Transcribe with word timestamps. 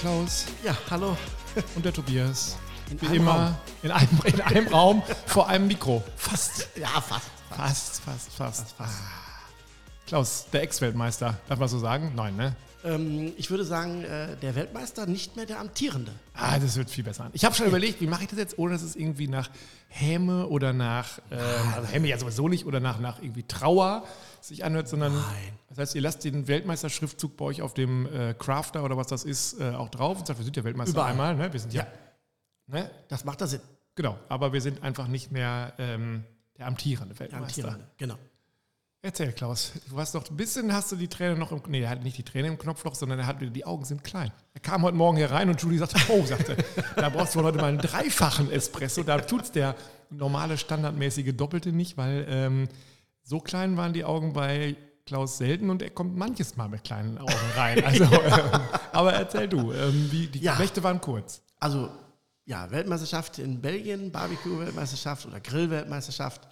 Klaus 0.00 0.46
Ja, 0.64 0.74
hallo. 0.90 1.16
und 1.74 1.84
der 1.84 1.92
Tobias. 1.92 2.56
In 2.90 3.00
Wie 3.02 3.06
einem 3.06 3.16
immer 3.16 3.32
Raum. 3.32 3.56
In, 3.82 3.90
einem, 3.90 4.20
in 4.24 4.40
einem 4.40 4.68
Raum 4.68 5.02
vor 5.26 5.46
einem 5.48 5.66
Mikro. 5.66 6.02
Fast. 6.16 6.68
Ja, 6.74 6.88
fast. 7.00 7.26
Fast, 7.50 8.00
fast, 8.00 8.32
fast. 8.32 8.60
Fast, 8.60 8.72
fast. 8.78 8.98
Klaus, 10.06 10.46
der 10.52 10.62
Ex-Weltmeister. 10.62 11.38
Darf 11.48 11.58
man 11.58 11.68
so 11.68 11.78
sagen? 11.78 12.12
Nein, 12.14 12.34
ne? 12.36 12.56
Ähm, 12.84 13.32
ich 13.36 13.50
würde 13.50 13.64
sagen, 13.64 14.02
äh, 14.04 14.36
der 14.36 14.54
Weltmeister, 14.54 15.06
nicht 15.06 15.36
mehr 15.36 15.46
der 15.46 15.60
amtierende. 15.60 16.12
Ah, 16.34 16.58
das 16.58 16.76
wird 16.76 16.88
viel 16.90 17.04
besser 17.04 17.24
an. 17.24 17.30
Ich 17.34 17.44
habe 17.44 17.54
schon 17.54 17.66
überlegt, 17.66 18.00
wie 18.00 18.06
mache 18.06 18.22
ich 18.22 18.28
das 18.30 18.38
jetzt, 18.38 18.58
ohne 18.58 18.72
dass 18.72 18.82
es 18.82 18.96
irgendwie 18.96 19.28
nach 19.28 19.50
Häme 19.88 20.46
oder 20.46 20.72
nach, 20.72 21.18
ähm, 21.30 21.38
also 21.74 21.88
Häme 21.88 22.08
ja 22.08 22.18
sowieso 22.18 22.48
nicht, 22.48 22.64
oder 22.66 22.80
nach, 22.80 22.98
nach 23.00 23.20
irgendwie 23.22 23.42
Trauer 23.42 24.04
sich 24.40 24.64
anhört, 24.64 24.88
sondern 24.88 25.12
Nein. 25.14 25.52
das 25.68 25.78
heißt, 25.78 25.94
ihr 25.94 26.00
lasst 26.00 26.24
den 26.24 26.48
Weltmeisterschriftzug 26.48 27.36
bei 27.36 27.44
euch 27.44 27.60
auf 27.60 27.74
dem 27.74 28.06
äh, 28.06 28.32
Crafter 28.34 28.82
oder 28.84 28.96
was 28.96 29.08
das 29.08 29.24
ist, 29.24 29.60
äh, 29.60 29.70
auch 29.74 29.90
drauf 29.90 30.18
und 30.18 30.26
sagt, 30.26 30.38
wir 30.38 30.44
sind 30.44 30.56
ja 30.56 30.64
Weltmeister 30.64 30.92
Überall. 30.94 31.10
einmal, 31.10 31.36
ne? 31.36 31.52
Wir 31.52 31.60
sind 31.60 31.74
ja, 31.74 31.82
Ja. 31.82 31.88
ne? 32.80 32.90
Das 33.08 33.24
macht 33.24 33.40
da 33.42 33.46
Sinn. 33.46 33.60
Genau, 33.96 34.16
aber 34.30 34.52
wir 34.54 34.60
sind 34.62 34.82
einfach 34.82 35.08
nicht 35.08 35.30
mehr 35.32 35.74
ähm, 35.78 36.24
der 36.56 36.68
amtierende 36.68 37.14
Der 37.14 37.20
Weltmeister. 37.20 37.64
amtierende. 37.64 37.86
Genau. 37.98 38.14
Erzähl, 39.02 39.32
Klaus. 39.32 39.72
Du 39.88 39.98
hast 39.98 40.14
doch 40.14 40.28
ein 40.28 40.36
bisschen, 40.36 40.74
hast 40.74 40.92
du 40.92 40.96
die 40.96 41.08
Träne 41.08 41.34
noch 41.34 41.52
im, 41.52 41.62
nee, 41.68 41.80
er 41.80 41.88
hat 41.88 42.02
nicht 42.02 42.18
die 42.18 42.22
Träne 42.22 42.48
im 42.48 42.58
Knopfloch, 42.58 42.94
sondern 42.94 43.18
er 43.20 43.26
hat, 43.26 43.38
die 43.40 43.64
Augen 43.64 43.86
sind 43.86 44.04
klein. 44.04 44.30
Er 44.52 44.60
kam 44.60 44.82
heute 44.82 44.96
Morgen 44.96 45.16
hier 45.16 45.30
rein 45.30 45.48
und 45.48 45.60
Julie 45.62 45.78
sagte, 45.78 45.98
oh, 46.08 46.22
sagte, 46.26 46.54
da 46.96 47.08
brauchst 47.08 47.34
du 47.34 47.42
heute 47.42 47.56
mal 47.56 47.68
einen 47.68 47.78
dreifachen 47.78 48.50
Espresso. 48.50 49.02
Da 49.02 49.18
tut's 49.18 49.52
der 49.52 49.74
normale, 50.10 50.58
standardmäßige 50.58 51.34
Doppelte 51.34 51.72
nicht, 51.72 51.96
weil 51.96 52.26
ähm, 52.28 52.68
so 53.22 53.40
klein 53.40 53.78
waren 53.78 53.94
die 53.94 54.04
Augen 54.04 54.34
bei 54.34 54.76
Klaus 55.06 55.38
selten 55.38 55.70
und 55.70 55.80
er 55.80 55.90
kommt 55.90 56.16
manches 56.18 56.56
Mal 56.58 56.68
mit 56.68 56.84
kleinen 56.84 57.16
Augen 57.16 57.32
rein. 57.56 57.82
Also, 57.82 58.04
ähm, 58.04 58.60
aber 58.92 59.14
erzähl 59.14 59.48
du, 59.48 59.72
ähm, 59.72 60.08
wie, 60.12 60.26
die 60.26 60.40
Ja. 60.40 60.58
Nächte 60.58 60.82
waren 60.82 61.00
kurz. 61.00 61.42
Also, 61.58 61.88
ja, 62.44 62.70
Weltmeisterschaft 62.70 63.38
in 63.38 63.62
Belgien, 63.62 64.12
Barbecue-Weltmeisterschaft 64.12 65.24
oder 65.24 65.40
Grill-Weltmeisterschaft. 65.40 66.46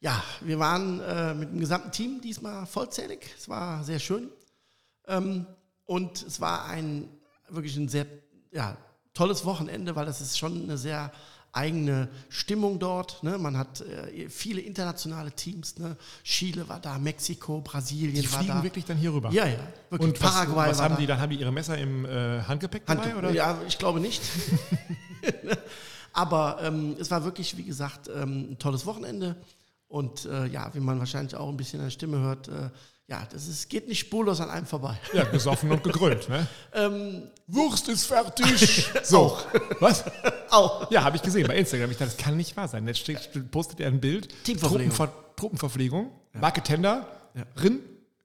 Ja, 0.00 0.22
wir 0.40 0.58
waren 0.58 1.00
äh, 1.00 1.34
mit 1.34 1.50
dem 1.50 1.60
gesamten 1.60 1.90
Team 1.90 2.20
diesmal 2.20 2.66
vollzählig. 2.66 3.34
Es 3.38 3.48
war 3.48 3.84
sehr 3.84 3.98
schön. 3.98 4.28
Ähm, 5.06 5.46
und 5.86 6.22
es 6.22 6.40
war 6.40 6.66
ein 6.66 7.08
wirklich 7.48 7.76
ein 7.76 7.88
sehr 7.88 8.06
ja, 8.52 8.76
tolles 9.12 9.44
Wochenende, 9.44 9.96
weil 9.96 10.06
das 10.06 10.20
ist 10.20 10.38
schon 10.38 10.64
eine 10.64 10.78
sehr 10.78 11.12
eigene 11.52 12.08
Stimmung 12.28 12.78
dort. 12.78 13.22
Ne? 13.22 13.38
Man 13.38 13.56
hat 13.56 13.80
äh, 13.80 14.28
viele 14.28 14.60
internationale 14.60 15.30
Teams. 15.32 15.78
Ne? 15.78 15.96
Chile 16.24 16.68
war 16.68 16.80
da, 16.80 16.98
Mexiko, 16.98 17.60
Brasilien 17.60 18.14
Die 18.14 18.32
war 18.32 18.40
fliegen 18.40 18.56
da. 18.56 18.62
wirklich 18.62 18.84
dann 18.84 18.96
hier 18.96 19.12
rüber. 19.12 19.30
Ja, 19.30 19.46
ja. 19.46 19.58
Wirklich. 19.90 20.10
Und 20.10 20.22
was, 20.22 20.32
Paraguay 20.32 20.70
was 20.70 20.78
war 20.78 20.84
haben 20.86 20.94
da. 20.94 21.00
die? 21.00 21.06
Dann 21.06 21.20
haben 21.20 21.30
die 21.30 21.36
ihre 21.36 21.52
Messer 21.52 21.78
im 21.78 22.04
äh, 22.04 22.42
Handgepäck 22.42 22.86
dabei? 22.86 23.16
Oder? 23.16 23.30
Ja, 23.30 23.58
ich 23.68 23.78
glaube 23.78 24.00
nicht. 24.00 24.22
Aber 26.12 26.58
ähm, 26.62 26.96
es 26.98 27.10
war 27.10 27.24
wirklich, 27.24 27.56
wie 27.56 27.64
gesagt, 27.64 28.08
ähm, 28.08 28.52
ein 28.52 28.58
tolles 28.58 28.86
Wochenende. 28.86 29.36
Und 29.94 30.24
äh, 30.24 30.46
ja, 30.46 30.74
wie 30.74 30.80
man 30.80 30.98
wahrscheinlich 30.98 31.36
auch 31.36 31.48
ein 31.48 31.56
bisschen 31.56 31.78
an 31.78 31.86
der 31.86 31.90
Stimme 31.92 32.18
hört, 32.18 32.48
äh, 32.48 32.68
ja, 33.06 33.24
das 33.30 33.46
ist, 33.46 33.68
geht 33.68 33.86
nicht 33.86 34.00
spurlos 34.00 34.40
an 34.40 34.50
einem 34.50 34.66
vorbei. 34.66 34.98
Ja, 35.12 35.22
gesoffen 35.22 35.70
und 35.70 35.84
gegrillt, 35.84 36.28
ne? 36.28 36.48
Ähm, 36.74 37.28
Wurst 37.46 37.88
ist 37.88 38.06
fertig. 38.06 38.90
So. 39.04 39.38
Was? 39.78 40.02
auch. 40.50 40.90
Ja, 40.90 41.04
habe 41.04 41.14
ich 41.14 41.22
gesehen 41.22 41.46
bei 41.46 41.54
Instagram. 41.56 41.92
Ich 41.92 41.98
dachte, 41.98 42.10
das 42.16 42.24
kann 42.24 42.36
nicht 42.36 42.56
wahr 42.56 42.66
sein. 42.66 42.88
Jetzt 42.88 43.04
postet 43.52 43.78
er 43.78 43.86
ein 43.86 44.00
Bild. 44.00 44.34
Teamverpflegung. 44.42 44.90
Truppenver 44.96 45.12
Truppenverpflegung. 45.36 46.10
Marke 46.32 46.62
Tender. 46.62 47.06
Rin. 47.62 47.78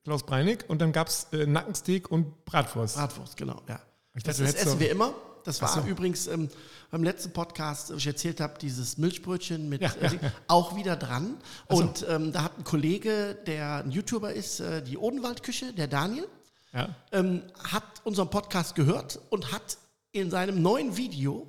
Klaus 0.03 0.25
Breinig. 0.25 0.67
Und 0.69 0.81
dann 0.81 0.91
gab 0.91 1.09
es 1.09 1.27
äh, 1.33 1.45
Nackensteak 1.45 2.09
und 2.09 2.45
Bratwurst. 2.45 2.95
Bratwurst, 2.95 3.37
genau, 3.37 3.61
ja. 3.67 3.79
Ich 4.15 4.23
Das, 4.23 4.37
dachte, 4.37 4.51
das 4.51 4.65
essen 4.65 4.79
wir 4.79 4.89
immer. 4.89 5.13
Das 5.43 5.61
war 5.61 5.69
so. 5.69 5.81
übrigens 5.81 6.27
ähm, 6.27 6.49
beim 6.91 7.03
letzten 7.03 7.31
Podcast, 7.31 7.91
wo 7.91 7.95
ich 7.95 8.07
erzählt 8.07 8.39
habe, 8.41 8.57
dieses 8.59 8.97
Milchbrötchen 8.97 9.69
mit 9.69 9.81
Ja, 9.81 9.91
äh, 10.01 10.05
ja, 10.05 10.13
ja. 10.21 10.31
auch 10.47 10.75
wieder 10.75 10.95
dran. 10.95 11.37
so. 11.69 11.77
Und 11.77 12.05
ähm, 12.09 12.31
da 12.31 12.43
hat 12.43 12.57
ein 12.57 12.63
Kollege, 12.63 13.37
der 13.47 13.83
ein 13.83 13.91
YouTuber 13.91 14.33
ist, 14.33 14.59
äh, 14.59 14.81
die 14.83 14.97
Odenwaldküche, 14.97 15.73
der 15.73 15.87
Daniel, 15.87 16.27
Ja. 16.73 16.89
ähm, 17.11 17.43
hat 17.71 17.83
unseren 18.03 18.29
Podcast 18.29 18.75
gehört 18.75 19.19
und 19.29 19.51
hat 19.51 19.77
in 20.11 20.29
seinem 20.31 20.61
neuen 20.61 20.97
Video 20.97 21.47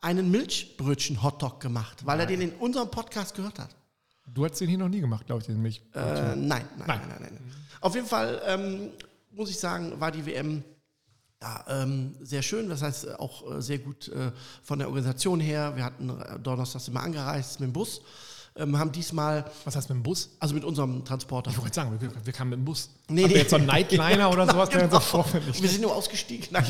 einen 0.00 0.30
Milchbrötchen-Hotdog 0.30 1.60
gemacht, 1.60 2.04
weil 2.04 2.20
er 2.20 2.26
den 2.26 2.40
in 2.40 2.52
unserem 2.54 2.90
Podcast 2.90 3.34
gehört 3.34 3.58
hat. 3.58 3.70
Du 4.26 4.44
hast 4.44 4.60
den 4.60 4.68
hier 4.68 4.78
noch 4.78 4.88
nie 4.88 5.00
gemacht, 5.00 5.26
glaube 5.26 5.40
ich, 5.40 5.46
den 5.46 5.60
Milch. 5.60 5.82
Äh, 5.94 6.00
nein, 6.00 6.36
nein, 6.36 6.66
Nein. 6.78 6.86
nein, 6.86 7.00
nein, 7.08 7.18
nein. 7.20 7.54
Auf 7.80 7.94
jeden 7.94 8.06
Fall 8.06 8.40
ähm, 8.46 8.90
muss 9.32 9.50
ich 9.50 9.58
sagen, 9.58 9.98
war 10.00 10.10
die 10.10 10.24
WM 10.24 10.62
ja, 11.42 11.64
ähm, 11.82 12.14
sehr 12.20 12.42
schön. 12.42 12.68
Das 12.68 12.82
heißt 12.82 13.06
äh, 13.06 13.12
auch 13.14 13.56
äh, 13.56 13.60
sehr 13.60 13.78
gut 13.78 14.08
äh, 14.08 14.30
von 14.62 14.78
der 14.78 14.88
Organisation 14.88 15.40
her. 15.40 15.74
Wir 15.76 15.84
hatten 15.84 16.08
äh, 16.08 16.38
donnerstags 16.38 16.86
immer 16.88 17.02
angereist 17.02 17.58
mit 17.60 17.68
dem 17.68 17.72
Bus, 17.72 18.00
ähm, 18.54 18.78
haben 18.78 18.92
diesmal, 18.92 19.44
Was 19.64 19.74
du 19.74 19.80
mit 19.80 19.88
dem 19.90 20.02
Bus? 20.02 20.30
also 20.38 20.54
mit 20.54 20.62
unserem 20.64 21.04
Transporter. 21.04 21.50
Ich 21.50 21.58
wollte 21.58 21.74
sagen, 21.74 22.00
wir, 22.00 22.10
wir 22.24 22.32
kamen 22.32 22.50
mit 22.50 22.58
dem 22.60 22.64
Bus. 22.64 22.90
Nee, 23.08 23.26
nee. 23.26 23.34
jetzt 23.34 23.50
so 23.50 23.56
einen 23.56 23.66
Nightliner 23.66 24.30
oder 24.32 24.46
sowas, 24.46 24.68
Genau. 24.70 25.00
so 25.00 25.24
Wir 25.60 25.68
sind 25.68 25.80
nur 25.82 25.94
ausgestiegen. 25.96 26.46
Nein, 26.52 26.66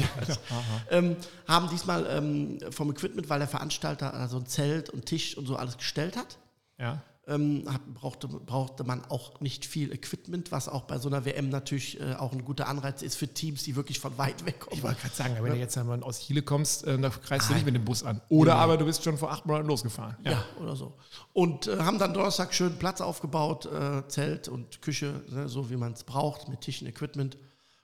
ähm, 0.91 1.16
haben 1.47 1.69
diesmal 1.69 2.06
ähm, 2.09 2.59
vom 2.71 2.91
Equipment, 2.91 3.28
weil 3.28 3.41
der 3.41 3.49
Veranstalter 3.49 4.15
also 4.15 4.39
ein 4.39 4.47
Zelt 4.47 4.91
und 4.91 5.04
Tisch 5.06 5.37
und 5.37 5.47
so 5.47 5.56
alles 5.56 5.77
gestellt 5.77 6.16
hat, 6.16 6.39
Ja. 6.78 7.03
Ähm, 7.28 7.65
hat, 7.69 7.94
brauchte, 7.94 8.27
brauchte 8.27 8.83
man 8.84 9.05
auch 9.05 9.41
nicht 9.41 9.65
viel 9.65 9.93
Equipment, 9.93 10.50
was 10.50 10.69
auch 10.69 10.83
bei 10.83 10.99
so 10.99 11.09
einer 11.09 11.25
WM 11.25 11.50
natürlich 11.50 12.00
äh, 12.00 12.15
auch 12.15 12.33
ein 12.33 12.44
guter 12.44 12.69
Anreiz 12.69 13.03
ist 13.03 13.15
für 13.15 13.28
Teams, 13.28 13.62
die 13.62 13.77
wirklich 13.77 14.00
von 14.00 14.19
weit 14.19 14.44
weg 14.44 14.60
kommen. 14.60 14.77
Ich 14.77 14.83
wollte 14.83 15.00
gerade 15.00 15.15
sagen, 15.15 15.37
wenn 15.41 15.53
du 15.53 15.59
jetzt 15.59 15.78
einmal 15.78 16.03
aus 16.03 16.21
Chile 16.21 16.43
kommst, 16.43 16.84
äh, 16.84 16.99
da 16.99 17.10
kreist 17.10 17.49
du 17.49 17.55
nicht 17.55 17.65
mit 17.65 17.77
dem 17.77 17.84
Bus 17.84 18.03
an. 18.03 18.21
Oder 18.28 18.56
aber 18.56 18.77
du 18.77 18.84
bist 18.84 19.05
schon 19.05 19.16
vor 19.16 19.31
acht 19.31 19.47
Monaten 19.47 19.69
losgefahren. 19.69 20.16
Ja, 20.25 20.44
oder 20.60 20.75
so. 20.75 20.94
Und 21.33 21.69
äh, 21.69 21.78
haben 21.78 21.99
dann 21.99 22.12
Donnerstag 22.12 22.53
schön 22.55 22.77
Platz 22.77 23.00
aufgebaut, 23.00 23.66
äh, 23.66 24.06
Zelt 24.09 24.49
und 24.49 24.83
Küche, 24.83 25.22
ne, 25.28 25.49
so 25.49 25.71
wie 25.71 25.77
man 25.77 25.93
es 25.93 26.03
braucht, 26.03 26.49
mit 26.49 26.60
Tischen, 26.60 26.89
Equipment. 26.89 27.39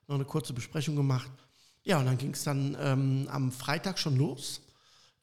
Noch 0.08 0.16
eine 0.16 0.24
kurze 0.24 0.52
Besprechung 0.52 0.96
gemacht. 0.96 1.30
Ja, 1.84 1.98
und 1.98 2.06
dann 2.06 2.18
ging 2.18 2.32
es 2.32 2.42
dann 2.42 2.76
ähm, 2.80 3.28
am 3.30 3.52
Freitag 3.52 3.98
schon 3.98 4.16
los. 4.16 4.62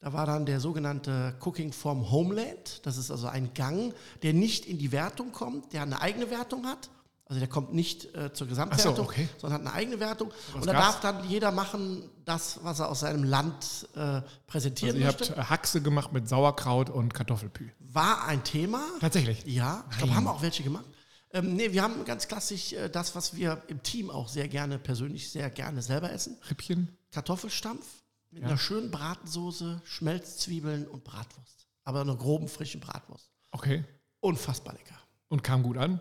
Da 0.06 0.12
war 0.12 0.24
dann 0.24 0.46
der 0.46 0.60
sogenannte 0.60 1.34
Cooking 1.44 1.72
from 1.72 2.12
Homeland. 2.12 2.86
Das 2.86 2.96
ist 2.96 3.10
also 3.10 3.26
ein 3.26 3.54
Gang, 3.54 3.92
der 4.22 4.34
nicht 4.34 4.64
in 4.64 4.78
die 4.78 4.92
Wertung 4.92 5.32
kommt, 5.32 5.72
der 5.72 5.82
eine 5.82 6.00
eigene 6.00 6.30
Wertung 6.30 6.64
hat. 6.64 6.90
Also 7.24 7.40
der 7.40 7.48
kommt 7.48 7.74
nicht 7.74 8.14
äh, 8.14 8.32
zur 8.32 8.46
Gesamtwertung, 8.46 9.04
okay. 9.04 9.28
sondern 9.36 9.62
hat 9.62 9.66
eine 9.66 9.74
eigene 9.74 9.98
Wertung. 9.98 10.30
Was 10.52 10.60
und 10.62 10.66
da 10.68 10.74
darf 10.74 11.00
dann 11.00 11.28
jeder 11.28 11.50
machen, 11.50 12.08
das, 12.24 12.60
was 12.62 12.78
er 12.78 12.88
aus 12.88 13.00
seinem 13.00 13.24
Land 13.24 13.88
äh, 13.96 14.20
präsentieren 14.46 14.94
Also 14.94 15.00
ihr 15.00 15.06
möchte. 15.06 15.36
habt 15.36 15.38
äh, 15.38 15.50
Haxe 15.50 15.82
gemacht 15.82 16.12
mit 16.12 16.28
Sauerkraut 16.28 16.88
und 16.88 17.12
Kartoffelpü. 17.12 17.68
War 17.80 18.28
ein 18.28 18.44
Thema. 18.44 18.84
Tatsächlich. 19.00 19.44
Ja, 19.44 19.82
ich 19.90 19.98
glaube, 19.98 20.14
haben 20.14 20.28
auch 20.28 20.40
welche 20.40 20.62
gemacht. 20.62 20.84
Ähm, 21.32 21.56
nee, 21.56 21.72
wir 21.72 21.82
haben 21.82 22.04
ganz 22.04 22.28
klassisch 22.28 22.74
äh, 22.74 22.88
das, 22.88 23.16
was 23.16 23.34
wir 23.34 23.60
im 23.66 23.82
Team 23.82 24.10
auch 24.10 24.28
sehr 24.28 24.46
gerne, 24.46 24.78
persönlich 24.78 25.32
sehr 25.32 25.50
gerne 25.50 25.82
selber 25.82 26.12
essen. 26.12 26.38
Rippchen. 26.48 26.96
Kartoffelstampf 27.10 27.84
mit 28.30 28.42
Ja. 28.42 28.48
einer 28.48 28.58
schönen 28.58 28.90
Bratensoße, 28.90 29.80
Schmelzzwiebeln 29.84 30.86
und 30.86 31.04
Bratwurst. 31.04 31.66
Aber 31.84 32.00
einer 32.00 32.16
groben, 32.16 32.48
frischen 32.48 32.80
Bratwurst. 32.80 33.30
Okay. 33.52 33.84
Unfassbar 34.20 34.74
lecker. 34.74 34.96
Und 35.28 35.42
kam 35.42 35.62
gut 35.62 35.76
an. 35.78 36.00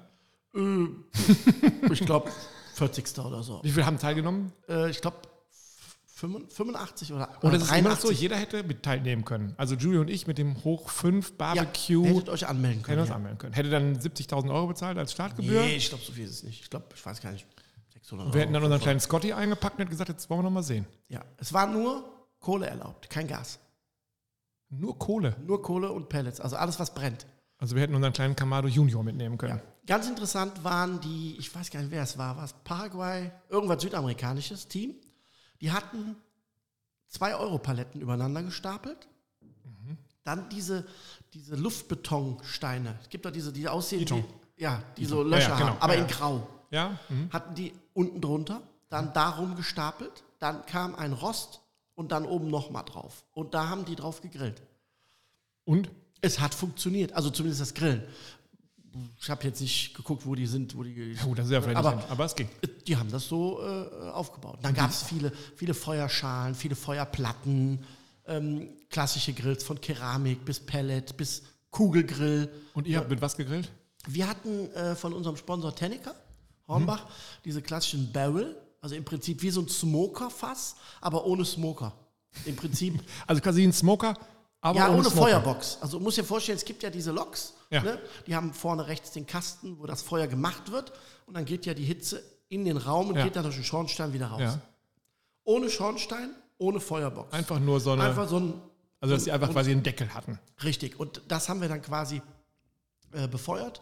Äh, 0.56 0.88
ich 1.92 2.00
glaube, 2.06 2.32
40. 2.76 3.20
oder 3.20 3.44
so. 3.44 3.62
Wie 3.64 3.72
viele 3.72 3.86
haben 3.86 4.00
teilgenommen? 4.00 4.52
Äh, 4.68 4.90
ich 4.90 5.02
glaube, 5.02 5.18
85 6.18 7.12
oder, 7.14 7.30
Und 7.42 7.50
oder 7.50 7.58
es 7.58 7.64
ist 7.64 7.70
immer 7.72 7.90
noch 7.90 7.98
so, 7.98 8.08
83. 8.08 8.20
jeder 8.22 8.38
hätte 8.38 8.64
mit 8.64 8.84
teilnehmen 8.84 9.26
können. 9.26 9.54
Also 9.58 9.76
Julie 9.76 10.00
und 10.00 10.10
ich 10.10 10.28
mit 10.28 10.38
dem 10.38 10.64
Hoch 10.64 10.90
5 10.90 11.30
Ja, 11.32 11.36
Barbecue 11.38 12.06
hättet 12.06 12.30
euch 12.30 12.48
anmelden 12.48 12.84
können. 12.84 13.00
uns 13.02 13.10
Ja. 13.10 13.16
anmelden 13.16 13.38
können. 13.38 13.54
Hätte 13.54 13.70
dann 13.70 13.98
70.000 14.00 14.50
Euro 14.54 14.68
bezahlt 14.68 14.98
als 14.98 15.12
Startgebühr. 15.12 15.62
Nee, 15.62 15.76
ich 15.76 15.90
glaube, 15.90 16.04
so 16.04 16.14
viel 16.14 16.24
ist 16.26 16.32
es 16.32 16.44
nicht. 16.44 16.62
Ich 16.62 16.70
glaube, 16.70 16.86
ich 16.96 17.06
weiß 17.06 17.22
gar 17.22 17.32
nicht. 17.32 17.46
600 17.94 18.34
Wir 18.34 18.42
hätten 18.42 18.54
dann 18.54 18.64
unseren 18.64 18.82
kleinen 18.82 19.00
Scotty 19.02 19.34
eingepackt 19.34 19.76
und 19.76 19.80
hätten 19.82 19.92
gesagt, 19.92 20.10
jetzt 20.10 20.30
wollen 20.30 20.40
wir 20.40 20.44
noch 20.44 20.52
mal 20.52 20.64
sehen. 20.64 20.86
Ja, 21.10 21.22
es 21.38 21.52
war 21.52 21.68
nur 21.68 22.10
Kohle 22.46 22.68
erlaubt, 22.68 23.10
kein 23.10 23.28
Gas. 23.28 23.58
Nur 24.70 25.00
Kohle. 25.00 25.36
Nur 25.44 25.64
Kohle 25.64 25.92
und 25.92 26.10
Pellets, 26.10 26.40
also 26.40 26.56
alles, 26.58 26.80
was 26.80 26.94
brennt. 26.94 27.26
Also 27.58 27.76
wir 27.76 27.82
hätten 27.82 27.96
unseren 27.96 28.14
kleinen 28.14 28.36
Kamado 28.36 28.68
Junior 28.68 29.04
mitnehmen 29.04 29.38
können. 29.40 29.60
Ganz 29.88 30.08
interessant 30.08 30.64
waren 30.64 31.00
die, 31.02 31.38
ich 31.40 31.54
weiß 31.56 31.72
gar 31.72 31.80
nicht, 31.80 31.90
wer 31.90 32.04
es 32.04 32.20
war, 32.20 32.38
war 32.38 32.44
es 32.46 32.54
Paraguay, 32.64 33.32
irgendwas 33.50 33.82
südamerikanisches 33.82 34.68
Team. 34.68 34.94
Die 35.60 35.72
hatten 35.72 36.16
zwei 37.08 37.36
Euro-Paletten 37.36 38.00
übereinander 38.00 38.44
gestapelt. 38.44 39.08
Dann 40.24 40.48
diese, 40.50 40.86
diese 41.34 41.56
Luftbetonsteine. 41.56 43.00
Es 43.02 43.10
gibt 43.10 43.26
doch 43.26 43.32
diese, 43.32 43.52
die 43.54 43.68
aussehen 43.68 44.02
Beton. 44.02 44.24
wie, 44.56 44.62
ja, 44.64 44.84
die 44.98 45.06
so 45.06 45.24
Ja, 45.24 45.30
Löcher 45.30 45.50
ja, 45.50 45.56
genau. 45.58 45.70
haben, 45.70 45.82
aber 45.82 45.96
Ja, 45.96 46.02
in 46.04 46.10
ja. 46.10 46.16
Grau. 46.16 46.48
Ja? 46.70 47.00
Mhm. 47.10 47.30
Hatten 47.34 47.56
die 47.56 47.74
unten 47.94 48.22
drunter, 48.22 48.62
dann 48.90 49.14
darum 49.14 49.56
gestapelt, 49.56 50.24
dann 50.40 50.64
kam 50.68 50.94
ein 50.96 51.14
Rost 51.14 51.62
und 51.96 52.12
dann 52.12 52.26
oben 52.26 52.50
nochmal 52.50 52.84
drauf. 52.86 53.24
Und 53.34 53.54
da 53.54 53.70
haben 53.70 53.86
die 53.86 53.96
drauf 53.96 54.22
gegrillt. 54.22 54.62
Und? 55.64 55.90
Es 56.22 56.40
hat 56.40 56.54
funktioniert, 56.54 57.14
also 57.14 57.30
zumindest 57.30 57.62
das 57.62 57.74
Grillen. 57.74 58.04
Ich 59.20 59.30
habe 59.30 59.44
jetzt 59.44 59.60
nicht 59.60 59.94
geguckt, 59.94 60.26
wo 60.26 60.36
die 60.36 60.48
sind, 60.48 60.76
wo 60.78 60.84
die. 60.84 60.94
Ja, 61.14 61.24
gut, 61.24 61.38
das 61.38 61.48
ist 61.48 61.52
ja 61.52 61.62
vielleicht 61.62 61.78
aber 61.78 61.96
nicht, 61.96 62.10
aber 62.10 62.26
es 62.26 62.34
ging. 62.36 62.48
die 62.88 62.96
haben 62.96 63.12
das 63.12 63.28
so 63.28 63.62
äh, 63.62 64.10
aufgebaut. 64.10 64.60
Dann 64.62 64.74
gab 64.74 64.90
es 64.90 65.04
viele, 65.04 65.32
viele 65.58 65.74
Feuerschalen, 65.74 66.56
viele 66.56 66.76
Feuerplatten, 66.76 67.84
ähm, 68.26 68.70
klassische 68.90 69.34
Grills 69.34 69.64
von 69.66 69.82
Keramik 69.82 70.46
bis 70.46 70.62
Pellet 70.62 71.18
bis 71.18 71.44
Kugelgrill. 71.72 72.50
Und 72.74 72.88
ihr 72.88 72.98
habt 73.00 73.10
mit 73.10 73.22
was 73.22 73.36
gegrillt? 73.36 73.70
Wir 74.08 74.30
hatten 74.30 74.72
äh, 74.72 74.96
von 74.96 75.12
unserem 75.12 75.36
Sponsor 75.36 75.76
Tennecker, 75.76 76.16
Hornbach, 76.68 77.04
Mhm. 77.04 77.10
diese 77.44 77.62
klassischen 77.62 78.14
Barrel, 78.14 78.56
also 78.86 78.94
im 78.96 79.04
Prinzip 79.04 79.42
wie 79.42 79.50
so 79.50 79.62
ein 79.62 79.68
Smoker-Fass, 79.68 80.76
aber 81.02 81.26
ohne 81.26 81.44
Smoker. 81.44 81.92
Im 82.46 82.56
Prinzip 82.56 83.02
Also 83.28 83.42
quasi 83.42 83.64
ein 83.64 83.74
Smoker, 83.74 84.14
aber 84.62 84.78
ja, 84.78 84.90
ohne, 84.92 85.04
Smoker. 85.06 85.18
Feuerbox. 85.18 85.80
Also 85.82 86.00
muss 86.00 86.14
dir 86.14 86.24
vorstellen, 86.24 86.60
es 86.60 86.66
gibt 86.66 86.84
ja 86.84 86.92
diese 86.92 87.12
Loks, 87.12 87.56
Ja. 87.72 87.82
ne? 87.82 88.00
die 88.28 88.36
haben 88.36 88.54
vorne 88.54 88.86
rechts 88.86 89.10
den 89.12 89.26
Kasten, 89.26 89.80
wo 89.80 89.88
das 89.88 90.04
Feuer 90.04 90.28
gemacht 90.28 90.72
wird 90.72 90.92
und 91.26 91.34
dann 91.34 91.46
geht 91.46 91.66
ja 91.66 91.74
die 91.74 91.84
Hitze 91.84 92.22
in 92.48 92.64
den 92.64 92.78
Raum 92.78 93.10
und 93.10 93.16
Ja. 93.16 93.24
geht 93.24 93.36
dann 93.36 93.42
durch 93.42 93.56
den 93.56 93.64
Schornstein 93.64 94.14
wieder 94.14 94.28
raus. 94.28 94.42
Ja. 94.42 94.62
Ohne 95.46 95.72
Schornstein, 95.72 96.30
ohne 96.60 96.80
Feuerbox. 96.80 97.34
Einfach 97.34 97.60
nur 97.60 97.80
so 97.80 97.92
eine, 97.94 98.04
Einfach 98.04 98.30
so 98.30 98.40
ein 98.40 98.54
also 99.02 99.16
dass 99.16 99.24
sie 99.24 99.32
einfach 99.32 99.50
quasi 99.52 99.72
einen 99.72 99.82
Deckel 99.82 100.14
hatten. 100.14 100.38
Richtig, 100.64 101.00
und 101.00 101.24
das 101.28 101.50
haben 101.50 101.60
wir 101.60 101.70
dann 101.70 101.82
quasi 101.82 102.22
äh, 103.14 103.28
befeuert, 103.28 103.82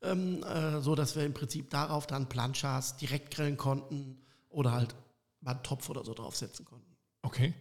ähm, 0.00 0.42
äh, 0.42 0.80
so 0.80 0.94
dass 0.94 1.16
wir 1.16 1.24
im 1.24 1.34
Prinzip 1.34 1.68
darauf 1.68 2.06
dann 2.06 2.30
Planchas 2.30 2.96
direkt 2.96 3.34
grillen 3.34 3.58
konnten 3.58 4.18
oder 4.48 4.72
halt 4.72 4.94
mal 5.40 5.52
einen 5.52 5.62
Topf 5.62 5.88
oder 5.88 6.04
so 6.04 6.14
draufsetzen 6.14 6.64
konnten. 6.64 6.96
Okay. 7.22 7.54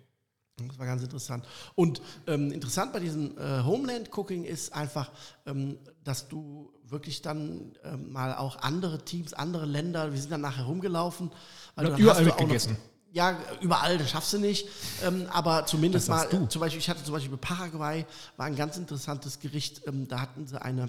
Das 0.65 0.79
war 0.79 0.87
ganz 0.87 1.03
interessant. 1.03 1.45
Und 1.75 2.01
ähm, 2.25 2.51
interessant 2.51 2.91
bei 2.91 2.99
diesem 2.99 3.37
äh, 3.37 3.63
Homeland 3.63 4.09
Cooking 4.17 4.43
ist 4.43 4.73
einfach, 4.73 5.11
ähm, 5.45 5.77
dass 6.03 6.27
du 6.29 6.73
wirklich 6.83 7.21
dann 7.21 7.77
ähm, 7.83 8.11
mal 8.11 8.35
auch 8.35 8.57
andere 8.57 9.05
Teams, 9.05 9.33
andere 9.33 9.67
Länder, 9.67 10.11
wir 10.13 10.19
sind 10.19 10.31
dann 10.31 10.41
nachher 10.41 10.63
rumgelaufen. 10.63 11.31
Weil 11.75 11.85
Ja, 11.85 11.91
dann 11.91 11.99
überall 12.01 12.17
hast 12.17 12.25
du 12.25 12.31
auch 12.31 12.39
mitgegessen. 12.39 12.73
Noch, 12.73 12.79
ja, 13.11 13.37
überall, 13.61 13.97
das 13.99 14.09
schaffst 14.09 14.33
du 14.33 14.39
nicht. 14.39 14.67
Ähm, 15.03 15.27
aber 15.29 15.65
zumindest 15.67 16.09
mal, 16.09 16.27
du. 16.27 16.47
zum 16.47 16.59
Beispiel, 16.59 16.79
ich 16.79 16.89
hatte 16.89 17.03
zum 17.03 17.13
Beispiel 17.13 17.31
bei 17.37 17.37
Paraguay, 17.37 18.05
war 18.35 18.47
ein 18.47 18.55
ganz 18.55 18.77
interessantes 18.77 19.39
Gericht. 19.39 19.85
Ähm, 19.85 20.07
da 20.07 20.21
hatten 20.21 20.47
sie 20.47 20.59
eine, 20.59 20.87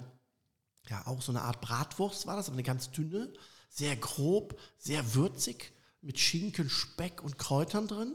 ja, 0.88 1.06
auch 1.06 1.20
so 1.20 1.30
eine 1.30 1.42
Art 1.42 1.60
Bratwurst 1.60 2.26
war 2.26 2.36
das, 2.36 2.46
aber 2.46 2.54
eine 2.54 2.62
ganz 2.62 2.90
dünne, 2.90 3.32
sehr 3.68 3.96
grob, 3.96 4.58
sehr 4.78 5.14
würzig, 5.14 5.72
mit 6.02 6.18
Schinken, 6.18 6.68
Speck 6.70 7.22
und 7.22 7.38
Kräutern 7.38 7.86
drin. 7.88 8.14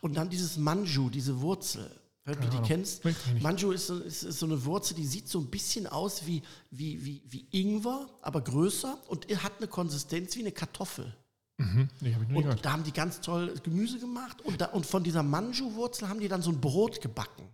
Und 0.00 0.14
dann 0.16 0.28
dieses 0.30 0.56
Manju, 0.56 1.08
diese 1.10 1.40
Wurzel. 1.40 1.90
Wenn 2.24 2.38
du 2.42 2.48
die 2.50 2.58
kennst. 2.66 3.02
Manju 3.40 3.70
ist, 3.72 3.86
so- 3.86 4.00
ist, 4.00 4.22
ist 4.22 4.38
so 4.38 4.44
eine 4.44 4.62
Wurzel, 4.66 4.94
die 4.94 5.06
sieht 5.06 5.28
so 5.28 5.38
ein 5.40 5.46
bisschen 5.48 5.86
aus 5.86 6.26
wie, 6.26 6.42
wie, 6.70 7.02
wie, 7.02 7.22
wie 7.26 7.46
Ingwer, 7.52 8.06
aber 8.20 8.42
größer 8.42 8.98
und 9.08 9.26
hat 9.42 9.52
eine 9.58 9.66
Konsistenz 9.66 10.36
wie 10.36 10.40
eine 10.40 10.52
Kartoffel. 10.52 11.16
Mhm. 11.56 11.88
Nee, 12.00 12.14
hab 12.14 12.22
ich 12.22 12.28
Und 12.28 12.42
gehört. 12.42 12.64
da 12.64 12.72
haben 12.72 12.84
die 12.84 12.92
ganz 12.92 13.22
toll 13.22 13.54
Gemüse 13.62 13.98
gemacht 13.98 14.42
und, 14.42 14.60
da, 14.60 14.66
und 14.66 14.84
von 14.84 15.02
dieser 15.02 15.22
Manju-Wurzel 15.22 16.06
haben 16.08 16.20
die 16.20 16.28
dann 16.28 16.42
so 16.42 16.50
ein 16.50 16.60
Brot 16.60 17.00
gebacken. 17.00 17.48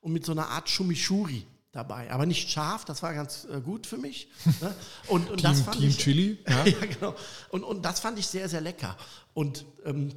Und 0.00 0.12
mit 0.12 0.26
so 0.26 0.32
einer 0.32 0.48
Art 0.48 0.66
Chimichurri 0.66 1.46
dabei. 1.72 2.10
Aber 2.12 2.26
nicht 2.26 2.50
scharf, 2.50 2.84
das 2.84 3.02
war 3.02 3.14
ganz 3.14 3.44
äh, 3.44 3.60
gut 3.60 3.86
für 3.86 3.96
mich. 3.96 4.28
ne? 4.60 4.74
Und, 5.08 5.30
und 5.30 5.42
das 5.42 5.56
Team, 5.56 5.64
fand 5.64 5.78
Team 5.78 5.88
ich, 5.88 5.98
Chili. 5.98 6.38
Ja. 6.48 6.64
ja, 6.66 6.86
genau. 6.86 7.14
Und, 7.48 7.64
und 7.64 7.82
das 7.82 8.00
fand 8.00 8.18
ich 8.18 8.26
sehr, 8.26 8.48
sehr 8.48 8.60
lecker. 8.60 8.96
Und 9.34 9.64
ähm, 9.84 10.12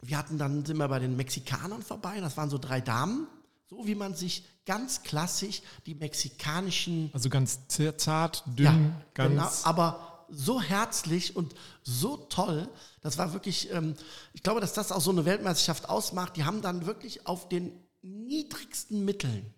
wir 0.00 0.16
hatten 0.16 0.38
dann, 0.38 0.64
sind 0.64 0.78
wir 0.78 0.88
bei 0.88 0.98
den 0.98 1.16
Mexikanern 1.16 1.82
vorbei, 1.82 2.20
das 2.20 2.36
waren 2.36 2.50
so 2.50 2.58
drei 2.58 2.80
Damen, 2.80 3.26
so 3.68 3.86
wie 3.86 3.94
man 3.94 4.14
sich 4.14 4.44
ganz 4.64 5.02
klassisch 5.02 5.62
die 5.86 5.94
mexikanischen 5.94 7.10
Also 7.12 7.28
ganz 7.28 7.68
zart, 7.68 8.00
zart, 8.00 8.44
dünn, 8.46 8.64
ja, 8.64 9.02
ganz. 9.14 9.30
genau, 9.30 9.50
aber 9.64 10.26
so 10.30 10.60
herzlich 10.60 11.36
und 11.36 11.54
so 11.82 12.16
toll. 12.16 12.68
Das 13.00 13.18
war 13.18 13.32
wirklich, 13.32 13.72
ähm, 13.72 13.94
ich 14.32 14.42
glaube, 14.42 14.60
dass 14.60 14.72
das 14.74 14.92
auch 14.92 15.00
so 15.00 15.10
eine 15.10 15.24
Weltmeisterschaft 15.24 15.88
ausmacht. 15.88 16.36
Die 16.36 16.44
haben 16.44 16.60
dann 16.62 16.86
wirklich 16.86 17.26
auf 17.26 17.48
den 17.48 17.72
niedrigsten 18.02 19.04
Mitteln 19.04 19.54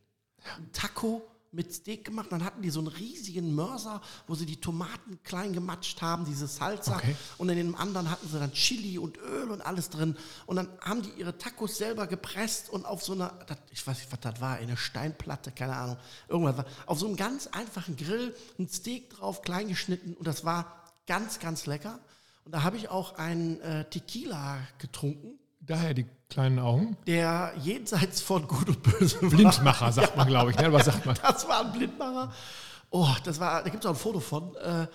ein 0.58 0.72
Taco 0.72 1.22
mit 1.52 1.72
Steak 1.74 2.04
gemacht. 2.04 2.28
Dann 2.30 2.44
hatten 2.44 2.62
die 2.62 2.70
so 2.70 2.80
einen 2.80 2.88
riesigen 2.88 3.54
Mörser, 3.54 4.00
wo 4.26 4.34
sie 4.34 4.46
die 4.46 4.60
Tomaten 4.60 5.18
klein 5.24 5.52
gematscht 5.52 6.00
haben, 6.00 6.24
diese 6.24 6.46
Salsa. 6.46 6.96
Okay. 6.96 7.16
Und 7.38 7.48
in 7.48 7.56
dem 7.56 7.74
anderen 7.74 8.10
hatten 8.10 8.28
sie 8.28 8.38
dann 8.38 8.52
Chili 8.52 8.98
und 8.98 9.18
Öl 9.18 9.50
und 9.50 9.60
alles 9.60 9.90
drin. 9.90 10.16
Und 10.46 10.56
dann 10.56 10.68
haben 10.80 11.02
die 11.02 11.10
ihre 11.10 11.36
Tacos 11.38 11.76
selber 11.76 12.06
gepresst 12.06 12.70
und 12.70 12.84
auf 12.84 13.02
so 13.02 13.12
einer, 13.12 13.38
ich 13.70 13.84
weiß 13.86 13.98
nicht, 13.98 14.12
was 14.12 14.20
das 14.20 14.40
war, 14.40 14.56
eine 14.56 14.76
Steinplatte, 14.76 15.50
keine 15.50 15.76
Ahnung, 15.76 15.96
irgendwas 16.28 16.56
war. 16.56 16.66
Auf 16.86 16.98
so 16.98 17.06
einem 17.06 17.16
ganz 17.16 17.48
einfachen 17.48 17.96
Grill, 17.96 18.34
ein 18.58 18.68
Steak 18.68 19.10
drauf, 19.10 19.42
klein 19.42 19.68
geschnitten 19.68 20.14
und 20.14 20.26
das 20.26 20.44
war 20.44 20.84
ganz, 21.06 21.40
ganz 21.40 21.66
lecker. 21.66 21.98
Und 22.44 22.52
da 22.52 22.62
habe 22.62 22.76
ich 22.76 22.88
auch 22.88 23.16
einen 23.16 23.60
äh, 23.60 23.88
Tequila 23.90 24.58
getrunken, 24.78 25.39
Daher 25.60 25.94
die 25.94 26.06
kleinen 26.28 26.58
Augen. 26.58 26.96
der 27.06 27.52
jenseits 27.62 28.20
von 28.20 28.46
Gut 28.48 28.68
und 28.68 28.82
Böse 28.82 29.20
war. 29.22 29.30
Blindmacher, 29.30 29.92
sagt 29.92 30.16
man, 30.16 30.26
glaube 30.26 30.50
ich. 30.50 30.58
Ne? 30.58 30.72
Was 30.72 30.86
sagt 30.86 31.04
man? 31.06 31.16
Das 31.22 31.46
war 31.46 31.64
ein 31.64 31.72
Blindmacher. 31.72 32.32
Oh, 32.90 33.08
das 33.24 33.38
war, 33.38 33.62
da 33.62 33.68
gibt 33.68 33.84
es 33.84 33.88
auch 33.88 33.94
ein 33.94 34.00
Foto 34.00 34.20
von. 34.20 34.54
Äh, 34.56 34.86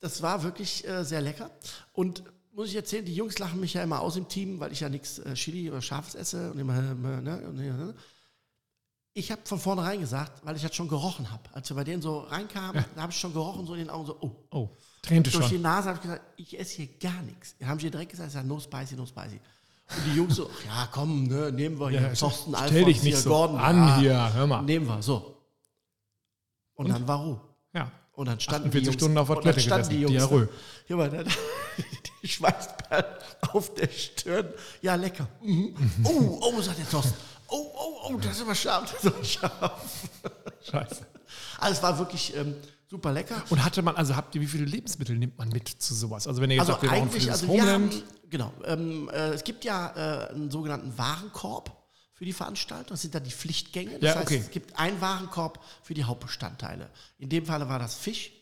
das 0.00 0.20
war 0.22 0.42
wirklich 0.42 0.86
äh, 0.86 1.04
sehr 1.04 1.20
lecker. 1.20 1.50
Und 1.92 2.22
muss 2.52 2.68
ich 2.68 2.76
erzählen, 2.76 3.04
die 3.04 3.14
Jungs 3.14 3.38
lachen 3.38 3.60
mich 3.60 3.74
ja 3.74 3.82
immer 3.82 4.00
aus 4.00 4.16
im 4.16 4.28
Team, 4.28 4.58
weil 4.60 4.72
ich 4.72 4.80
ja 4.80 4.88
nichts 4.88 5.18
äh, 5.20 5.34
Chili 5.34 5.70
oder 5.70 5.80
Scharfes 5.80 6.14
esse. 6.14 6.50
Und 6.52 6.58
immer, 6.58 6.80
ne, 6.80 7.22
ne. 7.22 7.94
Ich 9.12 9.30
habe 9.30 9.42
von 9.44 9.58
vornherein 9.58 10.00
gesagt, 10.00 10.44
weil 10.44 10.56
ich 10.56 10.62
das 10.62 10.74
schon 10.74 10.88
gerochen 10.88 11.30
habe. 11.30 11.42
Als 11.52 11.68
wir 11.70 11.76
bei 11.76 11.84
denen 11.84 12.00
so 12.02 12.20
reinkamen, 12.20 12.84
da 12.94 13.02
habe 13.02 13.12
ich 13.12 13.18
schon 13.18 13.32
gerochen, 13.32 13.66
so 13.66 13.74
in 13.74 13.80
den 13.80 13.90
Augen, 13.90 14.06
so, 14.06 14.16
oh. 14.20 14.30
Oh, 14.50 14.68
tränte 15.02 15.30
Durch 15.30 15.46
die 15.48 15.54
schon. 15.54 15.62
Nase 15.62 15.88
habe 15.88 15.96
ich 15.96 16.02
gesagt, 16.02 16.22
ich 16.36 16.58
esse 16.58 16.76
hier 16.76 16.88
gar 16.98 17.22
nichts. 17.22 17.54
Da 17.58 17.66
haben 17.66 17.80
sie 17.80 17.90
direkt 17.90 18.10
gesagt, 18.10 18.30
sag, 18.30 18.44
no 18.44 18.60
spicy, 18.60 18.96
no 18.96 19.06
spicy. 19.06 19.40
Und 19.96 20.06
die 20.06 20.16
Jungs 20.16 20.36
so, 20.36 20.48
ach 20.52 20.64
ja, 20.64 20.88
komm, 20.90 21.24
ne, 21.24 21.50
nehmen 21.52 21.78
wir 21.78 21.90
hier. 21.90 22.00
Ja, 22.00 22.12
Thorsten 22.12 22.54
stell 22.66 22.84
dich 22.84 23.02
nicht 23.02 23.14
hier, 23.14 23.16
so 23.16 23.30
Gordon, 23.30 23.58
an 23.58 23.76
ja, 23.76 23.98
hier, 23.98 24.34
hör 24.34 24.46
mal. 24.46 24.62
Nehmen 24.62 24.86
wir, 24.86 25.02
so. 25.02 25.36
Und, 26.74 26.88
dann 26.88 27.06
war 27.06 27.18
Ruhe. 27.18 27.40
Ja. 27.74 27.90
Und 28.12 28.26
dann 28.26 28.40
standen 28.40 28.68
48 28.68 28.80
die 28.80 28.86
Jungs, 28.86 28.94
Stunden 28.94 29.18
auf 29.18 29.28
der 29.28 29.36
und 29.38 29.46
dann 29.46 29.60
standen 29.60 29.88
die 29.90 30.00
Jungs. 30.00 30.12
Diarrhoe. 30.12 30.46
da. 30.46 30.52
Hier 30.86 30.96
mal, 30.96 31.10
da, 31.10 31.24
die 32.22 32.28
Schweißperlen 32.28 33.04
auf 33.52 33.74
der 33.74 33.88
Stirn. 33.88 34.48
Ja, 34.80 34.94
lecker. 34.94 35.28
Mhm. 35.42 35.74
Oh, 36.04 36.38
oh, 36.40 36.60
sagt 36.60 36.78
der 36.78 36.88
Thorsten. 36.88 37.14
Oh, 37.48 37.72
oh, 37.74 38.08
oh, 38.08 38.16
das 38.18 38.36
ist 38.36 38.42
aber 38.42 38.54
scharf, 38.54 38.92
das 38.92 39.04
ist 39.04 39.12
aber 39.12 39.24
scharf. 39.24 40.08
Scheiße. 40.70 41.06
Also 41.58 41.72
es 41.74 41.82
war 41.82 41.98
wirklich 41.98 42.36
ähm, 42.36 42.54
super 42.90 43.12
lecker. 43.12 43.42
Und 43.50 43.64
hatte 43.64 43.80
man, 43.82 43.94
also 43.96 44.16
habt 44.16 44.34
ihr, 44.34 44.40
wie 44.40 44.46
viele 44.46 44.64
Lebensmittel 44.64 45.16
nimmt 45.16 45.38
man 45.38 45.48
mit 45.48 45.68
zu 45.68 45.94
sowas? 45.94 46.26
Also 46.26 46.42
wenn 46.42 46.50
ihr 46.50 46.56
jetzt 46.56 46.62
Also 46.68 46.72
sagt, 46.72 46.82
wir 46.82 46.90
brauchen 46.90 47.10
für 47.10 47.30
also 47.30 47.48
wir 47.48 47.62
haben, 47.62 47.84
Homeland. 47.84 48.04
genau, 48.28 48.52
ähm, 48.64 49.08
äh, 49.12 49.28
es 49.30 49.44
gibt 49.44 49.64
ja 49.64 50.26
äh, 50.26 50.30
einen 50.34 50.50
sogenannten 50.50 50.98
Warenkorb 50.98 51.76
für 52.14 52.24
die 52.24 52.32
Veranstaltung. 52.32 52.88
Das 52.88 53.00
sind 53.02 53.14
dann 53.14 53.24
die 53.24 53.30
Pflichtgänge. 53.30 53.92
Das 54.00 54.02
Ja, 54.02 54.14
heißt, 54.16 54.26
okay. 54.26 54.42
es 54.44 54.50
gibt 54.50 54.78
einen 54.78 55.00
Warenkorb 55.00 55.62
für 55.82 55.94
die 55.94 56.04
Hauptbestandteile. 56.04 56.90
In 57.18 57.28
dem 57.30 57.46
Falle 57.46 57.68
war 57.68 57.78
das 57.78 57.94
Fisch, 57.94 58.32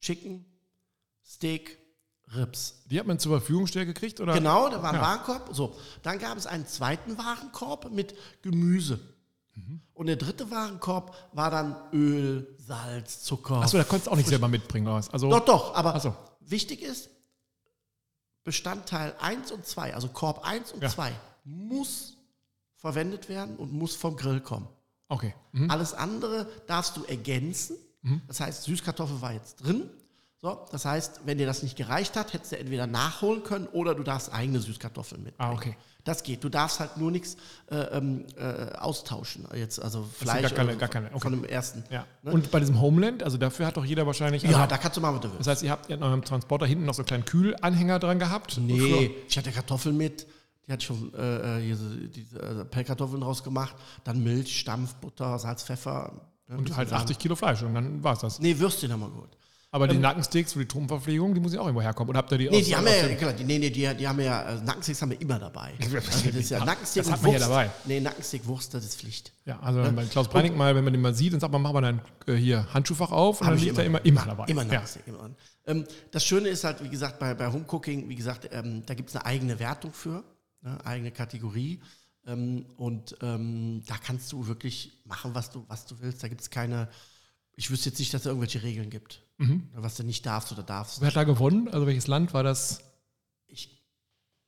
Chicken, 0.00 0.44
Steak, 1.26 1.78
Rips. 2.34 2.82
Die 2.90 3.00
hat 3.00 3.06
man 3.06 3.18
zur 3.18 3.38
Verfügung 3.38 3.62
gestellt 3.64 3.86
gekriegt? 3.88 4.20
Oder? 4.20 4.34
Genau, 4.34 4.68
da 4.68 4.82
war 4.82 4.90
ein 4.90 4.96
Ja. 4.96 5.00
Warenkorb. 5.00 5.48
So, 5.54 5.74
dann 6.02 6.18
gab 6.18 6.36
es 6.36 6.46
einen 6.46 6.66
zweiten 6.66 7.16
Warenkorb 7.16 7.90
mit 7.90 8.14
Gemüse. 8.42 9.00
Mhm. 9.54 9.80
Und 9.94 10.06
der 10.06 10.16
dritte 10.16 10.50
Warenkorb 10.50 11.16
war 11.32 11.50
dann 11.50 11.74
Öl, 11.94 12.54
Salz, 12.68 13.22
Zucker. 13.22 13.62
Achso, 13.62 13.78
da 13.78 13.84
konntest 13.84 14.06
du 14.06 14.10
auch 14.12 14.16
nicht 14.16 14.28
selber 14.28 14.46
mitbringen, 14.48 14.86
oder 14.86 14.96
was? 14.96 15.08
Also, 15.10 15.30
Doch, 15.30 15.44
doch, 15.44 15.74
aber 15.74 15.98
so. 16.00 16.14
wichtig 16.40 16.82
ist, 16.82 17.08
Bestandteil 18.44 19.14
1 19.20 19.52
und 19.52 19.66
2, 19.66 19.94
also 19.94 20.08
Korb 20.08 20.44
1 20.44 20.72
und 20.72 20.82
Ja. 20.82 20.88
2, 20.88 21.12
muss 21.44 22.16
verwendet 22.76 23.28
werden 23.28 23.56
und 23.56 23.72
muss 23.72 23.96
vom 23.96 24.16
Grill 24.16 24.40
kommen. 24.40 24.68
Okay. 25.08 25.34
Mhm. 25.52 25.70
Alles 25.70 25.94
andere 25.94 26.46
darfst 26.66 26.96
du 26.96 27.04
ergänzen. 27.04 27.76
Das 28.26 28.40
heißt, 28.40 28.62
Süßkartoffel 28.64 29.20
war 29.20 29.32
jetzt 29.32 29.56
drin. 29.56 29.90
So, 30.40 30.66
das 30.70 30.84
heißt, 30.84 31.22
wenn 31.24 31.36
dir 31.36 31.46
das 31.46 31.62
nicht 31.62 31.76
gereicht 31.76 32.16
hat, 32.16 32.32
hättest 32.32 32.52
du 32.52 32.58
entweder 32.58 32.86
nachholen 32.86 33.42
können 33.42 33.66
oder 33.66 33.94
du 33.94 34.02
darfst 34.02 34.32
eigene 34.32 34.60
Süßkartoffeln 34.60 35.22
mitbringen. 35.24 35.50
Ah, 35.50 35.54
okay. 35.54 35.76
Das 36.04 36.22
geht. 36.22 36.42
Du 36.42 36.48
darfst 36.48 36.80
halt 36.80 36.96
nur 36.96 37.10
nichts 37.10 37.36
äh, 37.70 37.76
ähm, 37.76 38.24
äh, 38.36 38.72
austauschen. 38.76 39.46
Jetzt, 39.54 39.82
also 39.82 40.08
Fleisch 40.10 40.42
gar 40.42 40.50
keine- 40.52 40.70
oder 40.70 40.78
gar 40.78 40.88
keine, 40.88 41.08
okay. 41.08 41.20
von 41.20 41.32
dem 41.32 41.44
ersten. 41.44 41.84
Ja. 41.90 42.06
Ne? 42.22 42.32
Und 42.32 42.50
bei 42.50 42.60
diesem 42.60 42.80
Homeland, 42.80 43.22
also 43.22 43.36
dafür 43.36 43.66
hat 43.66 43.76
doch 43.76 43.84
jeder 43.84 44.06
wahrscheinlich. 44.06 44.42
Ja, 44.42 44.50
also, 44.56 44.66
da 44.68 44.78
kannst 44.78 44.96
du 44.96 45.00
machen, 45.00 45.16
was 45.16 45.20
du 45.22 45.28
willst. 45.28 45.40
das 45.40 45.46
heißt, 45.48 45.62
ihr 45.64 45.70
habt 45.70 45.90
in 45.90 46.02
eurem 46.02 46.24
Transporter 46.24 46.66
hinten 46.66 46.84
noch 46.86 46.94
so 46.94 47.02
einen 47.02 47.06
kleinen 47.06 47.24
Kühlanhänger 47.24 47.98
dran 47.98 48.18
gehabt? 48.18 48.58
Nee, 48.58 49.10
ich 49.28 49.36
hatte 49.36 49.50
Kartoffeln 49.52 49.96
mit. 49.96 50.26
Die 50.66 50.72
hat 50.72 50.82
schon 50.82 51.12
äh, 51.14 51.58
äh, 51.58 51.62
hier 51.64 51.76
so, 51.76 51.84
diese 51.94 52.38
äh, 52.40 52.64
Pellkartoffeln 52.64 53.20
draus 53.22 53.42
gemacht. 53.42 53.74
Dann 54.04 54.22
Milch, 54.22 54.60
Stampf, 54.60 54.94
Butter, 54.96 55.38
Salz, 55.38 55.62
Pfeffer. 55.62 56.12
ne, 56.46 56.58
Und 56.58 56.76
halt 56.76 56.90
Sahne. 56.90 57.02
80 57.02 57.18
Kilo 57.18 57.36
Fleisch 57.36 57.62
und 57.62 57.74
dann 57.74 58.02
war 58.04 58.12
es 58.14 58.18
das. 58.20 58.38
Nee, 58.38 58.58
Würstchen 58.58 58.92
haben 58.92 59.00
wir 59.00 59.08
geholt. 59.10 59.37
Aber 59.70 59.86
die 59.86 59.98
Nackensticks 59.98 60.54
für 60.54 60.60
die 60.60 60.66
Turmverpflegung, 60.66 61.34
die 61.34 61.40
muss 61.40 61.52
ja 61.52 61.60
auch 61.60 61.66
irgendwo 61.66 61.82
herkommen. 61.82 62.08
Oder 62.08 62.18
habt 62.18 62.32
ihr 62.32 62.38
die 62.38 62.48
Nee, 62.48 62.62
die 62.62 62.74
haben 62.74 62.86
ja, 62.86 63.14
klar, 63.16 63.34
die, 63.34 63.44
nee, 63.44 63.58
nee, 63.58 63.68
die, 63.68 63.86
die 63.94 64.08
haben 64.08 64.18
ja, 64.20 64.42
also 64.42 64.64
Nackensticks 64.64 65.02
haben 65.02 65.10
wir 65.10 65.20
immer 65.20 65.38
dabei. 65.38 65.74
Also 65.80 65.96
das 65.96 66.24
ist 66.24 66.50
ja 66.50 66.64
Nackenstick 66.64 67.02
Das 67.02 67.12
hat 67.12 67.22
man 67.22 67.32
ja 67.32 67.38
dabei. 67.38 67.70
Nee, 67.84 68.00
Nackenstick, 68.00 68.46
Wurst, 68.46 68.72
das 68.72 68.84
ist 68.84 68.98
Pflicht. 68.98 69.32
Ja, 69.44 69.60
also 69.60 69.82
bei 69.92 70.04
Klaus 70.06 70.28
Breinig 70.28 70.56
mal, 70.56 70.74
wenn 70.74 70.84
man 70.84 70.92
den 70.92 71.02
mal 71.02 71.14
sieht, 71.14 71.32
dann 71.32 71.40
sagt 71.40 71.52
man, 71.52 71.60
mach 71.60 71.72
mal 71.72 71.80
dein 71.82 72.00
äh, 72.26 72.34
hier 72.34 72.72
Handschuhfach 72.72 73.10
auf 73.10 73.40
und 73.40 73.48
dann 73.48 73.58
liegt 73.58 73.76
er 73.76 73.84
immer, 73.84 74.04
immer 74.04 74.24
dabei. 74.24 74.46
Immer 74.46 74.62
ja. 74.62 74.68
Nackenstick, 74.68 75.06
immer. 75.06 75.30
Ähm, 75.66 75.84
das 76.10 76.24
Schöne 76.24 76.48
ist 76.48 76.64
halt, 76.64 76.82
wie 76.82 76.88
gesagt, 76.88 77.18
bei, 77.18 77.34
bei 77.34 77.52
Homecooking, 77.52 78.08
wie 78.08 78.16
gesagt, 78.16 78.48
ähm, 78.52 78.82
da 78.86 78.94
gibt 78.94 79.10
es 79.10 79.16
eine 79.16 79.26
eigene 79.26 79.58
Wertung 79.58 79.92
für, 79.92 80.24
ne, 80.62 80.78
eigene 80.84 81.10
Kategorie. 81.10 81.80
Ähm, 82.26 82.66
und 82.76 83.16
ähm, 83.22 83.82
da 83.86 83.96
kannst 83.96 84.32
du 84.32 84.46
wirklich 84.46 84.92
machen, 85.04 85.34
was 85.34 85.50
du, 85.50 85.64
was 85.68 85.86
du 85.86 86.00
willst. 86.00 86.22
Da 86.22 86.28
gibt 86.28 86.40
es 86.40 86.50
keine, 86.50 86.88
ich 87.56 87.70
wüsste 87.70 87.90
jetzt 87.90 87.98
nicht, 87.98 88.12
dass 88.14 88.22
es 88.22 88.26
irgendwelche 88.26 88.62
Regeln 88.62 88.90
gibt, 88.90 89.22
Mhm. 89.38 89.68
was 89.72 89.94
du 89.96 90.02
nicht 90.02 90.26
darfst 90.26 90.50
oder 90.52 90.62
darfst. 90.62 91.00
Wer 91.00 91.08
hat 91.08 91.16
da 91.16 91.24
gewonnen? 91.24 91.68
Also 91.68 91.86
welches 91.86 92.06
Land 92.08 92.34
war 92.34 92.42
das? 92.42 92.80
Ich, 93.46 93.82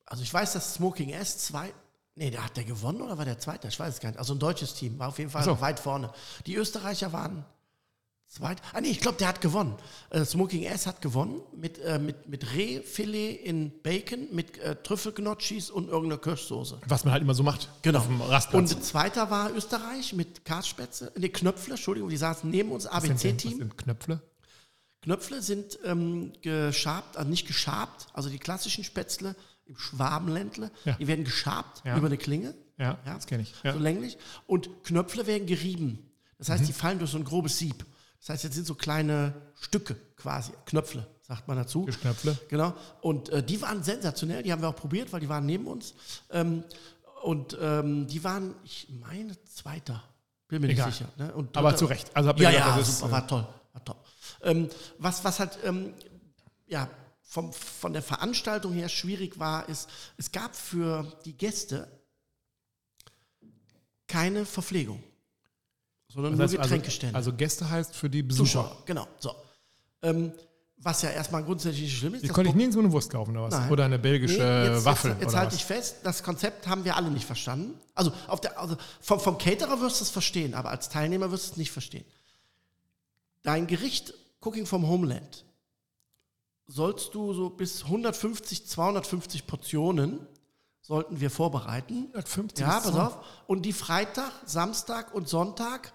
also 0.05 0.23
ich 0.23 0.33
weiß, 0.35 0.53
dass 0.53 0.75
Smoking 0.75 1.11
S 1.11 1.39
zwei. 1.39 1.73
Nee, 2.17 2.31
der 2.31 2.45
hat 2.45 2.57
der 2.57 2.65
gewonnen 2.65 3.01
oder 3.01 3.17
war 3.17 3.25
der 3.25 3.39
Zweite? 3.39 3.69
Ich 3.69 3.79
weiß 3.79 3.95
es 3.95 4.01
gar 4.01 4.11
nicht. 4.11 4.19
Also 4.19 4.35
ein 4.35 4.41
deutsches 4.41 4.75
Team, 4.75 4.99
war 4.99 5.09
auf 5.09 5.19
jeden 5.19 5.31
Fall 5.31 5.45
so. 5.45 5.61
weit 5.61 5.79
vorne. 5.81 6.13
Die 6.47 6.57
Österreicher 6.57 7.13
waren 7.13 7.45
zweit. 8.27 8.61
Ah 8.73 8.81
nee, 8.81 8.89
ich 8.91 9.01
glaube, 9.01 9.17
der 9.19 9.29
hat 9.29 9.41
gewonnen. 9.41 9.77
Äh, 10.11 10.25
Smoking 10.25 10.65
S 10.65 10.87
hat 10.89 11.01
gewonnen 11.03 11.41
mit, 11.57 11.79
äh, 11.79 11.99
mit, 12.01 12.29
mit 12.29 12.53
Rehfilet 12.53 13.37
in 13.45 13.73
Bacon, 13.83 14.27
mit 14.33 14.59
äh, 14.59 14.75
Trüffelgnocchis 14.83 15.71
und 15.71 15.89
irgendeiner 15.89 16.21
Kirschsoße. 16.21 16.81
Was 16.89 17.05
man 17.05 17.13
halt 17.13 17.23
immer 17.23 17.35
so 17.35 17.43
macht. 17.45 17.69
Genau. 17.83 18.05
Und 18.53 18.69
zweiter 18.85 19.31
war 19.31 19.53
Österreich 19.55 20.13
mit 20.13 20.45
Karspätze, 20.45 21.13
nee, 21.17 21.29
Knöpfle, 21.29 21.75
Entschuldigung, 21.75 22.11
die 22.11 22.17
saßen 22.17 22.51
neben 22.51 22.73
uns, 22.73 22.85
denn- 22.85 22.93
was 22.93 23.05
ABC-Team. 23.05 23.59
sind 23.59 23.79
Knöpfle? 23.79 24.21
Knöpfle 25.03 25.41
sind 25.43 25.79
ähm, 25.85 26.33
geschabt, 26.43 27.17
also 27.17 27.29
nicht 27.31 27.47
geschabt, 27.47 28.07
also 28.13 28.29
die 28.29 28.39
klassischen 28.39 28.85
Spätzle 28.85 29.35
im 29.67 29.77
Schwabenländle, 29.79 30.71
Ja. 30.85 30.93
die 30.95 31.07
werden 31.07 31.25
geschabt 31.25 31.83
Ja. 31.85 31.97
über 31.97 32.07
eine 32.09 32.19
Klinge, 32.19 32.55
Ja, 32.79 32.99
das 33.05 33.27
kenne 33.27 33.43
ich. 33.43 33.55
Ja. 33.63 33.73
so 33.75 33.79
länglich. 33.79 34.19
Und 34.47 34.69
Knöpfle 34.85 35.27
werden 35.27 35.47
gerieben. 35.47 36.11
Das 36.39 36.49
Mhm. 36.49 36.53
heißt, 36.53 36.69
die 36.69 36.73
fallen 36.73 36.99
durch 36.99 37.11
so 37.11 37.19
ein 37.19 37.25
grobes 37.25 37.59
Sieb. 37.59 37.85
Das 38.21 38.31
heißt, 38.31 38.45
jetzt 38.45 38.55
sind 38.55 38.67
so 38.67 38.75
kleine 38.75 39.35
Stücke 39.61 39.97
quasi, 40.17 40.53
Knöpfle, 40.67 41.07
sagt 41.23 41.47
man 41.49 41.57
dazu. 41.57 41.85
Knöpfle. 41.87 42.39
Genau. 42.49 42.75
Und 43.01 43.29
äh, 43.31 43.43
die 43.43 43.61
waren 43.63 43.83
sensationell, 43.83 44.43
die 44.43 44.53
haben 44.53 44.61
wir 44.63 44.69
auch 44.69 44.77
probiert, 44.77 45.13
weil 45.13 45.21
die 45.21 45.29
waren 45.29 45.47
neben 45.47 45.67
uns. 45.67 45.95
Ähm, 46.31 46.65
und 47.23 47.57
ähm, 47.61 48.07
die 48.07 48.23
waren, 48.25 48.55
ich 48.65 48.89
meine, 49.01 49.35
Zweiter. 49.45 50.03
Bin 50.49 50.63
mir 50.63 50.69
Egal. 50.69 50.87
nicht 50.89 50.99
sicher. 50.99 51.11
Ne? 51.17 51.33
Und 51.35 51.57
Aber 51.57 51.69
Dritter- 51.71 51.79
zu 51.79 51.85
Recht. 51.87 52.11
Also 52.15 52.31
ja, 52.31 52.37
gesagt, 52.37 52.55
ja, 52.57 52.77
das 52.79 52.89
ist, 52.89 52.99
super, 52.99 53.09
äh, 53.11 53.13
war 53.13 53.29
toll, 53.29 53.43
war 53.43 53.60
was, 54.99 55.25
was 55.25 55.41
halt, 55.41 55.59
ähm, 55.65 55.95
ja, 56.67 56.89
vom, 57.23 57.53
von 57.53 57.93
der 57.93 58.03
Veranstaltung 58.03 58.73
her 58.73 58.89
schwierig 58.89 59.39
war, 59.39 59.69
ist, 59.69 59.89
es 60.17 60.33
gab 60.33 60.57
für 60.57 61.07
die 61.25 61.37
Gäste 61.37 61.89
keine 64.09 64.45
Verpflegung, 64.45 65.03
sondern 66.09 66.33
Das 66.33 66.51
nur 66.53 66.61
heißt 66.61 66.71
Getränkestände. 66.71 67.17
Also, 67.17 67.31
also 67.31 67.37
Gäste 67.37 67.71
heißt 67.71 67.95
für 67.95 68.11
die 68.11 68.23
Besucher. 68.23 68.45
Zuschauer, 68.45 68.83
genau, 68.85 69.07
so. 69.19 69.35
Ähm, 70.03 70.33
was 70.83 71.03
ja 71.03 71.11
erstmal 71.11 71.45
grundsätzlich 71.45 71.83
nicht 71.83 71.99
schlimm 71.99 72.15
ist. 72.15 72.25
Die 72.25 72.29
konnte 72.29 72.51
ich 72.51 72.57
nirgendwo 72.57 72.81
eine 72.81 72.91
Wurst 72.91 73.11
kaufen 73.11 73.33
oder 73.37 73.43
was? 73.43 73.55
Nein. 73.55 73.71
Oder 73.71 73.85
eine 73.85 73.99
belgische 73.99 74.39
Nee, 74.39 74.75
jetzt, 74.75 74.85
Waffel 74.85 75.11
Jetzt, 75.13 75.23
jetzt 75.23 75.37
halte 75.37 75.55
ich 75.55 75.65
fest, 75.65 75.97
das 76.03 76.23
Konzept 76.23 76.67
haben 76.67 76.85
wir 76.85 76.97
alle 76.97 77.11
nicht 77.11 77.27
verstanden. 77.27 77.79
Also, 77.95 78.13
auf 78.27 78.41
der, 78.41 78.59
also 78.59 78.77
vom, 79.01 79.21
vom 79.21 79.39
Caterer 79.39 79.81
wirst 79.81 80.01
du 80.01 80.05
es 80.05 80.11
verstehen, 80.11 80.55
aber 80.55 80.71
als 80.71 80.89
Teilnehmer 80.89 81.31
wirst 81.31 81.49
du 81.49 81.53
es 81.53 81.57
nicht 81.59 81.71
verstehen. 81.71 82.05
Dein 83.43 83.67
Gericht 83.67 84.15
Cooking 84.41 84.67
vom 84.67 84.87
Homeland 84.87 85.45
sollst 86.67 87.15
du 87.15 87.33
so 87.35 87.51
bis 87.51 87.85
150, 87.85 88.67
250 88.67 89.47
Portionen 89.47 90.27
sollten 90.81 91.21
wir 91.21 91.31
vorbereiten. 91.31 92.07
150 92.09 92.67
Ja, 92.67 92.81
pass 92.81 92.95
auf. 92.95 93.19
Und 93.47 93.63
die 93.63 93.73
Freitag, 93.73 94.33
Samstag 94.47 95.15
und 95.15 95.29
Sonntag 95.29 95.93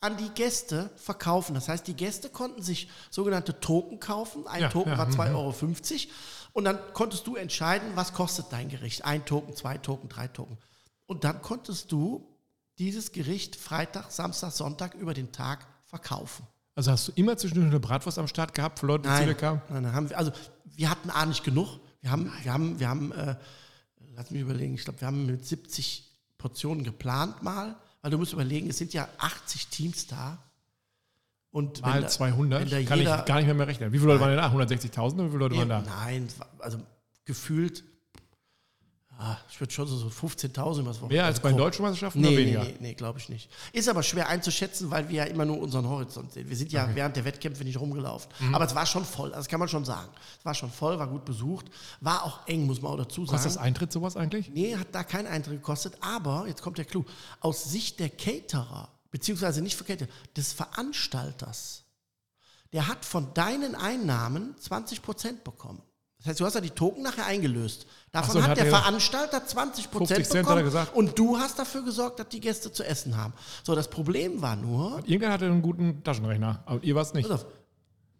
an 0.00 0.16
die 0.16 0.28
Gäste 0.30 0.90
verkaufen. 0.96 1.54
Das 1.54 1.68
heißt, 1.68 1.86
die 1.86 1.94
Gäste 1.94 2.28
konnten 2.28 2.62
sich 2.62 2.90
sogenannte 3.10 3.58
Token 3.60 4.00
kaufen. 4.00 4.46
Ein 4.46 4.62
Ja, 4.62 4.68
Token 4.68 4.92
ja, 4.92 4.98
war 4.98 5.06
mhm. 5.06 5.14
2,50 5.14 5.34
Euro. 5.34 6.12
Und 6.52 6.64
dann 6.64 6.78
konntest 6.92 7.26
du 7.26 7.36
entscheiden, 7.36 7.92
was 7.94 8.12
kostet 8.12 8.46
dein 8.50 8.68
Gericht. 8.68 9.04
Ein 9.04 9.24
Token, 9.24 9.56
zwei 9.56 9.78
Token, 9.78 10.08
drei 10.08 10.28
Token. 10.28 10.58
Und 11.06 11.24
dann 11.24 11.40
konntest 11.42 11.90
du 11.90 12.26
dieses 12.78 13.12
Gericht 13.12 13.56
Freitag, 13.56 14.10
Samstag, 14.10 14.52
Sonntag 14.52 14.94
über 14.94 15.14
den 15.14 15.32
Tag 15.32 15.66
verkaufen. 15.86 16.46
Also 16.74 16.90
hast 16.90 17.08
du 17.08 17.12
immer 17.14 17.36
zwischendurch 17.36 17.68
eine 17.70 17.80
Bratwurst 17.80 18.18
am 18.18 18.26
Start 18.28 18.52
gehabt 18.54 18.80
für 18.80 18.86
Leute, 18.86 19.02
die 19.08 19.14
zu 19.14 19.20
dir 19.20 19.26
Nein, 19.26 19.36
kamen? 19.36 19.62
nein, 19.68 19.82
nein 19.84 19.92
haben 19.92 20.10
wir, 20.10 20.18
also 20.18 20.32
wir 20.76 20.90
hatten 20.90 21.10
A 21.10 21.24
nicht 21.26 21.44
genug. 21.44 21.78
Wir 22.00 22.10
haben, 22.10 22.32
wir 22.42 22.52
haben, 22.52 22.80
wir 22.80 22.88
haben, 22.88 23.12
äh, 23.12 23.36
lass 24.14 24.30
mich 24.30 24.40
überlegen, 24.42 24.74
ich 24.74 24.84
glaube, 24.84 25.00
wir 25.00 25.06
haben 25.06 25.26
mit 25.26 25.46
70 25.46 26.10
Portionen 26.36 26.82
geplant 26.84 27.42
mal, 27.42 27.76
weil 28.02 28.10
du 28.10 28.18
musst 28.18 28.32
überlegen, 28.32 28.68
es 28.68 28.78
sind 28.78 28.92
ja 28.92 29.08
80 29.18 29.68
Teams 29.68 30.06
da. 30.08 30.38
Und 31.50 31.80
Mal 31.82 32.02
da- 32.02 32.08
200? 32.08 32.62
wenn 32.62 32.68
da 32.70 32.82
Kann 32.88 32.98
jeder- 32.98 33.20
ich 33.20 33.24
gar 33.26 33.36
nicht 33.36 33.46
mehr, 33.46 33.54
mehr 33.54 33.68
rechnen. 33.68 33.92
Wie 33.92 33.98
viele 33.98 34.08
Leute 34.14 34.20
waren 34.22 34.30
denn 34.30 34.38
da? 34.38 34.50
160.000 34.50 35.14
oder 35.20 35.26
wie 35.26 35.30
viele 35.30 35.38
Leute 35.38 35.56
waren 35.56 35.68
da? 35.68 35.80
Nein, 35.82 36.28
also 36.58 36.78
gefühlt, 37.24 37.84
ah, 39.18 39.36
ich 39.48 39.60
würde 39.60 39.72
schon 39.72 39.86
so, 39.86 39.96
so 39.96 40.08
15.000 40.08 40.84
was 40.86 41.00
Mehr 41.02 41.24
als 41.24 41.40
bei 41.40 41.50
den 41.50 41.58
deutschen 41.58 41.82
Meisterschaften 41.82 42.20
Nee, 42.20 42.28
oder 42.28 42.36
nee, 42.36 42.42
weniger? 42.42 42.64
nee, 42.64 42.76
nee 42.80 42.94
glaube 42.94 43.18
ich 43.18 43.28
nicht. 43.28 43.50
Ist 43.72 43.88
aber 43.88 44.02
schwer 44.02 44.28
einzuschätzen, 44.28 44.90
weil 44.90 45.08
wir 45.08 45.16
ja 45.16 45.24
immer 45.24 45.44
nur 45.44 45.58
unseren 45.60 45.88
Horizont 45.88 46.32
sehen. 46.32 46.48
Wir 46.48 46.56
sind 46.56 46.72
ja 46.72 46.88
während 46.94 47.16
der 47.16 47.24
Wettkämpfe 47.24 47.64
nicht 47.64 47.78
rumgelaufen. 47.78 48.30
Mhm. 48.40 48.54
Aber 48.54 48.64
es 48.64 48.74
war 48.74 48.86
schon 48.86 49.04
voll, 49.04 49.28
also 49.28 49.38
das 49.38 49.48
kann 49.48 49.60
man 49.60 49.68
schon 49.68 49.84
sagen. 49.84 50.10
Es 50.38 50.44
war 50.44 50.54
schon 50.54 50.70
voll, 50.70 50.98
war 50.98 51.06
gut 51.06 51.24
besucht, 51.24 51.66
war 52.00 52.24
auch 52.24 52.46
eng, 52.46 52.66
muss 52.66 52.82
man 52.82 52.92
auch 52.92 52.98
dazu 52.98 53.24
sagen. 53.24 53.36
Kostet 53.36 53.52
das 53.52 53.58
Eintritt 53.58 53.92
sowas 53.92 54.16
eigentlich? 54.16 54.50
Nee, 54.50 54.76
hat 54.76 54.88
da 54.92 55.04
keinen 55.04 55.26
Eintritt 55.26 55.54
gekostet, 55.54 55.96
aber, 56.00 56.46
jetzt 56.46 56.62
kommt 56.62 56.78
der 56.78 56.84
Clou, 56.84 57.04
aus 57.40 57.64
Sicht 57.64 58.00
der 58.00 58.10
Caterer, 58.10 58.88
beziehungsweise 59.10 59.62
nicht 59.62 59.76
für 59.76 59.84
Caterer, 59.84 60.08
des 60.36 60.52
Veranstalters, 60.52 61.84
der 62.72 62.88
hat 62.88 63.04
von 63.04 63.32
deinen 63.34 63.76
Einnahmen 63.76 64.56
20% 64.60 65.44
bekommen. 65.44 65.80
Das 66.24 66.30
heißt, 66.30 66.40
du 66.40 66.44
hast 66.46 66.54
ja 66.54 66.60
die 66.62 66.70
Token 66.70 67.02
nachher 67.02 67.26
eingelöst. 67.26 67.86
Davon 68.10 68.32
so, 68.36 68.42
hat 68.42 68.50
hat 68.50 68.56
der 68.58 68.64
er- 68.66 68.70
Veranstalter 68.70 69.38
20% 69.46 69.88
50 69.90 70.08
Cent 70.08 70.28
hat 70.28 70.34
er 70.36 70.42
bekommen 70.42 70.64
gesagt. 70.64 70.94
und 70.96 71.18
du 71.18 71.36
hast 71.38 71.58
dafür 71.58 71.82
gesorgt, 71.84 72.18
dass 72.18 72.28
die 72.30 72.40
Gäste 72.40 72.72
zu 72.72 72.82
essen 72.82 73.16
haben. 73.16 73.34
So, 73.62 73.74
das 73.74 73.88
Problem 73.90 74.40
war 74.40 74.56
nur, 74.56 75.02
Irgendwer 75.04 75.30
hatte 75.32 75.44
einen 75.44 75.60
guten 75.60 76.02
Taschenrechner, 76.02 76.62
aber 76.64 76.82
ihr 76.82 76.94
warst 76.94 77.14
nicht. 77.14 77.28
pass 77.28 77.42
auf, 77.42 77.46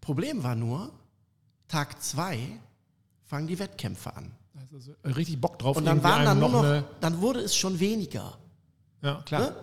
Problem 0.02 0.42
war 0.42 0.54
nur, 0.54 0.92
Tag 1.66 2.02
2 2.02 2.60
fangen 3.24 3.46
die 3.46 3.58
Wettkämpfe 3.58 4.14
an. 4.14 4.32
Also 4.72 4.92
richtig 5.04 5.40
Bock 5.40 5.58
drauf. 5.58 5.76
Und 5.78 5.86
dann 5.86 6.02
waren 6.02 6.26
dann 6.26 6.38
nur 6.40 6.48
noch, 6.50 6.62
eine- 6.62 6.84
dann 7.00 7.20
wurde 7.22 7.40
es 7.40 7.56
schon 7.56 7.80
weniger. 7.80 8.36
Ja, 9.00 9.22
klar. 9.22 9.40
Ne? 9.40 9.56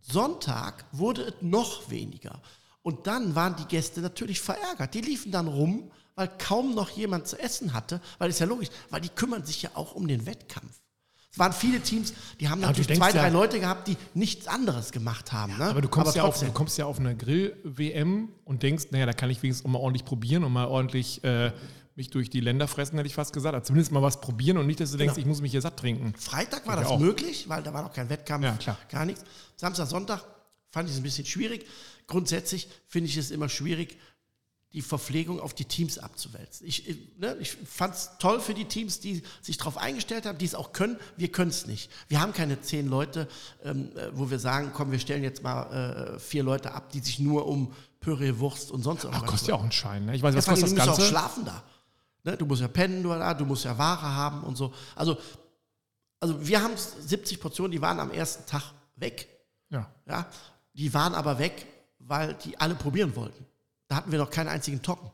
Sonntag 0.00 0.84
wurde 0.92 1.22
es 1.22 1.34
noch 1.40 1.90
weniger. 1.90 2.40
Und 2.82 3.06
dann 3.06 3.34
waren 3.34 3.56
die 3.56 3.64
Gäste 3.64 4.00
natürlich 4.00 4.40
verärgert. 4.40 4.94
Die 4.94 5.00
liefen 5.00 5.32
dann 5.32 5.48
rum, 5.48 5.90
weil 6.18 6.28
kaum 6.38 6.74
noch 6.74 6.90
jemand 6.90 7.26
zu 7.28 7.38
essen 7.38 7.72
hatte, 7.74 8.00
weil 8.18 8.28
ist 8.28 8.40
ja 8.40 8.46
logisch, 8.46 8.68
weil 8.90 9.00
die 9.00 9.08
kümmern 9.08 9.44
sich 9.44 9.62
ja 9.62 9.70
auch 9.74 9.94
um 9.94 10.08
den 10.08 10.26
Wettkampf. 10.26 10.80
Es 11.30 11.38
waren 11.38 11.52
viele 11.52 11.80
Teams, 11.80 12.12
die 12.40 12.48
haben 12.48 12.60
du 12.60 12.66
natürlich 12.66 12.86
denkst 12.88 13.00
zwei, 13.00 13.12
drei 13.12 13.26
ja- 13.28 13.32
Leute 13.32 13.60
gehabt, 13.60 13.86
die 13.86 13.96
nichts 14.14 14.48
anderes 14.48 14.90
gemacht 14.92 15.30
haben. 15.32 15.56
ne? 15.58 15.66
Aber 15.66 15.80
du 15.82 15.88
kommst, 15.88 16.16
ja 16.16 16.24
auf, 16.24 16.40
du 16.40 16.50
kommst 16.52 16.76
ja 16.78 16.86
auf 16.86 16.98
eine 16.98 17.14
Grill-WM 17.16 18.30
und 18.44 18.62
denkst, 18.62 18.86
naja, 18.90 19.06
da 19.06 19.12
kann 19.12 19.30
ich 19.30 19.42
wenigstens 19.42 19.70
mal 19.70 19.78
ordentlich 19.78 20.04
probieren 20.04 20.42
und 20.44 20.52
mal 20.52 20.66
ordentlich 20.66 21.22
äh, 21.24 21.52
mich 21.94 22.10
durch 22.10 22.30
die 22.30 22.40
Länder 22.40 22.66
fressen, 22.68 22.96
hätte 22.96 23.06
ich 23.08 23.14
fast 23.14 23.32
gesagt. 23.32 23.54
Also 23.54 23.66
zumindest 23.66 23.92
mal 23.92 24.02
was 24.02 24.20
probieren 24.20 24.56
und 24.58 24.66
nicht, 24.66 24.80
dass 24.80 24.90
du 24.90 24.96
denkst, 24.96 25.14
Genau. 25.14 25.22
ich 25.24 25.28
muss 25.28 25.40
mich 25.40 25.50
hier 25.52 25.60
satt 25.60 25.76
trinken. 25.78 26.14
Freitag 26.18 26.66
war 26.66 26.76
Ja, 26.76 26.82
das 26.82 26.90
auch. 26.92 26.98
möglich, 26.98 27.48
weil 27.48 27.62
da 27.62 27.72
war 27.74 27.82
noch 27.82 27.92
kein 27.92 28.08
Wettkampf, 28.08 28.44
Ja, 28.44 28.52
klar. 28.56 28.78
gar 28.90 29.04
nichts. 29.04 29.22
Samstag, 29.56 29.86
Sonntag 29.86 30.24
fand 30.70 30.88
ich 30.88 30.94
es 30.94 31.00
ein 31.00 31.04
bisschen 31.04 31.26
schwierig. 31.26 31.66
Grundsätzlich 32.06 32.68
finde 32.86 33.08
ich 33.10 33.16
es 33.16 33.30
immer 33.30 33.48
schwierig, 33.48 33.98
die 34.74 34.82
Verpflegung 34.82 35.40
auf 35.40 35.54
die 35.54 35.64
Teams 35.64 35.98
abzuwälzen. 35.98 36.66
Ich, 36.66 36.86
ich, 36.88 36.98
ne, 37.18 37.36
ich 37.40 37.52
fand 37.52 37.94
es 37.94 38.10
toll 38.18 38.38
für 38.40 38.52
die 38.52 38.66
Teams, 38.66 39.00
die 39.00 39.22
sich 39.40 39.56
darauf 39.56 39.78
eingestellt 39.78 40.26
haben, 40.26 40.36
die 40.36 40.44
es 40.44 40.54
auch 40.54 40.72
können. 40.72 40.98
Wir 41.16 41.32
können 41.32 41.50
es 41.50 41.66
nicht. 41.66 41.90
Wir 42.08 42.20
haben 42.20 42.34
keine 42.34 42.60
zehn 42.60 42.86
Leute, 42.86 43.28
ähm, 43.64 43.96
äh, 43.96 44.10
wo 44.12 44.30
wir 44.30 44.38
sagen, 44.38 44.72
komm, 44.74 44.92
wir 44.92 44.98
stellen 44.98 45.22
jetzt 45.22 45.42
mal 45.42 46.16
äh, 46.16 46.18
vier 46.18 46.42
Leute 46.42 46.72
ab, 46.72 46.90
die 46.92 47.00
sich 47.00 47.18
nur 47.18 47.46
um 47.46 47.72
Püree, 48.00 48.38
Wurst 48.38 48.70
und 48.70 48.82
sonst 48.82 49.00
Ach, 49.00 49.04
irgendwas 49.06 49.30
kostet 49.30 49.48
ja 49.48 49.54
auch 49.54 49.62
einen 49.62 49.72
Schein. 49.72 50.04
Ne? 50.04 50.14
Ich 50.14 50.22
weiß, 50.22 50.34
ja, 50.34 50.38
was 50.38 50.44
vor 50.44 50.54
allem, 50.54 50.60
kostet 50.62 50.78
du 50.78 50.80
das 50.80 50.86
musst 50.86 51.00
auch 51.00 51.02
Ganze? 51.02 51.10
schlafen 51.10 51.44
da. 51.46 51.62
Ne? 52.24 52.36
Du 52.36 52.44
musst 52.44 52.60
ja 52.60 52.68
pennen 52.68 53.02
du 53.02 53.08
da, 53.08 53.32
du 53.32 53.46
musst 53.46 53.64
ja 53.64 53.76
Ware 53.78 54.14
haben 54.14 54.44
und 54.44 54.56
so. 54.56 54.74
Also, 54.94 55.16
also 56.20 56.46
wir 56.46 56.62
haben 56.62 56.74
70 56.76 57.40
Portionen, 57.40 57.72
die 57.72 57.80
waren 57.80 57.98
am 58.00 58.10
ersten 58.10 58.44
Tag 58.44 58.62
weg. 58.96 59.28
Ja. 59.70 59.90
Ja? 60.06 60.26
Die 60.74 60.92
waren 60.92 61.14
aber 61.14 61.38
weg, 61.38 61.66
weil 62.00 62.34
die 62.34 62.58
alle 62.60 62.74
probieren 62.74 63.16
wollten. 63.16 63.46
Da 63.88 63.96
hatten 63.96 64.12
wir 64.12 64.18
noch 64.18 64.30
keinen 64.30 64.48
einzigen 64.48 64.82
Tocken. 64.82 65.10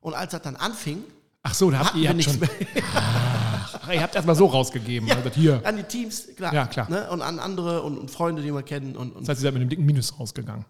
Und 0.00 0.14
als 0.14 0.32
das 0.32 0.42
dann 0.42 0.56
anfing, 0.56 1.02
Ach 1.42 1.54
so, 1.54 1.70
da 1.70 1.78
habt 1.80 1.94
ihr 1.96 2.08
habt 2.08 2.16
nichts 2.16 2.38
mehr. 2.38 2.48
Ach, 2.92 3.90
ihr 3.92 4.02
habt 4.02 4.14
erstmal 4.14 4.34
so 4.36 4.46
rausgegeben. 4.46 5.10
Also 5.10 5.30
hier. 5.30 5.60
An 5.64 5.76
die 5.76 5.82
Teams, 5.84 6.28
klar. 6.36 6.52
Ja, 6.52 6.66
klar. 6.66 6.90
Ne? 6.90 7.08
Und 7.10 7.22
an 7.22 7.38
andere 7.38 7.82
und, 7.82 7.98
und 7.98 8.10
Freunde, 8.10 8.42
die 8.42 8.52
wir 8.52 8.62
kennen. 8.62 8.96
Und, 8.96 9.12
und 9.12 9.22
Das 9.22 9.30
heißt, 9.30 9.40
ihr 9.40 9.44
seid 9.44 9.54
mit 9.54 9.60
einem 9.62 9.70
dicken 9.70 9.86
Minus 9.86 10.18
rausgegangen. 10.18 10.64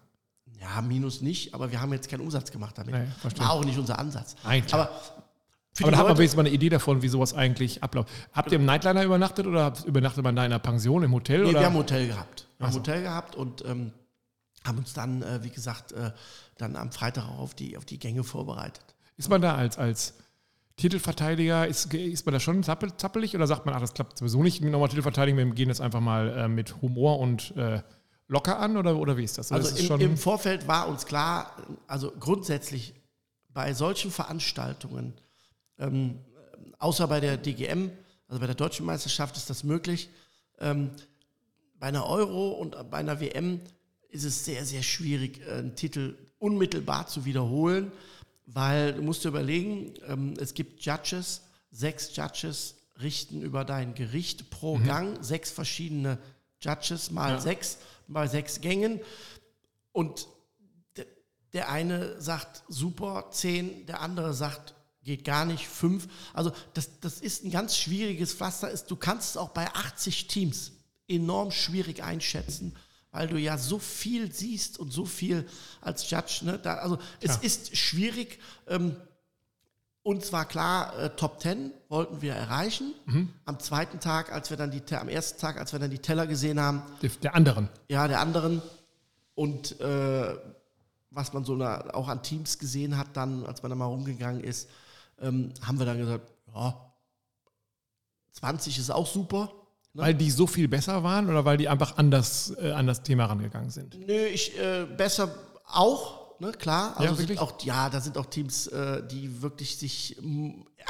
Ja, 0.59 0.81
minus 0.81 1.21
nicht, 1.21 1.53
aber 1.53 1.71
wir 1.71 1.79
haben 1.81 1.93
jetzt 1.93 2.09
keinen 2.09 2.19
Umsatz 2.21 2.51
gemacht 2.51 2.77
damit. 2.77 2.93
Nee, 2.93 3.05
verstehe. 3.21 3.43
War 3.45 3.53
auch 3.53 3.63
nicht 3.63 3.77
unser 3.79 3.97
Ansatz. 3.97 4.35
Nein, 4.43 4.65
klar. 4.65 4.81
aber 4.81 4.91
Aber 5.81 5.91
da 5.91 5.97
hat 5.97 6.07
man 6.07 6.17
wenigstens 6.17 6.35
mal 6.35 6.45
eine 6.45 6.53
Idee 6.53 6.67
davon, 6.69 7.01
wie 7.01 7.07
sowas 7.07 7.33
eigentlich 7.33 7.81
abläuft. 7.81 8.09
Habt 8.33 8.51
ihr 8.51 8.57
im 8.59 8.65
Nightliner 8.65 9.03
übernachtet 9.03 9.47
oder 9.47 9.63
habt- 9.65 9.85
übernachtet 9.85 10.21
man 10.23 10.35
da 10.35 10.45
in 10.45 10.51
einer 10.51 10.59
Pension, 10.59 11.01
im 11.03 11.13
Hotel? 11.13 11.43
Nee, 11.43 11.49
oder? 11.51 11.59
wir 11.61 11.65
haben 11.65 11.73
ein 11.75 11.79
Hotel 11.79 12.07
gehabt. 12.07 12.47
Wir 12.57 12.65
haben 12.67 12.73
so. 12.73 12.79
ein 12.79 12.81
Hotel 12.85 13.01
gehabt 13.03 13.35
und 13.37 13.63
ähm, 13.65 13.93
haben 14.69 14.77
uns 14.77 14.93
dann, 14.93 15.21
äh, 15.21 15.43
wie 15.43 15.49
gesagt, 15.49 15.91
äh, 15.91 16.11
dann 16.57 16.77
am 16.77 16.91
Freitag 16.91 17.25
auch 17.25 17.39
auf 17.39 17.53
die, 17.53 17.77
auf 17.77 17.83
die 17.83 17.99
Gänge 17.99 18.23
vorbereitet. 18.23 18.95
Ist 19.17 19.29
man 19.29 19.41
da 19.41 19.55
als, 19.55 19.77
als 19.77 20.13
Titelverteidiger, 20.77 21.67
ist, 21.67 21.93
ist 21.93 22.25
man 22.25 22.33
da 22.33 22.39
schon 22.39 22.63
zappel, 22.63 22.95
zappelig 22.95 23.35
oder 23.35 23.47
sagt 23.47 23.65
man, 23.65 23.75
ach, 23.75 23.81
das 23.81 23.93
klappt 23.93 24.17
sowieso 24.17 24.41
nicht 24.41 24.61
mit 24.61 24.71
nochmal 24.71 24.87
Titelverteidigen, 24.87 25.37
wir 25.37 25.53
gehen 25.53 25.67
jetzt 25.67 25.81
einfach 25.81 25.99
mal 25.99 26.29
äh, 26.29 26.47
mit 26.47 26.81
Humor 26.81 27.19
und 27.19 27.55
äh, 27.57 27.81
locker 28.29 28.59
an 28.59 28.77
oder, 28.77 28.95
oder 28.95 29.17
wie 29.17 29.25
ist 29.25 29.37
das? 29.37 29.51
Oder 29.51 29.59
Also 29.59 29.75
ist 29.75 29.83
es 29.83 29.89
im, 29.89 29.99
im 29.99 30.17
Vorfeld 30.17 30.67
war 30.67 30.87
uns 30.87 31.05
klar, 31.05 31.51
also 31.87 32.13
grundsätzlich 32.17 32.93
bei 33.49 33.73
solchen 33.73 34.11
Veranstaltungen, 34.11 35.13
ähm, 35.79 36.19
außer 36.77 37.07
bei 37.07 37.19
der 37.19 37.35
DGM, 37.35 37.91
also 38.27 38.39
bei 38.39 38.45
der 38.45 38.55
Deutschen 38.55 38.85
Meisterschaft 38.85 39.35
ist 39.35 39.49
das 39.49 39.65
möglich, 39.65 40.09
ähm, 40.59 40.91
bei 41.77 41.87
einer 41.87 42.05
Euro 42.05 42.51
und 42.51 42.89
bei 42.89 42.97
einer 42.97 43.19
WM 43.19 43.59
ist 44.09 44.23
es 44.23 44.45
sehr, 44.45 44.65
sehr 44.65 44.83
schwierig, 44.83 45.41
äh, 45.47 45.51
einen 45.53 45.75
Titel 45.75 46.17
unmittelbar 46.39 47.07
zu 47.07 47.25
wiederholen, 47.25 47.91
weil 48.45 48.93
du 48.93 49.01
musst 49.01 49.23
dir 49.23 49.29
überlegen, 49.29 49.93
ähm, 50.07 50.33
es 50.39 50.53
gibt 50.53 50.81
Judges, 50.83 51.41
sechs 51.71 52.15
Judges 52.15 52.75
richten 53.01 53.41
über 53.41 53.63
dein 53.65 53.93
Gericht 53.93 54.49
pro 54.49 54.77
Gang, 54.79 55.17
sechs 55.23 55.51
verschiedene 55.51 56.17
Judges 56.61 57.11
mal 57.11 57.33
Ja. 57.33 57.39
sechs, 57.41 57.77
mal 58.07 58.27
sechs 58.29 58.59
Gängen 58.61 58.99
und 59.91 60.27
de- 60.97 61.05
der 61.53 61.69
eine 61.69 62.19
sagt 62.21 62.63
super, 62.67 63.29
zehn, 63.31 63.85
der 63.85 64.01
andere 64.01 64.33
sagt 64.33 64.73
geht 65.03 65.23
gar 65.23 65.45
nicht, 65.45 65.65
fünf. 65.67 66.07
Also 66.33 66.51
das, 66.73 66.99
das 66.99 67.21
ist 67.21 67.43
ein 67.43 67.51
ganz 67.51 67.77
schwieriges 67.77 68.33
Pflaster. 68.33 68.69
Ist, 68.69 68.91
du 68.91 68.95
kannst 68.95 69.29
es 69.31 69.37
auch 69.37 69.49
bei 69.49 69.67
80 69.73 70.27
Teams 70.27 70.73
enorm 71.07 71.51
schwierig 71.51 72.03
einschätzen, 72.03 72.75
weil 73.11 73.27
du 73.27 73.37
ja 73.37 73.57
so 73.57 73.79
viel 73.79 74.31
siehst 74.31 74.79
und 74.79 74.91
so 74.91 75.05
viel 75.05 75.47
als 75.81 76.09
Judge. 76.09 76.41
Ne? 76.43 76.59
Da, 76.59 76.75
also 76.75 76.97
es 77.21 77.31
Klar. 77.31 77.43
ist 77.43 77.77
schwierig. 77.77 78.39
Ähm, 78.67 78.95
uns 80.03 80.31
war 80.31 80.45
klar, 80.45 80.97
äh, 80.97 81.09
Top 81.15 81.41
10 81.41 81.71
wollten 81.89 82.21
wir 82.21 82.33
erreichen. 82.33 82.93
Am 83.45 83.59
zweiten 83.59 83.99
Tag, 83.99 84.31
als 84.31 84.49
wir 84.49 84.57
dann 84.57 84.71
die, 84.71 84.81
am 84.95 85.09
ersten 85.09 85.39
Tag, 85.39 85.57
als 85.57 85.71
wir 85.73 85.79
dann 85.79 85.91
die 85.91 85.99
Teller 85.99 86.25
gesehen 86.25 86.59
haben, 86.59 86.83
der, 87.01 87.09
der 87.21 87.35
anderen? 87.35 87.69
ja, 87.89 88.07
der 88.07 88.19
anderen. 88.19 88.61
Und 89.35 89.79
äh, 89.79 90.35
was 91.11 91.33
man 91.33 91.43
so 91.43 91.55
na, 91.55 91.93
auch 91.93 92.07
an 92.07 92.23
Teams 92.23 92.59
gesehen 92.59 92.97
hat, 92.97 93.15
dann, 93.17 93.45
als 93.45 93.61
man 93.61 93.69
da 93.69 93.75
mal 93.75 93.85
rumgegangen 93.85 94.43
ist, 94.43 94.69
ähm, 95.19 95.53
haben 95.61 95.79
wir 95.79 95.85
dann 95.85 95.97
gesagt, 95.97 96.31
ja, 96.53 96.93
20 98.33 98.77
ist 98.77 98.89
auch 98.89 99.07
super. 99.07 99.51
Ne? 99.93 100.03
Weil 100.03 100.13
die 100.13 100.29
so 100.29 100.45
viel 100.45 100.67
besser 100.67 101.03
waren 101.03 101.29
oder 101.29 101.45
weil 101.45 101.57
die 101.57 101.67
einfach 101.67 101.97
anders 101.97 102.53
äh, 102.61 102.71
an 102.71 102.87
das 102.87 103.01
Thema 103.01 103.25
rangegangen 103.25 103.69
sind? 103.71 103.97
Nö, 104.07 104.25
ich 104.25 104.57
äh, 104.59 104.85
besser 104.85 105.33
auch, 105.65 106.39
ne, 106.39 106.51
klar. 106.51 106.93
Also 106.97 107.13
Ja, 107.13 107.19
wirklich? 107.19 107.39
auch, 107.39 107.59
ja, 107.63 107.89
da 107.89 107.99
sind 107.99 108.17
auch 108.17 108.27
Teams, 108.27 108.67
äh, 108.67 109.05
die 109.07 109.41
wirklich 109.41 109.77
sich 109.77 110.17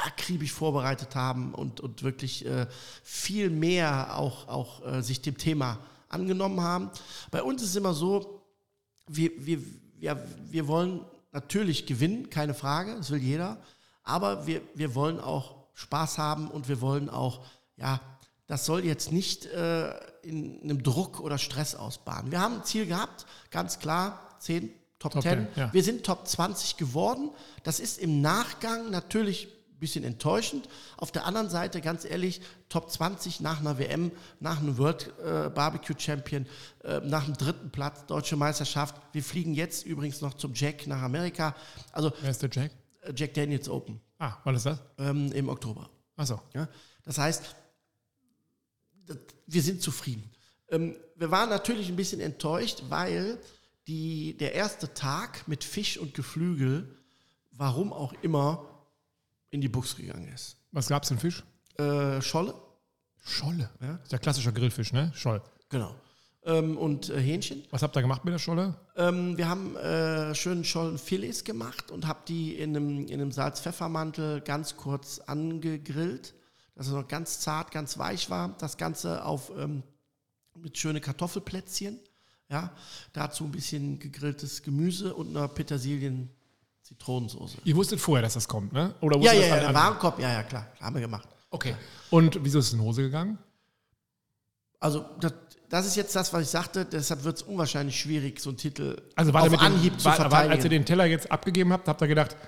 akribisch 0.04 0.52
vorbereitet 0.52 1.14
haben 1.14 1.54
und, 1.54 1.80
und 1.80 2.02
wirklich 2.02 2.44
äh, 2.46 2.66
viel 3.02 3.50
mehr 3.50 4.16
auch, 4.18 4.48
auch 4.48 4.84
äh, 4.86 5.02
sich 5.02 5.22
dem 5.22 5.38
Thema 5.38 5.78
angenommen 6.08 6.60
haben. 6.60 6.90
Bei 7.30 7.42
uns 7.42 7.62
ist 7.62 7.70
es 7.70 7.76
immer 7.76 7.94
so, 7.94 8.42
wir, 9.08 9.30
wir, 9.38 9.58
ja, 9.98 10.16
wir 10.50 10.66
wollen 10.68 11.00
natürlich 11.32 11.86
gewinnen, 11.86 12.28
keine 12.30 12.54
Frage, 12.54 12.96
das 12.96 13.10
will 13.10 13.20
jeder, 13.22 13.58
aber 14.02 14.46
wir, 14.46 14.60
wir 14.74 14.94
wollen 14.94 15.20
auch 15.20 15.56
Spaß 15.74 16.18
haben 16.18 16.48
und 16.48 16.68
wir 16.68 16.80
wollen 16.80 17.08
auch, 17.08 17.44
ja, 17.76 18.00
das 18.50 18.66
soll 18.66 18.84
jetzt 18.84 19.12
nicht 19.12 19.46
äh, 19.46 19.90
in 20.22 20.60
einem 20.62 20.82
Druck 20.82 21.20
oder 21.20 21.38
Stress 21.38 21.74
ausbaden. 21.74 22.30
Wir 22.32 22.40
haben 22.40 22.56
ein 22.56 22.64
Ziel 22.64 22.86
gehabt, 22.86 23.24
ganz 23.50 23.78
klar, 23.78 24.36
10, 24.40 24.70
Top, 24.98 25.12
Top 25.12 25.22
10. 25.22 25.46
10, 25.46 25.48
ja. 25.56 25.72
Wir 25.72 25.82
sind 25.84 26.04
Top 26.04 26.26
20 26.26 26.76
geworden. 26.76 27.30
Das 27.62 27.80
ist 27.80 27.98
im 27.98 28.20
Nachgang 28.20 28.90
natürlich 28.90 29.46
ein 29.46 29.78
bisschen 29.78 30.04
enttäuschend. 30.04 30.68
Auf 30.98 31.10
der 31.12 31.24
anderen 31.26 31.48
Seite, 31.48 31.80
ganz 31.80 32.04
ehrlich, 32.04 32.42
Top 32.68 32.90
20 32.90 33.40
nach 33.40 33.60
einer 33.60 33.78
WM, 33.78 34.10
nach 34.40 34.58
einem 34.58 34.76
World 34.76 35.10
äh, 35.24 35.48
Barbecue 35.48 35.94
Champion, 35.96 36.44
äh, 36.84 37.00
nach 37.00 37.24
dem 37.24 37.34
dritten 37.36 37.70
Platz, 37.70 38.04
Deutsche 38.06 38.36
Meisterschaft. 38.36 38.94
Wir 39.12 39.22
fliegen 39.22 39.54
jetzt 39.54 39.86
übrigens 39.86 40.20
noch 40.20 40.34
zum 40.34 40.52
Jack 40.54 40.86
nach 40.86 41.00
Amerika, 41.02 41.54
also 41.92 42.12
Wer 42.20 42.30
ist 42.30 42.42
der 42.42 42.50
Jack? 42.52 42.72
äh, 43.02 43.12
Jack 43.16 43.32
Daniels 43.34 43.68
Open 43.70 44.00
Ah, 44.18 44.34
wann 44.44 44.54
ist 44.54 44.66
das? 44.66 44.80
ähm, 44.98 45.32
im 45.32 45.48
Oktober. 45.48 45.88
Achso. 46.16 46.42
Ja? 46.52 46.68
Das 47.04 47.16
heißt, 47.16 47.54
wir 49.46 49.62
sind 49.62 49.82
zufrieden. 49.82 50.30
Ähm, 50.68 50.96
wir 51.16 51.30
waren 51.30 51.48
natürlich 51.48 51.88
ein 51.88 51.96
bisschen 51.96 52.20
enttäuscht, 52.20 52.84
weil 52.88 53.38
die, 53.86 54.36
der 54.36 54.54
erste 54.54 54.92
Tag 54.94 55.46
mit 55.48 55.64
Fisch 55.64 55.98
und 55.98 56.14
Geflügel, 56.14 56.96
warum 57.52 57.92
auch 57.92 58.12
immer, 58.22 58.66
in 59.50 59.60
die 59.60 59.68
Buchs 59.68 59.96
gegangen 59.96 60.28
ist. 60.32 60.56
Was 60.72 60.88
gab's 60.88 61.08
denn 61.08 61.18
Fisch? 61.18 61.42
Äh, 61.76 62.22
Scholle, 62.22 62.54
Scholle. 63.24 63.68
Ja. 63.80 63.96
Ist 63.96 64.12
der 64.12 64.18
klassische 64.18 64.52
Grillfisch, 64.52 64.92
ne? 64.92 65.12
Scholl. 65.14 65.42
genau. 65.68 65.94
Ähm, 66.42 66.78
und 66.78 67.10
äh, 67.10 67.20
Hähnchen. 67.20 67.64
Was 67.70 67.82
habt 67.82 67.96
ihr 67.96 68.00
gemacht 68.00 68.24
mit 68.24 68.32
der 68.32 68.38
Scholle? 68.38 68.74
Ähm, 68.96 69.36
wir 69.36 69.48
haben 69.48 69.76
äh, 69.76 70.34
schönen 70.34 70.64
Schollenfilets 70.64 71.44
gemacht 71.44 71.90
und 71.90 72.06
habe 72.06 72.20
die 72.26 72.54
in 72.54 72.74
einem, 72.74 73.06
in 73.06 73.14
einem 73.14 73.30
Salz-Pfeffermantel 73.30 74.40
ganz 74.40 74.76
kurz 74.76 75.18
angegrillt, 75.18 76.34
dass 76.80 76.86
es 76.86 76.94
noch 76.94 77.08
ganz 77.08 77.40
zart, 77.40 77.72
ganz 77.72 77.98
weich 77.98 78.30
war. 78.30 78.54
Das 78.56 78.78
Ganze 78.78 79.22
auf 79.26 79.52
ähm, 79.54 79.82
mit 80.56 80.78
schöne 80.78 81.02
Kartoffelplätzchen. 81.02 82.00
Ja, 82.48 82.72
dazu 83.12 83.44
ein 83.44 83.50
bisschen 83.50 83.98
gegrilltes 83.98 84.62
Gemüse 84.62 85.14
und 85.14 85.36
einer 85.36 85.46
Petersilien-Zitronensoße. 85.48 87.58
Ihr 87.64 87.76
wusstet 87.76 88.00
vorher, 88.00 88.22
dass 88.22 88.32
das 88.32 88.48
kommt, 88.48 88.72
ne? 88.72 88.94
Oder 89.02 89.18
Ja, 89.18 89.34
ja, 89.34 89.46
ja, 89.46 89.60
der? 89.60 89.74
Warenkorb, 89.74 90.20
ja, 90.20 90.32
ja, 90.32 90.42
klar, 90.42 90.68
haben 90.80 90.94
wir 90.94 91.02
gemacht. 91.02 91.28
Okay. 91.50 91.76
Und 92.08 92.42
wieso 92.42 92.60
ist 92.60 92.68
es 92.68 92.72
in 92.72 92.80
Hose 92.80 93.02
gegangen? 93.02 93.36
Also, 94.78 95.04
das, 95.20 95.34
das 95.68 95.84
ist 95.84 95.96
jetzt 95.96 96.16
das, 96.16 96.32
was 96.32 96.44
ich 96.44 96.48
sagte, 96.48 96.86
deshalb 96.86 97.24
wird 97.24 97.36
es 97.36 97.42
unwahrscheinlich 97.42 98.00
schwierig, 98.00 98.40
so 98.40 98.48
einen 98.48 98.56
Titel 98.56 98.96
Also 99.16 99.34
war 99.34 99.42
auf 99.42 99.50
mit 99.50 99.60
Anhieb 99.60 99.92
dem, 99.92 99.98
zu 99.98 100.06
war, 100.06 100.12
war, 100.12 100.16
verteidigen. 100.30 100.52
als 100.54 100.64
ihr 100.64 100.70
den 100.70 100.86
Teller 100.86 101.04
jetzt 101.04 101.30
abgegeben 101.30 101.74
habt, 101.74 101.86
habt 101.88 102.00
ihr 102.00 102.08
gedacht, 102.08 102.38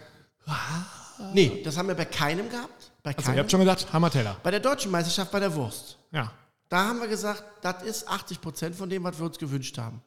nee, 1.35 1.61
das 1.63 1.77
haben 1.77 1.89
wir 1.89 1.95
bei 1.95 2.07
keinem 2.07 2.49
gehabt. 2.49 2.92
Bei 3.03 3.17
also 3.17 3.33
ihr 3.33 3.39
habt 3.41 3.51
schon 3.51 3.61
gesagt, 3.61 3.93
Hammer-Teller. 3.93 4.37
Bei 4.43 4.51
der 4.51 4.61
deutschen 4.61 4.91
Meisterschaft 4.91 5.31
bei 5.33 5.41
der 5.41 5.53
Wurst. 5.55 5.99
Ja. 6.13 6.33
Da 6.69 6.89
haben 6.89 7.01
wir 7.01 7.09
gesagt, 7.09 7.43
das 7.63 7.83
ist 7.83 8.09
80 8.09 8.41
Prozent 8.41 8.77
von 8.77 8.89
dem, 8.89 9.03
was 9.05 9.19
wir 9.19 9.27
uns 9.27 9.39
gewünscht 9.39 9.77
haben. 9.79 10.01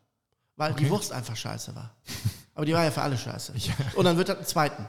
Weil 0.55 0.73
die 0.73 0.83
Okay. 0.85 0.89
Wurst 0.91 1.11
einfach 1.11 1.35
scheiße 1.35 1.75
war. 1.75 1.93
Aber 2.53 2.65
die 2.65 2.73
war 2.73 2.83
ja 2.83 2.91
für 2.91 3.01
alle 3.01 3.17
scheiße. 3.17 3.53
Und 3.95 4.05
dann 4.05 4.17
wird 4.17 4.29
das 4.29 4.37
einen 4.37 4.45
zweiten. 4.47 4.87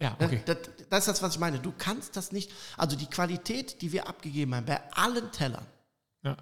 Ja, 0.00 0.16
okay. 0.20 0.42
Das, 0.46 0.56
das 0.88 0.98
ist 1.00 1.08
das, 1.08 1.22
was 1.22 1.34
ich 1.34 1.40
meine. 1.40 1.58
Du 1.58 1.72
kannst 1.76 2.16
das 2.16 2.32
nicht. 2.32 2.50
Also 2.76 2.96
die 2.96 3.06
Qualität, 3.06 3.82
die 3.82 3.92
wir 3.92 4.08
abgegeben 4.08 4.54
haben, 4.54 4.66
bei 4.66 4.80
allen 4.92 5.30
Tellern, 5.32 5.66
Ja. 6.22 6.36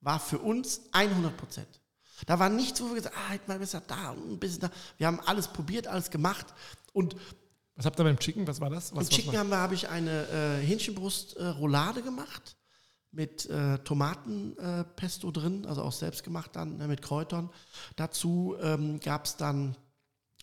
war 0.00 0.18
für 0.18 0.38
uns 0.38 0.80
100 0.92 1.36
Prozent. 1.36 1.68
Da 2.26 2.38
war 2.38 2.48
nichts, 2.48 2.80
wo 2.80 2.86
wir 2.88 2.94
gesagt 2.96 3.14
haben, 3.14 3.22
ah, 3.28 3.32
hätten 3.32 3.52
wir 3.52 3.58
besser 3.58 3.82
da 3.86 4.10
und 4.10 4.32
ein 4.32 4.38
bisschen 4.38 4.60
da. 4.60 4.70
Wir 4.96 5.06
haben 5.06 5.20
alles 5.20 5.48
probiert, 5.48 5.86
alles 5.86 6.10
gemacht. 6.10 6.46
Und 6.94 7.14
Was 7.76 7.84
habt 7.84 8.00
ihr 8.00 8.04
beim 8.04 8.18
Chicken? 8.18 8.46
Was 8.46 8.60
war 8.60 8.70
das? 8.70 8.94
Was, 8.94 9.04
Im 9.04 9.10
Chicken 9.10 9.32
was 9.32 9.38
haben 9.38 9.50
wir, 9.50 9.58
habe 9.58 9.74
ich 9.74 9.88
eine 9.88 10.26
äh, 10.28 10.66
Hähnchenbrust-Roulade 10.66 12.02
gemacht 12.02 12.56
mit 13.12 13.46
äh, 13.46 13.78
Tomatenpesto 13.78 14.80
äh, 14.80 14.84
Pesto 14.84 15.30
drin, 15.30 15.66
also 15.66 15.82
auch 15.82 15.92
selbst 15.92 16.24
gemacht 16.24 16.50
dann 16.54 16.80
äh, 16.80 16.88
mit 16.88 17.02
Kräutern. 17.02 17.50
Dazu 17.96 18.56
ähm, 18.60 18.98
gab 19.00 19.26
es 19.26 19.36
dann 19.36 19.76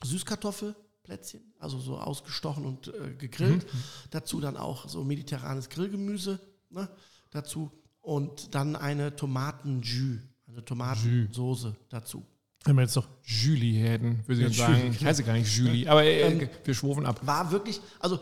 Süßkartoffelplätzchen, 0.03 1.53
also 1.59 1.79
so 1.79 1.97
ausgestochen 1.97 2.65
und 2.65 2.87
äh, 2.87 3.15
gegrillt. 3.15 3.65
Dazu 4.11 4.39
dann 4.39 4.55
auch 4.55 4.87
so 4.87 5.03
mediterranes 5.03 5.69
Grillgemüse 5.69 6.39
ne? 6.69 6.87
dazu 7.31 7.71
und 8.01 8.53
dann 8.53 8.75
eine 8.75 9.15
Tomatenjus, 9.15 10.19
eine 10.47 10.63
Tomatensoße 10.63 11.75
dazu. 11.89 12.25
Wenn 12.65 12.75
wir 12.77 12.83
jetzt 12.83 12.95
doch 12.95 13.07
Julie 13.23 13.81
hätten, 13.87 14.23
würde 14.27 14.45
ich 14.47 14.57
Ja, 14.57 14.67
sagen. 14.67 14.77
Julie, 14.79 14.91
Ich 14.91 15.05
heiße 15.05 15.23
gar 15.23 15.33
nicht 15.33 15.55
Julie, 15.57 15.89
aber 15.89 16.03
äh, 16.03 16.21
Ähm, 16.21 16.49
wir 16.63 16.73
schwufen 16.73 17.05
ab. 17.05 17.19
War 17.23 17.51
wirklich, 17.51 17.81
also 17.99 18.19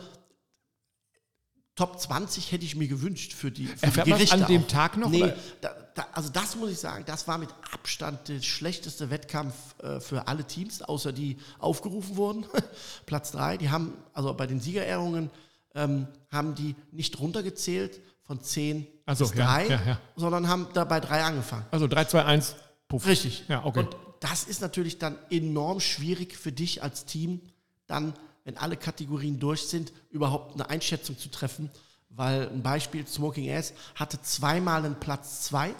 Top 1.75 1.99
20 1.99 2.51
hätte 2.51 2.65
ich 2.65 2.75
mir 2.75 2.87
gewünscht 2.87 3.33
für 3.33 3.49
die, 3.49 3.65
für 3.65 3.85
Erfährt 3.85 4.07
die 4.07 4.11
Gerichte. 4.11 4.35
an 4.35 4.45
dem 4.47 4.63
auch. 4.63 4.67
Tag 4.67 4.97
noch, 4.97 5.09
Nee, 5.09 5.31
da, 5.61 5.69
da, 5.95 6.05
also 6.11 6.29
das 6.29 6.55
muss 6.57 6.69
ich 6.69 6.77
sagen, 6.77 7.05
das 7.07 7.27
war 7.29 7.37
mit 7.37 7.49
Abstand 7.71 8.27
der 8.27 8.41
schlechteste 8.41 9.09
Wettkampf 9.09 9.53
äh, 9.81 9.99
für 10.01 10.27
alle 10.27 10.43
Teams, 10.43 10.81
außer 10.81 11.13
die 11.13 11.37
aufgerufen 11.59 12.17
wurden. 12.17 12.45
Platz 13.05 13.31
3, 13.31 13.57
die 13.57 13.69
haben, 13.69 13.93
also 14.13 14.33
bei 14.33 14.47
den 14.47 14.59
Siegerehrungen, 14.59 15.29
ähm, 15.73 16.07
haben 16.29 16.55
die 16.55 16.75
nicht 16.91 17.17
runtergezählt 17.19 18.01
von 18.23 18.41
10 18.43 18.85
Ach 19.05 19.15
so, 19.15 19.27
bis 19.29 19.37
ja, 19.37 19.45
3, 19.45 19.67
ja, 19.69 19.81
ja. 19.87 19.99
sondern 20.17 20.49
haben 20.49 20.67
da 20.73 20.83
bei 20.83 20.99
3 20.99 21.23
angefangen. 21.23 21.65
Also 21.71 21.87
3, 21.87 22.03
2, 22.05 22.25
1, 22.25 22.55
puff. 22.89 23.05
Richtig. 23.07 23.45
Ja, 23.47 23.63
okay. 23.63 23.79
Und 23.79 23.95
das 24.21 24.45
ist 24.45 24.61
natürlich 24.61 24.97
dann 24.97 25.17
enorm 25.29 25.81
schwierig 25.81 26.37
für 26.37 26.53
dich 26.53 26.81
als 26.81 27.03
Team, 27.05 27.41
dann, 27.87 28.13
wenn 28.45 28.57
alle 28.57 28.77
Kategorien 28.77 29.39
durch 29.39 29.63
sind, 29.67 29.91
überhaupt 30.11 30.53
eine 30.55 30.69
Einschätzung 30.69 31.17
zu 31.17 31.29
treffen. 31.29 31.69
Weil 32.09 32.47
ein 32.49 32.61
Beispiel, 32.63 33.05
Smoking 33.07 33.51
Ass 33.51 33.73
hatte 33.95 34.21
zweimal 34.21 34.85
einen 34.85 34.95
Platz 34.99 35.41
zwei 35.43 35.73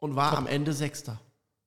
und 0.00 0.16
war 0.16 0.36
am 0.36 0.46
Ende 0.46 0.72
Sechster. 0.72 1.20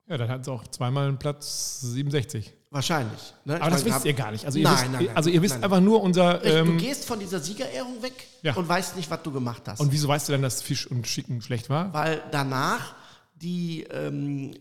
Ja, 0.08 0.17
dann 0.17 0.30
hatten 0.30 0.43
sie 0.43 0.52
auch 0.52 0.65
zweimal 0.67 1.08
einen 1.08 1.19
Platz 1.19 1.80
67. 1.82 2.54
Wahrscheinlich. 2.69 3.34
Ne? 3.43 3.56
Aber 3.56 3.67
Ich 3.67 3.74
das 3.74 3.84
meine, 3.84 3.95
wisst 3.95 4.06
ihr 4.06 4.13
gar 4.13 4.32
nicht. 4.32 4.45
Also 4.45 4.58
ihr 4.58 4.63
Nein, 4.63 4.74
wisst, 4.76 4.91
nein, 4.91 5.06
nein. 5.08 5.15
also 5.17 5.30
ihr 5.30 5.41
wisst 5.41 5.62
einfach 5.63 5.80
nur 5.82 6.02
unser. 6.02 6.36
Richtig, 6.36 6.52
du 6.54 6.58
Ähm, 6.60 6.78
gehst 6.78 7.06
von 7.06 7.19
dieser 7.19 7.39
Siegerehrung 7.41 8.02
weg 8.02 8.13
Ja. 8.41 8.56
und 8.56 8.67
weißt 8.67 8.95
nicht, 8.95 9.12
was 9.12 9.21
du 9.24 9.32
gemacht 9.32 9.63
hast. 9.67 9.80
und 9.82 9.91
wieso 9.91 10.08
weißt 10.08 10.30
du 10.30 10.32
dann, 10.34 10.41
dass 10.41 10.62
Fisch 10.62 10.88
und 10.88 11.04
Chicken 11.04 11.41
schlecht 11.41 11.69
war? 11.69 11.93
weil 11.93 12.24
danach 12.32 12.95
die 13.36 13.84
ähm, 13.84 14.54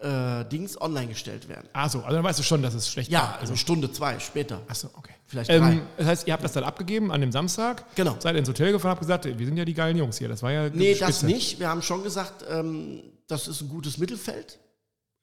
äh, 0.00 0.44
Dings 0.44 0.80
online 0.80 1.08
gestellt 1.08 1.48
werden. 1.48 1.68
Ach 1.72 1.90
so, 1.90 2.00
also 2.00 2.14
dann 2.16 2.24
weißt 2.24 2.38
du 2.38 2.42
schon, 2.42 2.62
dass 2.62 2.74
es 2.74 2.88
schlecht 2.90 3.10
Ja, 3.10 3.22
war. 3.22 3.34
also 3.38 3.52
eine 3.52 3.56
Stunde, 3.56 3.90
zwei 3.92 4.18
später. 4.18 4.60
Achso, 4.68 4.88
okay. 4.96 5.12
Vielleicht 5.26 5.50
drei. 5.50 5.56
Ähm, 5.56 5.82
das 5.96 6.06
heißt, 6.06 6.26
ihr 6.26 6.32
habt 6.32 6.44
das 6.44 6.52
dann 6.52 6.64
abgegeben 6.64 7.10
an 7.10 7.20
dem 7.20 7.32
Samstag. 7.32 7.84
Genau. 7.96 8.16
Seid 8.20 8.36
ins 8.36 8.48
Hotel 8.48 8.72
gefahren, 8.72 8.90
habt 8.92 9.00
gesagt, 9.00 9.24
wir 9.24 9.46
sind 9.46 9.56
ja 9.56 9.64
die 9.64 9.74
geilen 9.74 9.96
Jungs 9.96 10.18
hier. 10.18 10.28
Das 10.28 10.42
war 10.42 10.52
ja. 10.52 10.68
Nee, 10.70 10.94
Spitze. 10.94 11.06
das 11.06 11.22
nicht. 11.22 11.58
Wir 11.58 11.68
haben 11.68 11.82
schon 11.82 12.02
gesagt, 12.02 12.44
ähm, 12.48 13.02
das 13.26 13.48
ist 13.48 13.60
ein 13.62 13.68
gutes 13.68 13.98
Mittelfeld. 13.98 14.58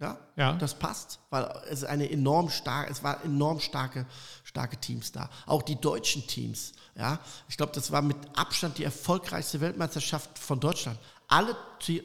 Ja, 0.01 0.17
Ja. 0.35 0.53
das 0.53 0.73
passt, 0.73 1.19
weil 1.29 1.47
es 1.69 1.85
eine 1.85 2.09
enorm 2.11 2.49
starke, 2.49 2.91
es 2.91 3.03
war 3.03 3.23
enorm 3.23 3.61
starke, 3.61 4.05
starke 4.43 4.75
Teams 4.77 5.13
da. 5.13 5.29
Auch 5.45 5.61
die 5.61 5.79
deutschen 5.79 6.27
Teams. 6.27 6.73
Ja, 6.97 7.19
ich 7.47 7.55
glaube, 7.55 7.71
das 7.73 7.91
war 7.91 8.01
mit 8.01 8.17
Abstand 8.35 8.77
die 8.79 8.83
erfolgreichste 8.83 9.61
Weltmeisterschaft 9.61 10.37
von 10.37 10.59
Deutschland. 10.59 10.97
Alle, 11.29 11.55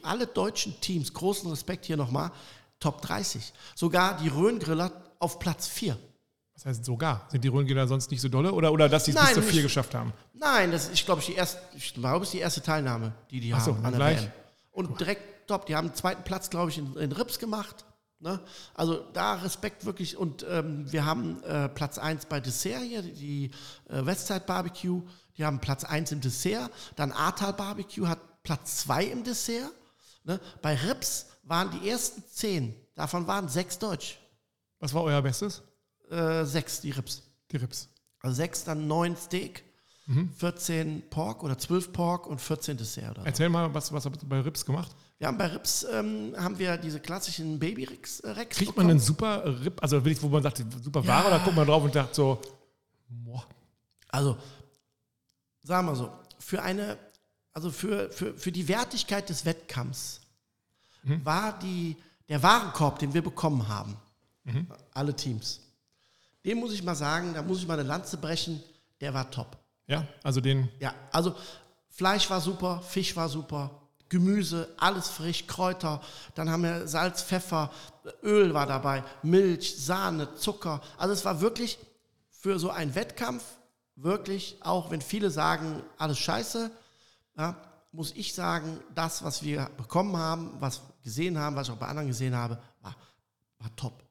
alle 0.03 0.27
deutschen 0.27 0.79
Teams, 0.79 1.13
großen 1.13 1.49
Respekt 1.49 1.85
hier 1.87 1.97
nochmal, 1.97 2.31
Top 2.79 3.01
30. 3.01 3.53
Sogar 3.75 4.17
die 4.17 4.29
Rhöngriller 4.29 4.91
auf 5.19 5.39
Platz 5.39 5.67
4. 5.67 5.97
Das 6.59 6.65
heißt 6.65 6.83
sogar. 6.83 7.25
Sind 7.29 7.43
die 7.45 7.47
Rundgänger 7.47 7.87
sonst 7.87 8.11
nicht 8.11 8.19
so 8.19 8.27
dolle? 8.27 8.51
Oder, 8.51 8.73
oder 8.73 8.89
dass 8.89 9.05
sie 9.05 9.11
es 9.11 9.17
bis 9.17 9.33
zu 9.33 9.39
nicht. 9.39 9.49
vier 9.49 9.61
geschafft 9.61 9.95
haben? 9.95 10.11
Nein, 10.33 10.71
das 10.73 10.85
ist, 10.85 10.93
ich 10.93 11.05
glaube, 11.05 11.21
die 11.25 11.33
erste, 11.33 11.61
ich 11.73 11.93
glaube, 11.93 12.23
ist 12.23 12.33
die 12.33 12.39
erste 12.39 12.61
Teilnahme, 12.61 13.13
die 13.31 13.39
die 13.39 13.53
Ach 13.53 13.63
so, 13.63 13.75
haben 13.75 13.85
an 13.85 13.91
der 13.91 13.99
gleich. 13.99 14.21
WM. 14.23 14.31
Und 14.71 14.99
direkt 14.99 15.47
top, 15.47 15.67
die 15.67 15.75
haben 15.77 15.87
den 15.87 15.95
zweiten 15.95 16.23
Platz, 16.23 16.49
glaube 16.49 16.69
ich, 16.69 16.77
in, 16.77 16.97
in 16.97 17.13
Rips 17.13 17.39
gemacht. 17.39 17.85
Ne? 18.19 18.41
Also 18.73 19.05
da 19.13 19.35
Respekt 19.35 19.85
wirklich. 19.85 20.17
Und 20.17 20.45
ähm, 20.49 20.91
wir 20.91 21.05
haben 21.05 21.41
äh, 21.43 21.69
Platz 21.69 21.97
1 21.97 22.25
bei 22.25 22.41
Dessert 22.41 22.81
hier, 22.81 23.03
die 23.03 23.51
äh, 23.87 24.05
Westside 24.05 24.43
Barbecue. 24.45 25.01
Die 25.37 25.45
haben 25.45 25.59
Platz 25.59 25.85
1 25.85 26.11
im 26.11 26.19
Dessert. 26.19 26.69
Dann 26.97 27.13
Ahrtal 27.13 27.53
Barbecue 27.53 28.05
hat 28.05 28.43
Platz 28.43 28.79
2 28.81 29.05
im 29.05 29.23
Dessert. 29.23 29.71
Ne? 30.25 30.41
Bei 30.61 30.75
Rips 30.75 31.27
waren 31.49 31.71
die 31.71 31.89
ersten 31.89 32.23
10, 32.25 32.75
davon 32.95 33.27
waren 33.27 33.49
sechs 33.49 33.77
Deutsch. 33.79 34.19
Was 34.79 34.93
war 34.93 35.03
euer 35.03 35.21
Bestes? 35.21 35.61
Äh, 36.09 36.45
sechs, 36.45 36.81
die 36.81 36.91
Rips. 36.91 37.23
Die 37.51 37.57
Rips. 37.57 37.89
Also 38.21 38.35
sechs, 38.35 38.63
dann 38.63 38.87
neun 38.87 39.15
Steak, 39.15 39.63
14 40.37 41.03
Pork 41.09 41.43
oder 41.43 41.55
12 41.55 41.93
Pork 41.93 42.25
und 42.25 42.41
14 42.41 42.77
Dessert. 42.77 43.11
Oder 43.11 43.21
so. 43.21 43.25
Erzähl 43.27 43.49
mal, 43.49 43.71
was, 43.73 43.93
was 43.93 44.05
habt 44.05 44.23
ihr 44.23 44.27
bei 44.27 44.39
Rips 44.39 44.65
gemacht? 44.65 44.95
Wir 45.19 45.27
haben 45.27 45.37
bei 45.37 45.45
Rips 45.47 45.85
ähm, 45.91 46.33
haben 46.35 46.57
wir 46.57 46.77
diese 46.77 46.99
klassischen 46.99 47.59
Baby 47.59 47.83
Rex. 47.83 48.19
Äh, 48.21 48.31
Rex 48.31 48.57
Kriegt 48.57 48.75
man 48.75 48.89
einen 48.89 48.99
super 48.99 49.43
Rip, 49.63 49.81
also 49.83 49.97
wirklich, 49.97 50.21
wo 50.21 50.29
man 50.29 50.41
sagt, 50.41 50.63
super 50.83 51.05
Ware, 51.05 51.27
oder 51.27 51.39
guckt 51.39 51.55
man 51.55 51.67
drauf 51.67 51.83
und 51.83 51.93
sagt 51.93 52.15
so, 52.15 52.41
boah, 53.07 53.45
Also 54.07 54.37
sagen 55.61 55.87
wir 55.87 55.95
so, 55.95 56.11
für 56.39 56.63
eine, 56.63 56.97
also 57.53 57.69
für, 57.69 58.09
für, 58.09 58.35
für 58.35 58.51
die 58.51 58.67
Wertigkeit 58.67 59.29
des 59.29 59.45
Wettkampfs 59.45 60.18
war 61.03 61.57
die, 61.59 61.95
der 62.27 62.41
Warenkorb, 62.43 62.99
den 62.99 63.13
wir 63.13 63.21
bekommen 63.21 63.67
haben, 63.67 63.95
alle 64.93 65.15
Teams, 65.15 65.61
den 66.45 66.59
muss 66.59 66.73
ich 66.73 66.83
mal 66.83 66.95
sagen, 66.95 67.33
da 67.33 67.41
muss 67.41 67.59
ich 67.59 67.67
mal 67.67 67.79
eine 67.79 67.87
Lanze 67.87 68.17
brechen, 68.17 68.61
der 69.01 69.13
war 69.13 69.29
top. 69.29 69.57
ja, 69.87 70.07
also 70.23 70.41
den, 70.41 70.69
Ja, 70.79 70.93
also 71.11 71.35
Fleisch 71.89 72.29
war 72.29 72.41
super, 72.41 72.81
Fisch 72.81 73.15
war 73.15 73.27
super, 73.27 73.71
Gemüse, 74.09 74.67
alles 74.77 75.07
frisch, 75.09 75.45
Kräuter, 75.45 76.01
dann 76.33 76.49
haben 76.49 76.63
wir 76.63 76.87
Salz, 76.87 77.21
Pfeffer, 77.21 77.71
Öl 78.23 78.53
war 78.53 78.65
dabei, 78.65 79.03
Milch, 79.21 79.75
Sahne, 79.77 80.33
Zucker. 80.35 80.81
Also 80.97 81.13
es 81.13 81.23
war 81.25 81.41
wirklich 81.41 81.77
für 82.31 82.57
so 82.57 82.69
einen 82.71 82.95
Wettkampf, 82.95 83.43
wirklich, 83.95 84.57
auch 84.61 84.89
wenn 84.91 85.01
viele 85.01 85.29
sagen, 85.29 85.83
alles 85.97 86.17
scheiße, 86.19 86.71
ja, 87.37 87.55
muss 87.91 88.11
ich 88.11 88.33
sagen, 88.33 88.79
das, 88.93 89.23
was 89.23 89.43
wir 89.43 89.65
bekommen 89.77 90.15
haben, 90.15 90.51
was 90.59 90.81
gesehen 91.03 91.37
haben, 91.37 91.55
was 91.55 91.67
ich 91.67 91.73
auch 91.73 91.77
bei 91.77 91.87
anderen 91.87 92.07
gesehen 92.07 92.35
habe, 92.35 92.61
war, 92.81 92.95
war 93.57 93.75
top. 93.75 94.03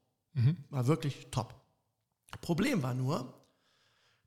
War 0.70 0.86
wirklich 0.86 1.28
top. 1.30 1.54
Problem 2.40 2.82
war 2.82 2.94
nur, 2.94 3.34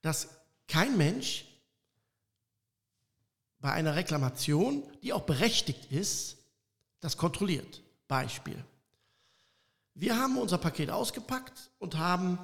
dass 0.02 0.30
kein 0.68 0.98
Mensch 0.98 1.46
bei 3.60 3.72
einer 3.72 3.96
Reklamation, 3.96 4.84
die 5.04 5.14
auch 5.14 5.24
berechtigt 5.24 5.92
ist, 5.92 6.38
das 7.00 7.18
kontrolliert. 7.18 7.82
Beispiel. 8.08 8.64
Wir 9.94 10.18
haben 10.18 10.38
unser 10.38 10.58
Paket 10.58 10.90
ausgepackt 10.90 11.72
und 11.80 11.98
haben 11.98 12.38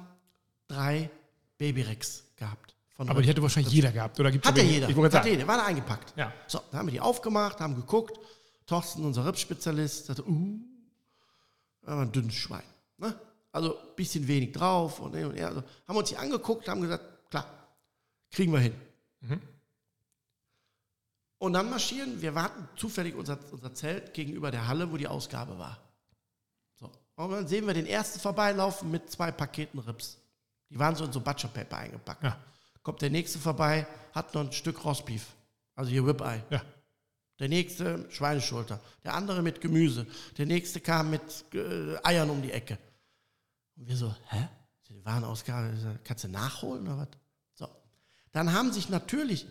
drei 0.66 1.10
Babyrex 1.58 2.24
gehabt. 2.36 2.74
Von 2.98 3.08
aber 3.08 3.22
die 3.22 3.28
hätte 3.28 3.40
wahrscheinlich 3.40 3.72
jeder 3.72 3.92
gehabt, 3.92 4.18
oder 4.18 4.32
gibt 4.32 4.44
hat 4.44 4.56
ja 4.56 4.64
jeder. 4.64 4.88
Ich 4.88 4.96
wollte 4.96 5.16
Hat 5.16 5.22
gerade 5.22 5.28
sagen, 5.28 5.38
jeder, 5.38 5.46
war 5.46 5.56
da 5.56 5.66
eingepackt. 5.66 6.14
Ja. 6.16 6.32
So, 6.48 6.60
dann 6.72 6.80
haben 6.80 6.86
wir 6.88 6.92
die 6.92 7.00
aufgemacht, 7.00 7.60
haben 7.60 7.76
geguckt. 7.76 8.18
Thorsten, 8.66 9.04
unser 9.04 9.24
Ripspezialist, 9.24 10.06
sagte, 10.06 10.28
uh, 10.28 10.58
da 11.82 11.92
war 11.92 12.02
ein 12.02 12.10
dünnes 12.10 12.34
Schwein. 12.34 12.64
Ne? 12.96 13.14
Also 13.52 13.78
ein 13.78 13.94
bisschen 13.94 14.26
wenig 14.26 14.50
drauf. 14.50 14.98
Und, 14.98 15.14
und 15.14 15.34
her. 15.36 15.46
Also, 15.46 15.60
haben 15.60 15.94
wir 15.94 15.98
uns 16.00 16.08
die 16.08 16.16
angeguckt, 16.16 16.68
haben 16.68 16.80
gesagt, 16.80 17.30
klar, 17.30 17.46
kriegen 18.32 18.52
wir 18.52 18.58
hin. 18.58 18.74
Und 21.38 21.52
dann 21.52 21.70
marschieren, 21.70 22.20
wir 22.20 22.34
warten 22.34 22.68
zufällig 22.74 23.14
unser, 23.14 23.38
unser 23.52 23.72
Zelt 23.74 24.12
gegenüber 24.12 24.50
der 24.50 24.66
Halle, 24.66 24.90
wo 24.90 24.96
die 24.96 25.06
Ausgabe 25.06 25.56
war. 25.56 25.78
So. 26.80 26.90
Und 27.14 27.30
dann 27.30 27.46
sehen 27.46 27.64
wir 27.64 27.74
den 27.74 27.86
ersten 27.86 28.18
vorbeilaufen 28.18 28.90
mit 28.90 29.08
zwei 29.08 29.30
Paketen 29.30 29.78
Rips. 29.78 30.18
Die 30.68 30.80
waren 30.80 30.96
so 30.96 31.04
in 31.04 31.12
so 31.12 31.20
Butcherpaper 31.20 31.76
eingepackt. 31.76 32.24
Ja. 32.24 32.36
Kommt 32.82 33.02
der 33.02 33.10
nächste 33.10 33.38
vorbei, 33.38 33.86
hat 34.12 34.34
noch 34.34 34.42
ein 34.42 34.52
Stück 34.52 34.84
Rostbeef. 34.84 35.26
Also 35.74 35.90
hier 35.90 36.06
Ribeye. 36.06 36.42
ja, 36.50 36.62
Der 37.38 37.48
nächste 37.48 38.06
Schweineschulter. 38.10 38.80
Der 39.04 39.14
andere 39.14 39.42
mit 39.42 39.60
Gemüse. 39.60 40.06
Der 40.36 40.46
nächste 40.46 40.80
kam 40.80 41.10
mit 41.10 41.22
äh, 41.54 41.96
Eiern 42.02 42.30
um 42.30 42.42
die 42.42 42.50
Ecke. 42.52 42.78
Und 43.76 43.86
wir 43.86 43.96
so, 43.96 44.14
hä? 44.30 44.48
Die 44.88 45.04
Warenausgabe, 45.04 46.00
kannst 46.02 46.24
du 46.24 46.28
nachholen 46.28 46.88
oder 46.88 46.98
was? 46.98 47.08
So. 47.54 47.68
Dann 48.32 48.52
haben 48.52 48.72
sich 48.72 48.88
natürlich 48.88 49.46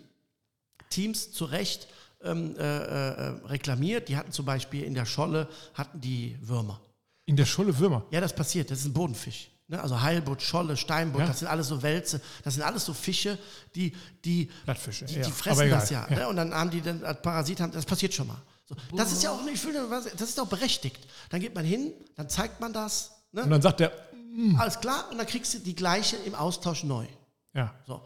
Teams 0.90 1.30
zu 1.32 1.44
Recht 1.44 1.86
ähm, 2.22 2.56
äh, 2.56 2.62
äh, 2.62 3.28
reklamiert. 3.46 4.08
Die 4.08 4.16
hatten 4.16 4.32
zum 4.32 4.44
Beispiel 4.44 4.82
in 4.82 4.94
der 4.94 5.06
Scholle 5.06 5.48
hatten 5.74 6.00
die 6.00 6.36
Würmer. 6.40 6.80
in 7.24 7.36
der 7.36 7.46
Scholle 7.46 7.78
Würmer. 7.78 8.04
Ja, 8.10 8.20
das 8.20 8.34
passiert. 8.34 8.70
Das 8.70 8.80
ist 8.80 8.86
ein 8.86 8.92
Bodenfisch. 8.92 9.50
Ne? 9.68 9.80
Also 9.82 10.00
Heilbutt, 10.00 10.40
Scholle, 10.42 10.76
Steinbutt, 10.76 11.20
Ja. 11.20 11.26
das 11.26 11.40
sind 11.40 11.48
alles 11.48 11.68
so 11.68 11.82
Wälze. 11.82 12.20
Das 12.42 12.54
sind 12.54 12.62
alles 12.62 12.84
so 12.84 12.94
Fische, 12.94 13.38
die, 13.74 13.94
die, 14.24 14.50
Blattfische, 14.64 15.04
die, 15.04 15.14
ja. 15.16 15.20
die 15.20 15.26
Aber 15.26 15.34
fressen 15.34 15.70
das 15.70 15.90
ja. 15.90 16.06
ja. 16.08 16.16
Ne? 16.16 16.28
Und 16.28 16.36
dann 16.36 16.54
haben 16.54 16.70
die 16.70 16.80
dann 16.80 17.04
als 17.04 17.20
Parasit, 17.22 17.60
haben, 17.60 17.72
das 17.72 17.84
passiert 17.84 18.14
schon 18.14 18.26
mal. 18.28 18.40
So. 18.66 18.74
Das 18.96 19.12
ist 19.12 19.22
ja 19.22 19.30
auch 19.30 19.42
nicht, 19.44 19.62
das 20.18 20.28
ist 20.28 20.40
auch 20.40 20.46
berechtigt. 20.48 21.06
Dann 21.30 21.40
geht 21.40 21.54
man 21.54 21.64
hin, 21.64 21.92
dann 22.16 22.28
zeigt 22.28 22.60
man 22.60 22.72
das. 22.72 23.12
Und 23.32 23.44
Ne? 23.44 23.48
dann 23.50 23.62
sagt 23.62 23.80
der, 23.80 23.92
Alles 24.58 24.80
klar, 24.80 25.06
und 25.10 25.18
dann 25.18 25.26
kriegst 25.26 25.52
du 25.54 25.58
die 25.58 25.74
gleiche 25.74 26.16
im 26.16 26.34
Austausch 26.34 26.84
neu. 26.84 27.06
ja, 27.54 27.74
So. 27.86 28.00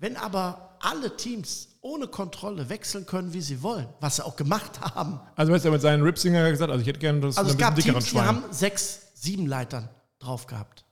Wenn 0.00 0.16
aber 0.16 0.76
alle 0.80 1.16
Teams 1.16 1.70
ohne 1.80 2.06
Kontrolle 2.06 2.68
wechseln 2.68 3.04
können, 3.06 3.32
wie 3.32 3.40
sie 3.40 3.62
wollen, 3.62 3.88
was 3.98 4.16
sie 4.16 4.24
auch 4.24 4.36
gemacht 4.36 4.80
haben. 4.94 5.18
also 5.34 5.52
weißt 5.52 5.64
du, 5.64 5.70
mit 5.72 5.80
seinen 5.82 6.02
Ripsinger 6.04 6.48
gesagt, 6.50 6.70
also 6.70 6.80
ich 6.82 6.86
hätte 6.86 7.00
gerne 7.00 7.18
das 7.20 7.36
Also 7.36 7.50
es 7.50 7.58
gab 7.58 7.74
dickeren 7.74 7.94
Teams, 7.94 8.04
die 8.04 8.10
Schwein. 8.12 8.24
haben 8.26 8.44
sechs, 8.52 9.00
sieben 9.14 9.46
Leitern 9.46 9.88
drauf 10.20 10.46
gehabt. 10.46 10.84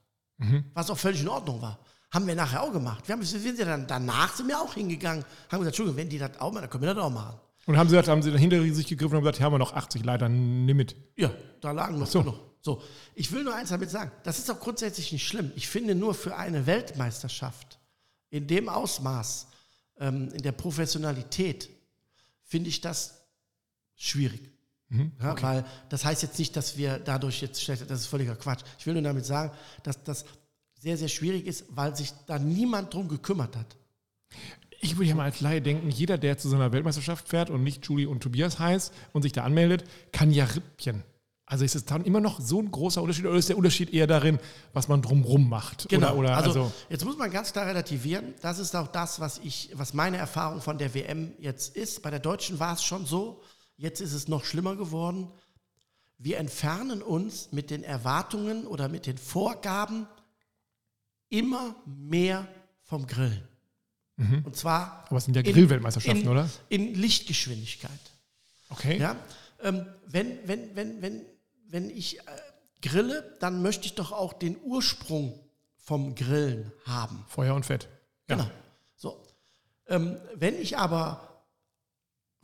Was 0.74 0.90
auch 0.90 0.98
völlig 0.98 1.22
in 1.22 1.28
Ordnung 1.28 1.60
war. 1.62 1.78
Haben 2.10 2.26
wir 2.26 2.34
nachher 2.34 2.62
auch 2.62 2.72
gemacht. 2.72 3.06
Wir 3.08 3.14
haben, 3.14 3.22
sind 3.22 3.58
wir 3.58 3.64
dann, 3.64 3.86
danach 3.86 4.34
sind 4.34 4.48
wir 4.48 4.60
auch 4.60 4.74
hingegangen, 4.74 5.24
haben 5.50 5.60
gesagt, 5.60 5.66
Entschuldigung, 5.66 5.96
wenn 5.96 6.08
die 6.08 6.18
das 6.18 6.38
auch 6.38 6.52
machen, 6.52 6.62
dann 6.62 6.70
können 6.70 6.84
wir 6.84 6.94
das 6.94 7.04
auch 7.04 7.10
machen. 7.10 7.38
Und 7.66 7.76
haben 7.76 7.88
sie 7.88 7.98
haben 7.98 8.22
sie 8.22 8.30
dann 8.30 8.38
hinter 8.38 8.62
sich 8.74 8.86
gegriffen 8.86 9.12
und 9.12 9.16
haben 9.16 9.22
gesagt, 9.24 9.38
hier 9.38 9.46
haben 9.46 9.54
wir 9.54 9.58
noch 9.58 9.72
80 9.72 10.04
Leiter, 10.04 10.28
nimm 10.28 10.76
mit. 10.76 10.94
Ja, 11.16 11.32
da 11.60 11.72
lagen 11.72 11.98
noch 11.98 12.06
so. 12.06 12.20
genug. 12.22 12.38
So, 12.60 12.82
ich 13.14 13.30
will 13.32 13.44
nur 13.44 13.54
eins 13.54 13.70
damit 13.70 13.90
sagen, 13.90 14.10
das 14.24 14.38
ist 14.38 14.50
auch 14.50 14.58
grundsätzlich 14.58 15.12
nicht 15.12 15.26
schlimm. 15.26 15.52
Ich 15.54 15.68
finde 15.68 15.94
nur 15.94 16.14
für 16.14 16.36
eine 16.36 16.66
Weltmeisterschaft 16.66 17.78
in 18.30 18.46
dem 18.46 18.68
Ausmaß, 18.68 19.48
ähm, 19.98 20.30
in 20.30 20.42
der 20.42 20.52
Professionalität, 20.52 21.68
finde 22.42 22.68
ich 22.68 22.80
das 22.80 23.22
schwierig. 23.94 24.50
Ja, 24.90 25.42
Weil 25.42 25.64
das 25.88 26.04
heißt 26.04 26.22
jetzt 26.22 26.38
nicht, 26.38 26.56
dass 26.56 26.76
wir 26.76 26.98
dadurch 26.98 27.42
jetzt 27.42 27.62
schlecht, 27.62 27.90
das 27.90 28.00
ist 28.00 28.06
völliger 28.06 28.36
Quatsch. 28.36 28.62
Ich 28.78 28.86
will 28.86 28.94
nur 28.94 29.02
damit 29.02 29.26
sagen, 29.26 29.52
dass 29.82 30.02
das 30.04 30.24
sehr, 30.78 30.96
sehr 30.96 31.08
schwierig 31.08 31.46
ist, 31.46 31.64
weil 31.70 31.96
sich 31.96 32.12
da 32.26 32.38
niemand 32.38 32.94
drum 32.94 33.08
gekümmert 33.08 33.56
hat. 33.56 33.76
Ich 34.80 34.96
würde 34.96 35.08
ja 35.08 35.14
mal 35.14 35.24
als 35.24 35.40
Laie 35.40 35.62
denken, 35.62 35.90
jeder, 35.90 36.18
der 36.18 36.38
zu 36.38 36.48
so 36.48 36.56
einer 36.56 36.70
Weltmeisterschaft 36.72 37.28
fährt 37.28 37.50
und 37.50 37.62
nicht 37.64 37.84
Julie 37.86 38.08
und 38.08 38.22
Tobias 38.22 38.58
heißt 38.58 38.92
und 39.12 39.22
sich 39.22 39.32
da 39.32 39.42
anmeldet, 39.42 39.84
kann 40.12 40.30
ja 40.30 40.44
Rippchen 40.44 41.02
Also 41.46 41.64
ist 41.64 41.74
es 41.74 41.86
dann 41.86 42.04
immer 42.04 42.20
noch 42.20 42.40
so 42.40 42.60
ein 42.60 42.70
großer 42.70 43.02
Unterschied 43.02 43.24
oder 43.24 43.38
ist 43.38 43.48
der 43.48 43.56
Unterschied 43.56 43.92
eher 43.92 44.06
darin, 44.06 44.38
was 44.74 44.86
man 44.86 45.00
drumrum 45.00 45.48
macht? 45.48 45.88
Genau. 45.88 46.08
Oder, 46.08 46.18
oder, 46.18 46.36
also, 46.36 46.48
also, 46.50 46.72
jetzt 46.90 47.04
muss 47.04 47.16
man 47.16 47.30
ganz 47.30 47.52
klar 47.52 47.66
relativieren. 47.66 48.34
Das 48.42 48.58
ist 48.58 48.76
auch 48.76 48.88
das, 48.88 49.18
was 49.18 49.38
ich, 49.42 49.70
was 49.72 49.94
meine 49.94 50.18
Erfahrung 50.18 50.60
von 50.60 50.78
der 50.78 50.94
WM 50.94 51.32
jetzt 51.40 51.74
ist. 51.74 52.02
Bei 52.02 52.10
der 52.10 52.20
Deutschen 52.20 52.60
war 52.60 52.74
es 52.74 52.84
schon 52.84 53.06
so. 53.06 53.42
Jetzt 53.76 54.00
ist 54.00 54.12
es 54.12 54.28
noch 54.28 54.44
schlimmer 54.44 54.76
geworden. 54.76 55.30
Wir 56.18 56.38
entfernen 56.38 57.02
uns 57.02 57.52
mit 57.52 57.70
den 57.70 57.84
Erwartungen 57.84 58.66
oder 58.66 58.88
mit 58.88 59.06
den 59.06 59.18
Vorgaben 59.18 60.06
immer 61.28 61.74
mehr 61.84 62.46
vom 62.82 63.06
Grillen. 63.06 63.46
Und 64.44 64.56
zwar 64.56 65.04
aber 65.08 65.18
es 65.18 65.26
sind 65.26 65.34
ja 65.36 65.42
in- 65.42 65.52
Grillweltmeisterschaften, 65.52 66.22
in, 66.22 66.28
oder? 66.28 66.48
In 66.70 66.94
Lichtgeschwindigkeit. 66.94 67.90
Okay. 68.70 68.98
Ja? 68.98 69.16
Ähm, 69.60 69.86
wenn, 70.06 70.38
wenn, 70.48 70.74
wenn, 70.74 71.02
wenn, 71.02 71.26
wenn 71.68 71.90
ich 71.90 72.18
äh, 72.20 72.22
grille, 72.80 73.36
dann 73.40 73.60
möchte 73.60 73.84
ich 73.84 73.94
doch 73.94 74.12
auch 74.12 74.32
den 74.32 74.56
Ursprung 74.62 75.38
vom 75.76 76.14
Grillen 76.14 76.72
haben. 76.86 77.26
Feuer 77.28 77.54
und 77.54 77.66
Fett. 77.66 77.88
Ja. 78.30 78.36
Genau. 78.36 78.50
So. 78.96 79.22
Ähm, 79.88 80.16
wenn 80.34 80.58
ich 80.60 80.78
aber 80.78 81.35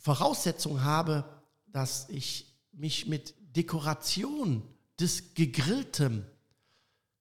Voraussetzungen 0.02 0.84
habe, 0.84 1.24
dass 1.66 2.08
ich 2.08 2.46
mich 2.72 3.06
mit 3.06 3.34
Dekoration 3.56 4.62
des 4.98 5.34
Gegrillten 5.34 6.26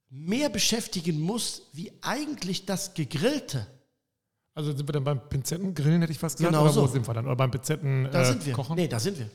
mehr 0.10 0.50
beschäftigen 0.50 1.22
muss, 1.22 1.62
wie 1.74 1.91
eigentlich 2.02 2.65
das 2.65 2.94
Gegrillte, 2.94 3.65
Also 4.54 4.76
sind 4.76 4.88
wir 4.88 4.94
dann 4.94 5.04
beim 5.04 5.30
Pinzettengrillen, 5.30 6.02
hätte 6.02 6.12
ich 6.12 6.20
fast 6.20 6.38
gesagt. 6.38 6.52
Genau 6.54 6.63
oder 6.65 6.76
wo 6.76 6.88
so. 6.88 6.94
sind 6.94 7.08
wir 7.08 7.13
dann? 7.13 7.26
Oder 7.26 7.36
beim 7.36 7.52
Pinzetten 7.52 8.10
da 8.12 8.24
äh, 8.24 8.26
sind 8.26 8.46
wir. 8.46 8.54
kochen? 8.54 8.76
Nee, 8.76 8.88
da 8.88 9.00
sind 9.00 9.17
wir. 9.17 9.30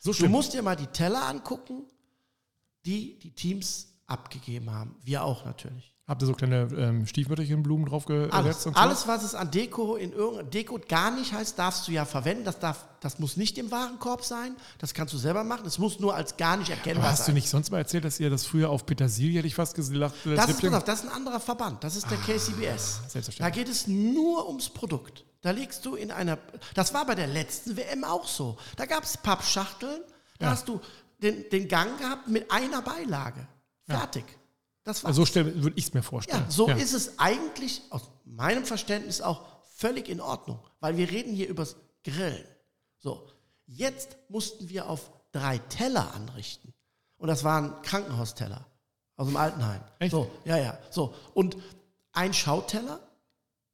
so 0.00 0.12
Du 0.12 0.28
musst 0.28 0.54
dir 0.54 0.62
mal 0.62 0.76
die 0.76 0.86
Teller 0.86 1.24
angucken, 1.26 1.82
die 2.86 3.18
die 3.18 3.32
Teams 3.32 3.92
abgegeben 4.06 4.70
haben. 4.70 4.96
Wir 5.04 5.24
auch 5.24 5.44
natürlich. 5.44 5.94
Habt 6.08 6.22
ihr 6.22 6.26
so 6.26 6.32
kleine 6.32 6.68
ähm, 6.74 7.06
Stiefmütterchenblumen 7.06 7.84
draufgesetzt? 7.86 8.32
Alles, 8.32 8.64
und 8.66 8.74
so? 8.74 8.80
alles, 8.80 9.06
was 9.06 9.22
es 9.24 9.34
an 9.34 9.50
Deko 9.50 9.94
in 9.96 10.12
irgendeinem 10.12 10.48
Deko 10.50 10.80
gar 10.88 11.10
nicht 11.10 11.34
heißt, 11.34 11.58
darfst 11.58 11.86
du 11.86 11.92
ja 11.92 12.06
verwenden. 12.06 12.44
Das, 12.44 12.58
darf, 12.58 12.86
das 13.00 13.18
muss 13.18 13.36
nicht 13.36 13.58
im 13.58 13.70
Warenkorb 13.70 14.24
sein. 14.24 14.56
Das 14.78 14.94
kannst 14.94 15.12
du 15.12 15.18
selber 15.18 15.44
machen. 15.44 15.66
Es 15.66 15.78
muss 15.78 16.00
nur 16.00 16.14
als 16.14 16.38
gar 16.38 16.56
nicht 16.56 16.70
Aber 16.70 16.78
erkennbar 16.78 17.10
hast 17.10 17.20
du 17.20 17.24
sein. 17.26 17.34
nicht 17.34 17.50
sonst 17.50 17.70
mal 17.70 17.76
erzählt, 17.76 18.06
dass 18.06 18.18
ihr 18.20 18.30
das 18.30 18.46
früher 18.46 18.70
auf 18.70 18.86
Petersilie, 18.86 19.36
hätte 19.38 19.48
ich 19.48 19.54
fast 19.54 19.74
gesagt, 19.74 20.14
äh, 20.24 20.34
das, 20.34 20.48
ist, 20.48 20.56
Rippchen- 20.62 20.70
pass 20.70 20.78
auf, 20.78 20.84
das 20.84 21.00
ist 21.00 21.10
ein 21.10 21.14
anderer 21.14 21.40
Verband. 21.40 21.84
Das 21.84 21.94
ist 21.94 22.10
der 22.10 22.16
KCBS. 22.16 23.00
Da 23.04 23.08
selbstverständlich. 23.10 23.64
geht 23.66 23.68
es 23.68 23.86
nur 23.86 24.48
ums 24.48 24.70
Produkt. 24.70 25.26
Da 25.42 25.50
legst 25.50 25.84
du 25.84 25.94
in 25.94 26.10
einer. 26.10 26.38
Das 26.72 26.94
war 26.94 27.04
bei 27.04 27.16
der 27.16 27.26
letzten 27.26 27.76
WM 27.76 28.02
auch 28.04 28.26
so. 28.26 28.56
Da 28.76 28.86
gab 28.86 29.04
es 29.04 29.18
Pappschachteln. 29.18 30.00
Da 30.38 30.46
Ja. 30.46 30.52
hast 30.52 30.66
du 30.68 30.80
den, 31.22 31.44
den 31.50 31.68
Gang 31.68 31.98
gehabt 31.98 32.28
mit 32.28 32.50
einer 32.50 32.80
Beilage. 32.80 33.46
Fertig. 33.86 34.24
Das 34.88 35.04
war's. 35.04 35.18
Also 35.18 35.24
so 35.24 35.34
würde 35.62 35.72
ich 35.76 35.86
es 35.88 35.94
mir 35.94 36.02
vorstellen. 36.02 36.44
Ja, 36.44 36.50
so 36.50 36.68
ist 36.70 36.94
es 36.94 37.18
eigentlich 37.18 37.82
aus 37.90 38.02
meinem 38.24 38.64
Verständnis 38.64 39.20
auch 39.20 39.46
völlig 39.74 40.08
in 40.08 40.20
Ordnung, 40.20 40.58
weil 40.80 40.96
wir 40.96 41.10
reden 41.10 41.34
hier 41.34 41.48
übers 41.48 41.76
Grillen. 42.02 42.44
So, 42.98 43.28
jetzt 43.66 44.16
mussten 44.28 44.68
wir 44.68 44.88
auf 44.88 45.10
drei 45.30 45.58
Teller 45.58 46.14
anrichten. 46.14 46.72
Und 47.18 47.28
das 47.28 47.44
waren 47.44 47.82
Krankenhausteller 47.82 48.66
aus 49.16 49.26
dem 49.26 49.36
Altenheim. 49.36 49.82
Echt? 49.98 50.12
So, 50.12 50.30
ja, 50.44 50.56
ja. 50.56 50.78
So, 50.90 51.14
und 51.34 51.56
ein 52.12 52.32
Schauteller 52.32 53.00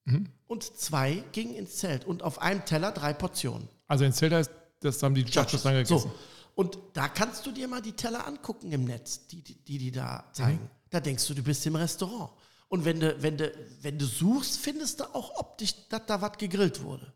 Mhm. 0.06 0.28
und 0.46 0.64
zwei 0.64 1.24
gingen 1.32 1.54
ins 1.54 1.76
Zelt. 1.76 2.04
Und 2.04 2.22
auf 2.22 2.42
einem 2.42 2.64
Teller 2.66 2.92
drei 2.92 3.12
Portionen. 3.14 3.68
Also 3.86 4.04
in 4.04 4.12
Zelda 4.12 4.40
ist, 4.40 4.50
das 4.80 5.02
haben 5.02 5.14
die 5.14 5.22
Judges 5.22 5.62
dann 5.62 5.74
gegessen. 5.74 5.98
So. 5.98 6.12
Und 6.54 6.78
da 6.92 7.08
kannst 7.08 7.46
du 7.46 7.52
dir 7.52 7.68
mal 7.68 7.80
die 7.80 7.92
Teller 7.92 8.26
angucken 8.26 8.70
im 8.72 8.84
Netz, 8.84 9.26
die 9.28 9.42
die, 9.42 9.54
die, 9.64 9.78
die 9.78 9.92
da 9.92 10.24
zeigen. 10.32 10.60
Mhm. 10.62 10.70
Da 10.94 11.00
denkst 11.00 11.26
du, 11.26 11.34
du 11.34 11.42
bist 11.42 11.66
im 11.66 11.74
Restaurant. 11.74 12.30
Und 12.68 12.84
wenn 12.84 13.00
du, 13.00 13.20
wenn 13.20 13.36
du, 13.36 13.52
wenn 13.82 13.98
du 13.98 14.06
suchst, 14.06 14.58
findest 14.58 15.00
du 15.00 15.12
auch 15.12 15.40
optisch, 15.40 15.74
dass 15.88 16.06
da 16.06 16.22
was 16.22 16.38
gegrillt 16.38 16.84
wurde. 16.84 17.12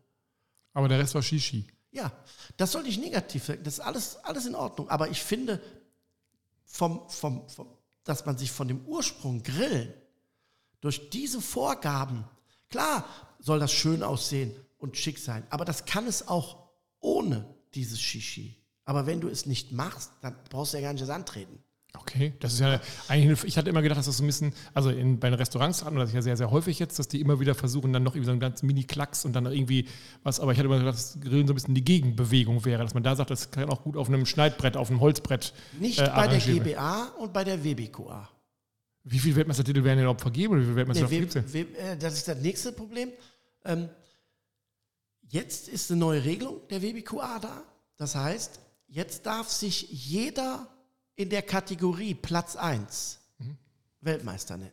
Aber 0.73 0.89
der 0.89 0.99
Rest 0.99 1.15
war 1.15 1.21
Shishi. 1.21 1.65
Ja, 1.89 2.11
das 2.57 2.73
soll 2.73 2.83
nicht 2.83 2.99
negativ 2.99 3.45
sein. 3.45 3.63
Das 3.63 3.75
ist 3.75 3.79
alles, 3.79 4.17
alles 4.17 4.45
in 4.47 4.53
Ordnung. 4.53 4.89
Aber 4.89 5.07
ich 5.09 5.23
finde, 5.23 5.61
vom, 6.65 7.07
vom, 7.07 7.47
vom, 7.47 7.69
dass 8.03 8.25
man 8.25 8.37
sich 8.37 8.51
von 8.51 8.67
dem 8.67 8.85
Ursprung 8.85 9.43
Grillen 9.43 9.93
durch 10.81 11.09
diese 11.09 11.39
Vorgaben, 11.39 12.25
klar 12.69 13.05
soll 13.39 13.59
das 13.59 13.71
schön 13.71 14.03
aussehen 14.03 14.53
und 14.77 14.97
schick 14.97 15.17
sein, 15.17 15.47
aber 15.51 15.63
das 15.63 15.85
kann 15.85 16.05
es 16.05 16.27
auch 16.27 16.67
ohne 16.99 17.45
dieses 17.75 18.01
Shishi. 18.01 18.61
Aber 18.83 19.05
wenn 19.05 19.21
du 19.21 19.29
es 19.29 19.45
nicht 19.45 19.71
machst, 19.71 20.11
dann 20.19 20.35
brauchst 20.49 20.73
du 20.73 20.77
ja 20.79 20.83
gar 20.83 20.91
nicht 20.91 21.01
erst 21.01 21.13
antreten. 21.13 21.63
Okay, 22.01 22.33
das 22.39 22.53
ist 22.53 22.59
ja 22.61 22.79
eigentlich, 23.09 23.39
eine, 23.41 23.47
ich 23.47 23.57
hatte 23.57 23.69
immer 23.69 23.81
gedacht, 23.81 23.99
dass 23.99 24.05
das 24.05 24.17
so 24.17 24.23
ein 24.23 24.27
bisschen, 24.27 24.53
also 24.73 24.89
in, 24.89 25.19
bei 25.19 25.29
den 25.29 25.37
Restaurants 25.37 25.83
hatten 25.83 25.95
wir 25.97 26.03
das 26.03 26.13
ja 26.13 26.21
sehr, 26.21 26.37
sehr 26.37 26.49
häufig 26.49 26.79
jetzt, 26.79 26.97
dass 26.97 27.09
die 27.09 27.19
immer 27.19 27.39
wieder 27.41 27.55
versuchen, 27.55 27.91
dann 27.91 28.03
noch 28.03 28.15
irgendwie 28.15 28.25
so 28.25 28.31
einen 28.31 28.39
ganzen 28.39 28.67
Mini-Klacks 28.67 29.25
und 29.25 29.33
dann 29.33 29.45
irgendwie 29.45 29.85
was, 30.23 30.39
aber 30.39 30.53
ich 30.53 30.57
hatte 30.57 30.67
immer 30.67 30.79
gedacht, 30.79 30.95
dass 30.95 31.19
Grillen 31.19 31.45
so 31.45 31.53
ein 31.53 31.55
bisschen 31.55 31.75
die 31.75 31.83
Gegenbewegung 31.83 32.63
wäre, 32.63 32.83
dass 32.83 32.93
man 32.93 33.03
da 33.03 33.15
sagt, 33.15 33.31
das 33.31 33.51
kann 33.51 33.69
auch 33.69 33.83
gut 33.83 33.97
auf 33.97 34.07
einem 34.07 34.25
Schneidbrett, 34.25 34.77
auf 34.77 34.89
einem 34.89 35.01
Holzbrett. 35.01 35.53
Nicht 35.79 35.99
äh, 35.99 36.09
bei 36.15 36.27
der. 36.27 36.39
GBA 36.39 37.03
und 37.19 37.33
bei 37.33 37.43
der 37.43 37.63
WBQA. 37.63 38.29
Wie 39.03 39.19
viele 39.19 39.35
Weltmeistertitel 39.35 39.83
werden 39.83 39.97
denn 39.97 40.05
überhaupt 40.05 40.21
vergeben 40.21 40.53
oder 40.53 40.61
wie 40.61 40.65
viele 40.65 40.75
Nee, 40.75 40.87
Weltmeisterschaften 40.87 41.53
w, 41.53 41.63
gibt 41.63 41.77
es 41.77 41.83
äh, 41.83 41.97
das 41.97 42.13
ist 42.13 42.27
das 42.27 42.37
nächste 42.39 42.71
Problem. 42.71 43.09
Ähm, 43.65 43.89
jetzt 45.27 45.67
ist 45.67 45.91
eine 45.91 45.99
neue 45.99 46.23
Regelung 46.23 46.61
der 46.69 46.81
WBQA 46.81 47.39
da. 47.39 47.63
Das 47.97 48.15
heißt, 48.15 48.59
jetzt 48.87 49.25
darf 49.25 49.49
sich 49.49 49.89
jeder 49.91 50.67
in 51.19 51.29
der 51.29 51.41
Kategorie 51.41 52.13
Platz 52.15 52.55
1 52.55 53.19
Mhm. 53.39 53.57
Weltmeister 54.01 54.55
nennen. 54.57 54.71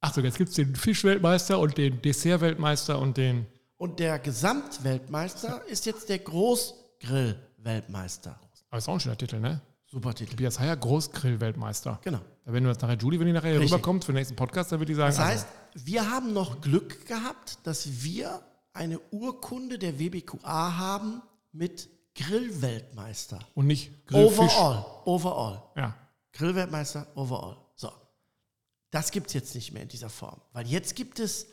Achso, 0.00 0.20
jetzt 0.22 0.38
gibt 0.38 0.48
es 0.50 0.56
den 0.56 0.74
Fischweltmeister 0.74 1.58
und 1.58 1.76
den 1.76 2.00
Dessertweltmeister 2.00 2.98
und 2.98 3.18
den. 3.18 3.44
Und 3.76 3.98
der 4.00 4.18
Gesamtweltmeister 4.18 5.62
ist 5.68 5.84
jetzt 5.86 6.08
der 6.08 6.18
Großgrill-Weltmeister. 6.20 8.40
Aber 8.70 8.78
ist 8.78 8.88
auch 8.88 8.94
ein 8.94 9.00
schöner 9.00 9.18
Titel, 9.18 9.38
ne? 9.38 9.60
Super 9.86 10.14
Titel. 10.14 10.30
Tobias 10.30 10.58
Heyer, 10.58 10.76
Großgrill-Weltmeister. 10.76 12.00
Genau. 12.02 12.20
Da 12.44 12.52
werden 12.52 12.64
wir 12.64 12.72
das 12.72 12.80
nachher, 12.82 12.96
Julie, 12.96 13.20
wenn 13.20 13.26
die 13.26 13.32
nachher 13.34 13.52
Richtig. 13.52 13.70
rüberkommt 13.72 14.04
für 14.04 14.12
den 14.12 14.16
nächsten 14.16 14.34
Podcast, 14.36 14.72
dann 14.72 14.80
würde 14.80 14.90
ich 14.92 14.96
sagen, 14.96 15.14
Das 15.14 15.24
heißt, 15.24 15.46
also, 15.74 15.86
wir 15.86 16.10
haben 16.10 16.32
noch 16.32 16.62
Glück 16.62 17.06
gehabt, 17.06 17.58
dass 17.64 18.02
wir 18.02 18.40
eine 18.72 18.98
Urkunde 19.10 19.78
der 19.78 19.98
WBQA 20.00 20.78
haben 20.78 21.20
mit 21.52 21.90
Grillweltmeister. 22.14 23.38
und 23.54 23.66
nicht 23.66 24.06
Grillfisch. 24.06 24.38
Overall. 24.38 24.84
Overall. 25.04 25.62
Ja. 25.76 25.94
Grillweltmeister 26.32 27.06
overall. 27.14 27.56
So. 27.74 27.90
Das 28.90 29.10
gibt 29.10 29.28
es 29.28 29.32
jetzt 29.34 29.54
nicht 29.54 29.72
mehr 29.72 29.82
in 29.82 29.88
dieser 29.88 30.10
Form. 30.10 30.40
Weil 30.52 30.66
jetzt 30.66 30.94
gibt 30.96 31.18
es 31.20 31.46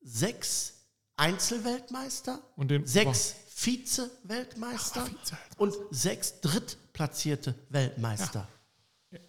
sechs 0.00 0.74
Einzelweltmeister, 1.16 2.40
Und 2.56 2.70
den- 2.70 2.86
sechs 2.86 3.34
Vize-Weltmeister 3.54 5.02
Vize-Weltmeister. 5.04 5.36
und 5.56 5.74
sechs 5.90 6.40
drittplatzierte 6.40 7.54
Weltmeister. 7.70 8.46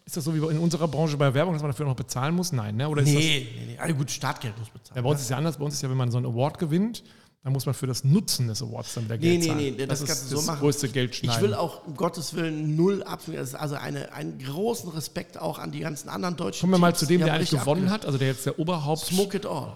Ist 0.06 0.18
das 0.18 0.24
so 0.26 0.34
wie 0.34 0.38
in 0.54 0.60
unserer 0.60 0.88
Branche 0.88 1.16
bei 1.18 1.34
Werbung, 1.34 1.54
dass 1.54 1.62
man 1.64 1.72
dafür 1.72 1.86
noch 1.86 1.96
bezahlen 1.96 2.36
muss? 2.36 2.52
Nein, 2.52 2.76
ne? 2.76 2.90
Oder 2.90 3.02
ist 3.02 3.08
das, 3.14 3.16
Nee, 3.16 3.48
nee, 3.56 3.66
nee. 3.68 3.78
Also 3.78 3.96
gut, 3.96 4.12
Startgeld 4.12 4.58
muss 4.60 4.70
bezahlen. 4.70 4.98
ja, 4.98 5.02
bei 5.02 5.10
uns 5.10 5.22
ist 5.22 5.30
ja 5.30 5.38
anders. 5.38 5.58
Bei 5.58 5.64
uns 5.66 5.76
ist 5.76 5.82
ja, 5.82 5.90
wenn 5.90 5.98
man 5.98 6.12
so 6.12 6.18
einen 6.18 6.26
Award 6.28 6.60
gewinnt, 6.60 7.04
dann 7.42 7.54
muss 7.54 7.66
man 7.66 7.74
für 7.74 7.88
das 7.88 8.04
Nutzen 8.04 8.48
des 8.50 8.62
Awards 8.62 8.94
dann 8.96 9.06
wieder 9.06 9.16
Nee, 9.18 9.22
Geld 9.38 9.40
nee, 9.40 9.48
zahlen. 9.48 9.76
nee, 9.78 9.86
das, 9.86 10.02
ist 10.02 10.08
kannst 10.08 10.24
du 10.26 10.30
so 10.30 10.36
das 10.38 10.46
machen. 10.48 10.60
größte 10.60 10.90
Geld 10.90 11.16
schneiden. 11.16 11.36
Ich 11.38 11.42
will 11.42 11.54
auch 11.54 11.86
um 11.88 11.96
Gottes 11.96 12.34
Willen 12.34 12.76
null 12.76 13.02
abfinden. 13.04 13.40
Das 13.42 13.50
ist 13.50 13.56
also 13.56 13.76
eine, 13.76 14.12
einen 14.14 14.40
großen 14.40 14.90
Respekt 14.90 15.38
auch 15.40 15.58
an 15.58 15.72
die 15.72 15.80
ganzen 15.80 16.10
anderen 16.10 16.36
deutschen 16.36 16.62
Kommen 16.62 16.74
wir 16.74 16.78
mal 16.80 16.96
zu 16.96 17.06
dem, 17.06 17.22
der 17.22 17.34
eigentlich 17.34 17.52
gewonnen 17.52 17.90
hat, 17.90 18.06
also 18.06 18.18
der 18.18 18.28
jetzt 18.28 18.46
der 18.46 18.60
Oberhaupt 18.60 19.06
Smoke 19.06 19.38
it 19.38 19.46
all. 19.46 19.76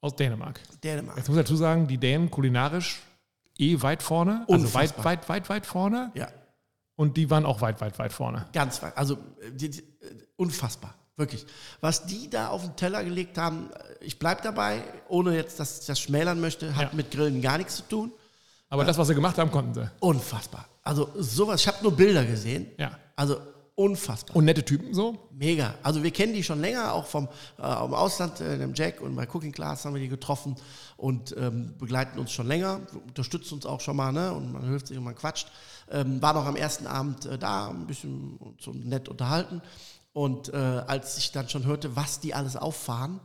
aus 0.00 0.16
Dänemark. 0.16 0.60
Dänemark. 0.82 1.16
Jetzt 1.16 1.28
muss 1.28 1.36
ich 1.38 1.42
dazu 1.44 1.56
sagen, 1.56 1.86
die 1.86 1.98
Dänen 1.98 2.30
kulinarisch 2.30 3.00
eh 3.58 3.80
weit 3.80 4.02
vorne, 4.02 4.44
also 4.48 4.74
weit, 4.74 4.90
Unfassbar. 4.90 5.04
weit, 5.04 5.28
weit, 5.28 5.48
weit 5.48 5.66
vorne. 5.66 6.10
Ja, 6.14 6.28
Und 6.96 7.16
die 7.16 7.30
waren 7.30 7.46
auch 7.46 7.60
weit, 7.60 7.80
weit, 7.80 7.96
weit 8.00 8.12
vorne. 8.12 8.46
ganz 8.52 8.82
weit. 8.82 8.98
Also 8.98 9.18
die, 9.52 9.70
die, 9.70 9.78
äh, 9.80 9.84
unfassbar. 10.36 10.94
Wirklich. 11.16 11.46
Was 11.80 12.06
die 12.06 12.28
da 12.28 12.48
auf 12.48 12.62
den 12.62 12.74
Teller 12.76 13.04
gelegt 13.04 13.38
haben, 13.38 13.70
äh, 13.70 14.04
ich 14.04 14.18
bleibe 14.18 14.42
dabei, 14.42 14.82
ohne 15.08 15.34
jetzt, 15.36 15.60
dass 15.60 15.80
ich 15.80 15.86
das 15.86 16.00
schmälern 16.00 16.40
möchte, 16.40 16.74
hat 16.74 16.90
Ja. 16.90 16.96
mit 16.96 17.10
Grillen 17.10 17.40
gar 17.40 17.58
nichts 17.58 17.76
zu 17.76 17.82
tun. 17.84 18.12
Aber 18.68 18.84
das, 18.84 18.98
was 18.98 19.06
sie 19.08 19.14
gemacht 19.14 19.38
haben, 19.38 19.50
konnten 19.52 19.74
sie. 19.74 19.88
Unfassbar. 20.00 20.66
Also 20.82 21.10
sowas, 21.16 21.60
ich 21.60 21.68
habe 21.68 21.78
nur 21.82 21.92
Bilder 21.92 22.24
gesehen. 22.24 22.66
Ja. 22.78 22.98
Also 23.14 23.36
unfassbar. 23.76 24.36
Und 24.36 24.44
nette 24.44 24.64
Typen 24.64 24.92
so. 24.94 25.28
Mega. 25.32 25.74
Also 25.82 26.02
wir 26.02 26.10
kennen 26.10 26.32
die 26.34 26.42
schon 26.42 26.60
länger, 26.60 26.92
auch 26.92 27.06
vom 27.06 27.28
äh, 27.58 27.62
im 27.62 27.94
Ausland, 27.94 28.40
äh, 28.40 28.58
dem 28.58 28.74
Jack 28.74 29.00
und 29.00 29.14
bei 29.14 29.26
Cooking 29.28 29.52
Class 29.52 29.84
haben 29.84 29.94
wir 29.94 30.00
die 30.00 30.08
getroffen 30.08 30.56
und 30.96 31.34
ähm, 31.38 31.74
begleiten 31.78 32.18
uns 32.18 32.32
schon 32.32 32.46
länger, 32.48 32.80
unterstützen 33.06 33.54
uns 33.54 33.66
auch 33.66 33.80
schon 33.80 33.96
mal, 33.96 34.12
ne? 34.12 34.32
Und 34.32 34.52
man 34.52 34.64
hilft 34.64 34.88
sich 34.88 34.96
und 34.98 35.04
man 35.04 35.14
quatscht. 35.14 35.48
Ähm, 35.90 36.20
war 36.22 36.32
noch 36.34 36.46
am 36.46 36.56
ersten 36.56 36.86
Abend 36.86 37.26
äh, 37.26 37.36
da, 37.38 37.68
ein 37.68 37.86
bisschen 37.86 38.38
so 38.60 38.72
nett 38.72 39.08
unterhalten. 39.08 39.60
Und 40.14 40.48
äh, 40.54 40.56
als 40.56 41.18
ich 41.18 41.32
dann 41.32 41.48
schon 41.48 41.66
hörte, 41.66 41.96
was 41.96 42.20
die 42.20 42.34
alles 42.34 42.56
auffahren, 42.56 43.20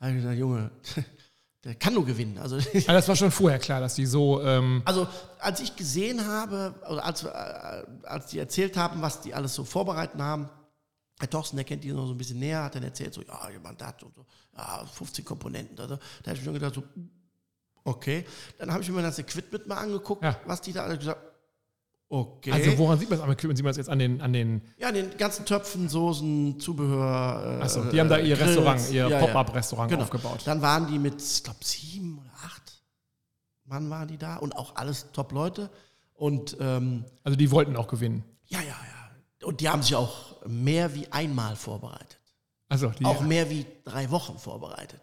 habe 0.00 0.12
ich 0.12 0.16
gesagt, 0.16 0.38
Junge, 0.38 0.70
der 1.64 1.74
kann 1.74 1.92
nur 1.94 2.06
gewinnen. 2.06 2.38
Also, 2.38 2.56
Ah, 2.56 2.62
das 2.94 3.06
war 3.08 3.14
schon 3.14 3.30
vorher 3.30 3.58
klar, 3.58 3.80
dass 3.80 3.94
die 3.94 4.06
so. 4.06 4.42
Ähm, 4.42 4.80
also 4.86 5.06
als 5.38 5.60
ich 5.60 5.76
gesehen 5.76 6.26
habe, 6.26 6.74
oder 6.90 7.04
als, 7.04 7.24
äh, 7.24 7.28
als 8.04 8.26
die 8.28 8.38
erzählt 8.38 8.76
haben, 8.78 9.02
was 9.02 9.20
die 9.20 9.34
alles 9.34 9.54
so 9.54 9.64
vorbereiten 9.64 10.22
haben, 10.22 10.48
Herr 11.18 11.28
Thorsten, 11.28 11.56
der 11.56 11.66
kennt 11.66 11.84
die 11.84 11.92
noch 11.92 12.06
so 12.06 12.12
ein 12.14 12.18
bisschen 12.18 12.38
näher, 12.38 12.64
hat 12.64 12.74
dann 12.74 12.82
erzählt, 12.84 13.12
so, 13.12 13.20
ja, 13.20 13.50
jemand 13.50 13.82
hat 13.84 14.02
und 14.02 14.14
so, 14.14 14.24
ja, 14.56 14.86
15 14.86 15.22
Komponenten. 15.22 15.78
Also, 15.78 15.98
da 16.22 16.30
habe 16.30 16.38
ich 16.40 16.46
mir 16.46 16.52
gedacht, 16.54 16.74
so, 16.74 16.82
okay. 17.84 18.24
Dann 18.58 18.72
habe 18.72 18.82
ich 18.82 18.88
mir 18.90 19.02
das 19.02 19.18
Equipment 19.18 19.66
mal 19.66 19.76
angeguckt, 19.76 20.22
Ja. 20.24 20.40
was 20.46 20.62
die 20.62 20.72
da 20.72 20.84
alle 20.84 20.96
gesagt 20.96 21.20
okay. 22.10 22.52
also 22.52 22.76
woran 22.76 22.98
sieht 22.98 23.08
man 23.08 23.18
das 23.18 23.24
am 23.26 23.32
Equipment? 23.32 23.56
Sieht 23.56 23.64
man 23.64 23.70
das 23.70 23.76
jetzt 23.78 23.88
an 23.88 23.98
den, 23.98 24.20
an 24.20 24.32
den. 24.34 24.60
ja, 24.78 24.92
den 24.92 25.16
ganzen 25.16 25.46
Töpfen, 25.46 25.88
Soßen, 25.88 26.60
Zubehör. 26.60 27.58
Äh, 27.60 27.62
Achso, 27.62 27.84
die 27.84 27.98
haben 27.98 28.08
da 28.10 28.18
ihr 28.18 28.36
Grills. 28.36 28.56
Restaurant, 28.56 28.90
ihr 28.90 29.08
Ja. 29.08 29.18
Pop-Up-Restaurant 29.20 29.90
Genau. 29.90 30.02
aufgebaut. 30.02 30.42
Dann 30.44 30.60
waren 30.60 30.86
die 30.86 30.98
mit, 30.98 31.22
ich 31.22 31.42
glaube, 31.42 31.60
sieben 31.62 32.18
oder 32.18 32.30
acht 32.44 32.82
Mann 33.64 33.88
waren 33.88 34.08
die 34.08 34.18
da 34.18 34.36
und 34.36 34.54
auch 34.56 34.76
alles 34.76 35.06
Top-Leute. 35.12 35.70
Und 36.12 36.56
ähm, 36.60 37.04
Also 37.24 37.36
die 37.36 37.50
wollten 37.50 37.76
auch 37.76 37.88
gewinnen. 37.88 38.24
ja, 38.46 38.58
ja, 38.60 38.66
ja. 38.66 39.46
Und 39.46 39.60
die 39.62 39.70
haben 39.70 39.80
sich 39.82 39.94
auch 39.96 40.44
mehr 40.46 40.94
wie 40.94 41.10
einmal 41.10 41.56
vorbereitet. 41.56 42.18
Also 42.68 42.88
die, 42.90 43.06
Auch 43.06 43.22
mehr 43.22 43.48
wie 43.48 43.64
drei 43.84 44.10
Wochen 44.10 44.38
vorbereitet. 44.38 45.00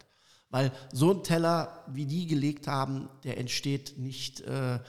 Weil 0.50 0.72
so 0.94 1.12
ein 1.12 1.24
Teller, 1.24 1.84
wie 1.88 2.06
die 2.06 2.28
gelegt 2.28 2.68
haben, 2.68 3.10
der 3.24 3.38
entsteht 3.40 3.98
nicht 3.98 4.42
äh, 4.42 4.80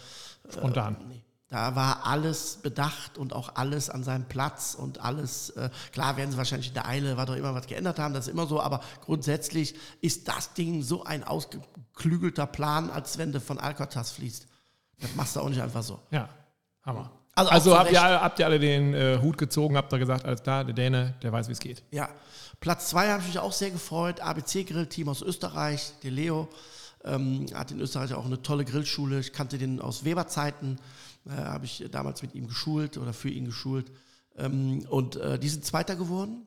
spontan. 0.50 0.96
Nee. 1.08 1.22
Da 1.48 1.74
war 1.74 2.06
alles 2.06 2.58
bedacht 2.62 3.16
und 3.16 3.32
auch 3.32 3.54
alles 3.54 3.88
an 3.88 4.04
seinem 4.04 4.26
Platz 4.26 4.74
und 4.78 5.00
alles, 5.00 5.48
äh, 5.50 5.70
klar 5.92 6.18
werden 6.18 6.30
sie 6.30 6.36
wahrscheinlich 6.36 6.68
in 6.68 6.74
der 6.74 6.86
Eile, 6.86 7.16
was 7.16 7.30
auch 7.30 7.36
immer 7.36 7.54
was 7.54 7.66
geändert 7.66 7.98
haben, 7.98 8.12
das 8.12 8.26
ist 8.26 8.32
immer 8.32 8.46
so, 8.46 8.60
aber 8.60 8.80
grundsätzlich 9.02 9.74
ist 10.02 10.28
das 10.28 10.52
Ding 10.52 10.82
so 10.82 11.04
ein 11.04 11.24
ausgeklügelter 11.24 12.46
Plan, 12.46 12.90
als 12.90 13.16
wenn 13.16 13.32
du 13.32 13.40
von 13.40 13.58
Alcatraz 13.58 14.10
fließt. 14.10 14.46
Das 15.00 15.14
machst 15.14 15.36
du 15.36 15.40
auch 15.40 15.48
nicht 15.48 15.62
einfach 15.62 15.82
so. 15.82 15.98
Ja, 16.10 16.28
Hammer. 16.84 17.10
Also 17.34 17.50
Also, 17.50 17.78
habt, 17.78 17.92
ihr, 17.92 18.00
habt 18.02 18.38
ihr 18.40 18.46
alle 18.46 18.58
den 18.58 18.92
äh, 18.92 19.18
Hut 19.22 19.38
gezogen, 19.38 19.76
habt 19.76 19.92
ihr 19.92 19.98
gesagt, 20.00 20.26
alles 20.26 20.42
klar, 20.42 20.64
der 20.64 20.74
Däne, 20.74 21.14
der 21.22 21.32
weiß, 21.32 21.48
wie 21.48 21.52
es 21.52 21.60
geht. 21.60 21.82
Ja, 21.92 22.10
Platz 22.60 22.88
zwei 22.90 23.08
habe 23.08 23.22
ich 23.22 23.28
mich 23.28 23.38
auch 23.38 23.52
sehr 23.52 23.70
gefreut. 23.70 24.20
ABC 24.20 24.64
Grillteam 24.64 25.08
aus 25.08 25.22
Österreich, 25.22 25.92
der 26.02 26.10
Leo, 26.10 26.48
ähm, 27.04 27.46
hat 27.54 27.70
in 27.70 27.80
Österreich 27.80 28.12
auch 28.14 28.26
eine 28.26 28.42
tolle 28.42 28.64
Grillschule. 28.64 29.20
Ich 29.20 29.32
kannte 29.32 29.56
den 29.56 29.80
aus 29.80 30.04
Weberzeiten, 30.04 30.80
äh, 31.26 31.30
habe 31.30 31.64
ich 31.64 31.84
damals 31.90 32.22
mit 32.22 32.34
ihm 32.34 32.46
geschult 32.46 32.98
oder 32.98 33.12
für 33.12 33.28
ihn 33.28 33.44
geschult. 33.44 33.90
Ähm, 34.36 34.86
und 34.88 35.16
äh, 35.16 35.38
die 35.38 35.48
sind 35.48 35.64
Zweiter 35.64 35.96
geworden. 35.96 36.46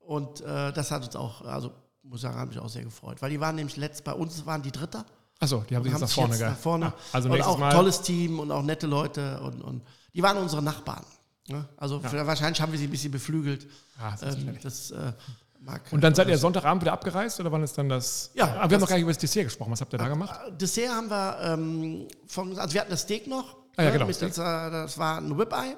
Und 0.00 0.40
äh, 0.40 0.72
das 0.72 0.90
hat 0.90 1.04
uns 1.04 1.16
auch, 1.16 1.42
also 1.42 1.72
muss 2.02 2.18
ich 2.18 2.22
sagen, 2.22 2.38
hat 2.38 2.48
mich 2.48 2.58
auch 2.58 2.68
sehr 2.68 2.84
gefreut. 2.84 3.22
Weil 3.22 3.30
die 3.30 3.40
waren 3.40 3.54
nämlich 3.54 3.76
letzt 3.76 4.04
bei 4.04 4.12
uns, 4.12 4.44
waren 4.44 4.62
die 4.62 4.72
Dritter. 4.72 5.04
Achso, 5.38 5.64
die 5.68 5.74
haben 5.74 5.82
sich 5.82 5.92
jetzt 5.92 6.00
nach 6.00 6.08
vorne 6.08 6.34
jetzt 6.34 6.40
nach 6.42 6.56
vorne. 6.58 6.86
Ah, 6.86 6.94
also 7.12 7.28
und 7.30 7.42
auch 7.42 7.58
Mal. 7.58 7.70
ein 7.70 7.74
tolles 7.74 8.02
Team 8.02 8.38
und 8.38 8.50
auch 8.52 8.62
nette 8.62 8.86
Leute. 8.86 9.40
Und, 9.40 9.62
und 9.62 9.82
die 10.14 10.22
waren 10.22 10.36
unsere 10.36 10.62
Nachbarn. 10.62 11.04
Ne? 11.48 11.68
Also 11.76 12.02
wahrscheinlich 12.02 12.60
haben 12.60 12.70
wir 12.72 12.78
sie 12.78 12.86
ein 12.86 12.90
bisschen 12.90 13.10
beflügelt. 13.10 13.66
Ah, 13.98 14.12
das 14.20 14.36
Ähm, 14.36 14.58
das 14.62 14.90
äh, 14.92 15.12
mag 15.60 15.82
Und 15.90 16.02
dann 16.02 16.14
seid 16.14 16.28
ihr 16.28 16.38
Sonntagabend 16.38 16.82
wieder 16.82 16.92
abgereist 16.92 17.40
oder 17.40 17.50
wann 17.50 17.62
ist 17.62 17.76
dann 17.76 17.88
das? 17.88 18.30
Ja, 18.34 18.44
Ah, 18.44 18.68
wir 18.68 18.74
haben 18.76 18.80
noch 18.80 18.88
gar 18.88 18.96
nicht 18.96 19.02
über 19.02 19.10
das 19.10 19.18
Dessert 19.18 19.44
gesprochen. 19.44 19.72
Was 19.72 19.80
habt 19.80 19.92
ihr 19.92 19.98
da 19.98 20.08
gemacht? 20.08 20.38
Dessert 20.60 20.90
haben 20.90 21.10
wir 21.10 21.38
ähm, 21.42 22.08
von, 22.26 22.56
also 22.58 22.74
wir 22.74 22.80
hatten 22.80 22.90
das 22.90 23.02
Steak 23.02 23.26
noch. 23.26 23.61
Ah 23.76 23.82
ja, 23.82 23.88
ne, 23.88 23.92
genau, 23.92 24.06
Mit, 24.06 24.16
Steak. 24.16 24.34
das, 24.34 24.98
war 24.98 25.18
ein 25.18 25.32
Ribeye. 25.32 25.76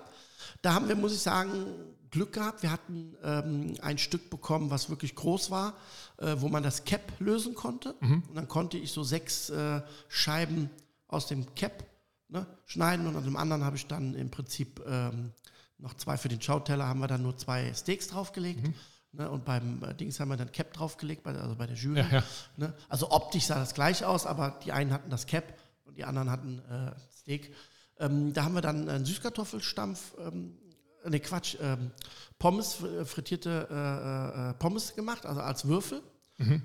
Da 0.62 0.74
haben 0.74 0.88
wir, 0.88 0.96
muss 0.96 1.12
ich 1.12 1.20
sagen, 1.20 1.66
Glück 2.10 2.32
gehabt. 2.32 2.62
Wir 2.62 2.70
hatten 2.70 3.16
ähm, 3.22 3.74
ein 3.82 3.98
Stück 3.98 4.30
bekommen, 4.30 4.70
was 4.70 4.88
wirklich 4.88 5.14
groß 5.14 5.50
war, 5.50 5.74
äh, 6.18 6.36
wo 6.38 6.48
man 6.48 6.62
das 6.62 6.84
Cap 6.84 7.12
lösen 7.18 7.54
konnte. 7.54 7.94
Mhm. 8.00 8.22
Und 8.28 8.34
dann 8.34 8.48
konnte 8.48 8.78
ich 8.78 8.92
so 8.92 9.02
sechs 9.02 9.50
äh, 9.50 9.82
Scheiben 10.08 10.70
aus 11.08 11.26
dem 11.26 11.54
Cap 11.54 11.84
ne, 12.28 12.46
schneiden 12.66 13.06
und 13.06 13.16
an 13.16 13.24
dem 13.24 13.36
anderen 13.36 13.64
habe 13.64 13.76
ich 13.76 13.86
dann 13.86 14.14
im 14.14 14.30
Prinzip 14.30 14.80
ähm, 14.86 15.32
noch 15.78 15.94
zwei 15.94 16.16
für 16.16 16.28
den 16.28 16.40
Schauteller, 16.40 16.86
haben 16.86 17.00
wir 17.00 17.08
dann 17.08 17.22
nur 17.22 17.36
zwei 17.36 17.72
Steaks 17.74 18.08
draufgelegt. 18.08 18.62
Mhm. 18.62 18.74
Ne, 19.12 19.30
und 19.30 19.44
beim 19.44 19.82
äh, 19.84 19.94
Dings 19.94 20.18
haben 20.18 20.28
wir 20.28 20.36
dann 20.36 20.50
Cap 20.50 20.72
draufgelegt, 20.72 21.22
bei, 21.22 21.34
also 21.34 21.54
bei 21.54 21.66
der 21.66 21.76
Jury. 21.76 22.00
Ja, 22.00 22.08
ja. 22.08 22.24
Ne? 22.56 22.74
Also 22.88 23.10
optisch 23.10 23.44
sah 23.44 23.56
das 23.56 23.74
gleich 23.74 24.04
aus, 24.04 24.26
aber 24.26 24.58
die 24.64 24.72
einen 24.72 24.92
hatten 24.92 25.08
das 25.08 25.26
Cap 25.26 25.56
und 25.84 25.96
die 25.96 26.04
anderen 26.04 26.30
hatten 26.30 26.58
äh, 26.58 26.92
Steak. 27.12 27.54
Ähm, 27.98 28.32
da 28.32 28.44
haben 28.44 28.54
wir 28.54 28.60
dann 28.62 28.88
einen 28.88 29.04
Süßkartoffelstampf, 29.04 30.14
ähm, 30.18 30.58
ne 31.06 31.20
Quatsch, 31.20 31.56
ähm, 31.60 31.90
Pommes, 32.38 32.76
fr- 32.76 33.04
frittierte 33.04 33.68
äh, 33.70 34.50
äh, 34.50 34.54
Pommes 34.54 34.94
gemacht, 34.94 35.26
also 35.26 35.40
als 35.40 35.66
Würfel 35.66 36.02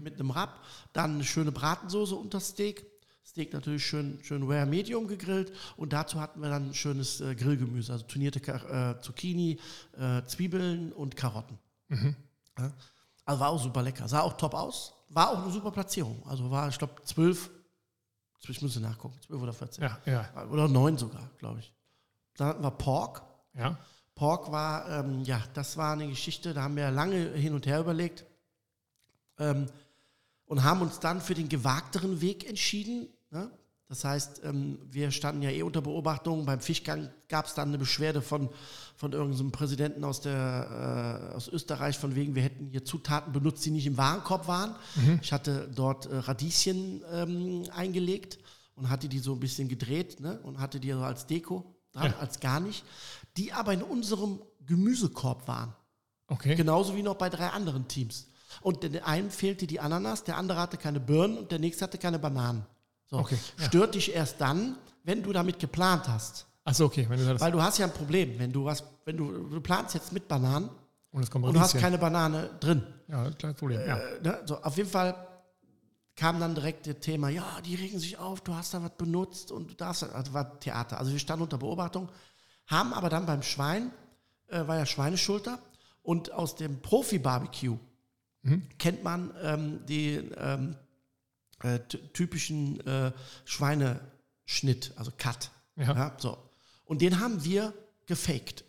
mit 0.01 0.15
einem 0.15 0.31
Rab. 0.31 0.61
Dann 0.93 1.15
eine 1.15 1.23
schöne 1.23 1.51
Bratensoße 1.51 2.15
unter 2.15 2.39
Steak. 2.39 2.87
Steak 3.23 3.53
natürlich 3.53 3.85
schön, 3.85 4.17
schön 4.23 4.41
rare 4.51 4.65
medium 4.65 5.07
gegrillt 5.07 5.53
und 5.77 5.93
dazu 5.93 6.19
hatten 6.19 6.41
wir 6.41 6.49
dann 6.49 6.73
schönes 6.73 7.21
äh, 7.21 7.35
Grillgemüse, 7.35 7.93
also 7.93 8.05
turnierte 8.05 8.39
Ka 8.39 8.93
äh, 8.93 9.01
Zucchini, 9.01 9.59
äh, 9.99 10.23
Zwiebeln 10.25 10.91
und 10.91 11.15
Karotten. 11.15 11.59
Ja. 12.57 12.73
Also 13.25 13.39
war 13.39 13.49
auch 13.49 13.61
super 13.61 13.83
lecker. 13.83 14.07
Sah 14.07 14.21
auch 14.21 14.33
top 14.37 14.55
aus. 14.55 14.93
War 15.09 15.29
auch 15.29 15.43
eine 15.43 15.51
super 15.51 15.69
Platzierung. 15.71 16.23
Also 16.27 16.49
war, 16.49 16.67
ich 16.69 16.77
glaube, 16.79 16.95
12, 17.03 17.51
ich 18.47 18.62
muss 18.62 18.80
nachgucken, 18.80 19.19
12 19.21 19.41
oder 19.41 19.54
14. 19.54 19.84
Ja, 19.84 19.99
ja, 20.06 20.45
Oder 20.49 20.67
9 20.67 20.97
sogar, 20.97 21.30
glaube 21.38 21.60
ich. 21.60 21.73
Dann 22.38 22.47
hatten 22.47 22.63
wir 22.63 22.71
Pork. 22.71 23.21
ja. 23.54 23.78
Pork 24.15 24.52
war, 24.52 24.89
ähm, 24.89 25.23
ja, 25.23 25.41
das 25.54 25.78
war 25.78 25.93
eine 25.93 26.08
Geschichte, 26.08 26.54
da 26.54 26.63
haben 26.63 26.75
wir 26.75 26.91
lange 26.91 27.32
hin 27.34 27.54
und 27.54 27.65
her 27.65 27.80
überlegt 27.80 28.25
ähm, 29.38 29.67
und 30.45 30.63
haben 30.63 30.82
uns 30.82 30.99
dann 30.99 31.21
für 31.21 31.36
den 31.36 31.47
gewagteren 31.47 32.19
Weg 32.19 32.47
entschieden. 32.47 33.08
Ne? 33.32 33.49
Das 33.89 34.04
heißt, 34.04 34.41
ähm, 34.43 34.78
wir 34.91 35.10
standen 35.10 35.41
ja 35.41 35.49
eh 35.49 35.63
unter 35.63 35.82
Beobachtung. 35.82 36.45
Beim 36.45 36.60
Fischgang 36.60 37.10
gab 37.28 37.47
es 37.47 37.56
dann 37.56 37.69
eine 37.69 37.80
Beschwerde 37.80 38.21
von, 38.21 38.49
von 38.95 39.13
irgendeinem 39.13 39.52
Präsidenten 39.52 40.04
aus, 40.04 40.21
der, 40.21 41.32
äh, 41.34 41.36
aus 41.36 41.47
Österreich, 41.47 41.97
von 41.97 42.13
wegen, 42.13 42.36
wir 42.36 42.43
hätten 42.43 42.67
hier 42.67 42.86
Zutaten 42.86 43.34
benutzt, 43.34 43.65
die 43.65 43.71
nicht 43.71 43.88
im 43.88 43.97
Warenkorb 43.97 44.47
waren. 44.47 44.75
Ich 45.23 45.34
hatte 45.34 45.67
dort 45.73 46.06
äh, 46.06 46.17
Radieschen 46.17 47.04
ähm, 47.12 47.63
eingelegt 47.75 48.38
und 48.75 48.91
hatte 48.91 49.10
die 49.10 49.17
so 49.17 49.34
ein 49.34 49.39
bisschen 49.39 49.67
gedreht 49.67 50.19
ne? 50.19 50.39
und 50.43 50.60
hatte 50.60 50.80
die 50.80 50.91
so 50.91 50.99
als 51.02 51.25
Deko 51.25 51.75
dran, 51.91 52.12
Ja. 52.12 52.19
als 52.19 52.39
gar 52.39 52.60
nicht, 52.60 52.86
die 53.38 53.54
aber 53.54 53.73
in 53.73 53.82
unserem 53.82 54.39
Gemüsekorb 54.67 55.47
waren. 55.47 55.73
Okay. 56.28 56.54
Genauso 56.54 56.95
wie 56.95 57.02
noch 57.02 57.15
bei 57.15 57.30
drei 57.30 57.47
anderen 57.47 57.88
Teams. 57.88 58.28
Und 58.62 58.84
der 58.84 59.08
einem 59.08 59.32
fehlte 59.32 59.65
die 59.65 59.80
Ananas, 59.80 60.23
der 60.25 60.38
andere 60.38 60.60
hatte 60.60 60.78
keine 60.78 60.99
Birnen 60.99 61.39
und 61.39 61.52
der 61.52 61.58
nächste 61.58 61.86
hatte 61.86 61.97
keine 61.97 62.19
Bananen. 62.19 62.67
So. 63.10 63.17
Okay, 63.17 63.38
ja. 63.58 63.65
Stört 63.65 63.95
dich 63.95 64.13
erst 64.13 64.39
dann, 64.39 64.78
wenn 65.04 65.24
du 65.24 65.34
damit 65.34 65.60
geplant 65.60 66.08
hast. 66.08 66.45
Achso, 66.63 66.86
okay. 66.86 67.06
Wenn 67.10 67.19
du 67.19 67.39
Weil 67.39 67.52
du 67.52 67.62
hast 67.62 67.78
ja 67.80 67.86
ein 67.86 67.93
Problem, 67.93 68.38
wenn 68.38 68.52
du 68.52 68.65
was, 68.65 68.84
wenn 69.06 69.17
du, 69.17 69.50
du 69.50 69.62
planst 69.62 69.95
jetzt 69.95 70.13
mit 70.13 70.28
Bananen 70.28 70.69
und 71.12 71.24
es 71.24 71.32
kommt 71.32 71.45
und 71.45 71.56
du 71.56 71.60
hast 71.60 71.76
keine 71.78 71.98
Banane 71.98 72.50
drin. 72.60 72.84
Ja, 73.08 73.24
das 73.24 73.30
ist 73.30 73.36
ein 73.36 73.38
kleines 73.39 73.58
Problem. 73.58 73.82
Ja. 73.88 73.98
Äh, 73.98 74.22
ne? 74.22 74.39
so, 74.45 74.62
auf 74.62 74.78
jeden 74.78 74.89
Fall 74.89 75.15
kam 76.15 76.39
dann 76.39 76.54
direkt 76.54 76.86
das 76.86 77.00
Thema, 77.00 77.30
ja, 77.30 77.62
die 77.65 77.76
regen 77.76 77.98
sich 77.98 78.17
auf, 78.17 78.41
du 78.41 78.54
hast 78.54 78.74
da 78.74 78.84
was 78.84 78.91
benutzt 78.98 79.52
und 79.52 79.72
du 79.72 79.76
darfst, 79.76 80.04
also 80.04 80.34
war 80.34 80.60
Theater. 80.60 81.00
Also 81.00 81.12
wir 81.12 81.19
standen 81.19 81.43
unter 81.43 81.58
Beobachtung, 81.58 82.10
haben 82.67 82.93
aber 82.93 83.10
dann 83.10 83.26
beim 83.26 83.41
Schwein, 83.41 83.91
äh, 84.48 84.67
war 84.67 84.78
ja 84.78 84.86
Schweineschulter 84.86 85.60
und 86.04 86.32
aus 86.32 86.56
dem 86.56 86.82
Profi-Barbecue 86.82 87.78
kennt 88.78 89.04
man 89.04 89.34
ähm, 89.41 89.86
den 89.86 90.32
ähm, 90.38 90.76
äh, 91.63 91.80
ty- 91.80 92.00
typischen 92.13 92.80
äh, 92.88 93.12
Schweineschnitt, 93.45 94.93
also 94.95 95.12
Cut. 95.17 95.52
Ja. 95.76 96.15
so. 96.17 96.38
Und 96.86 97.02
den 97.02 97.19
haben 97.19 97.43
wir 97.43 97.74
gefaked, 98.06 98.63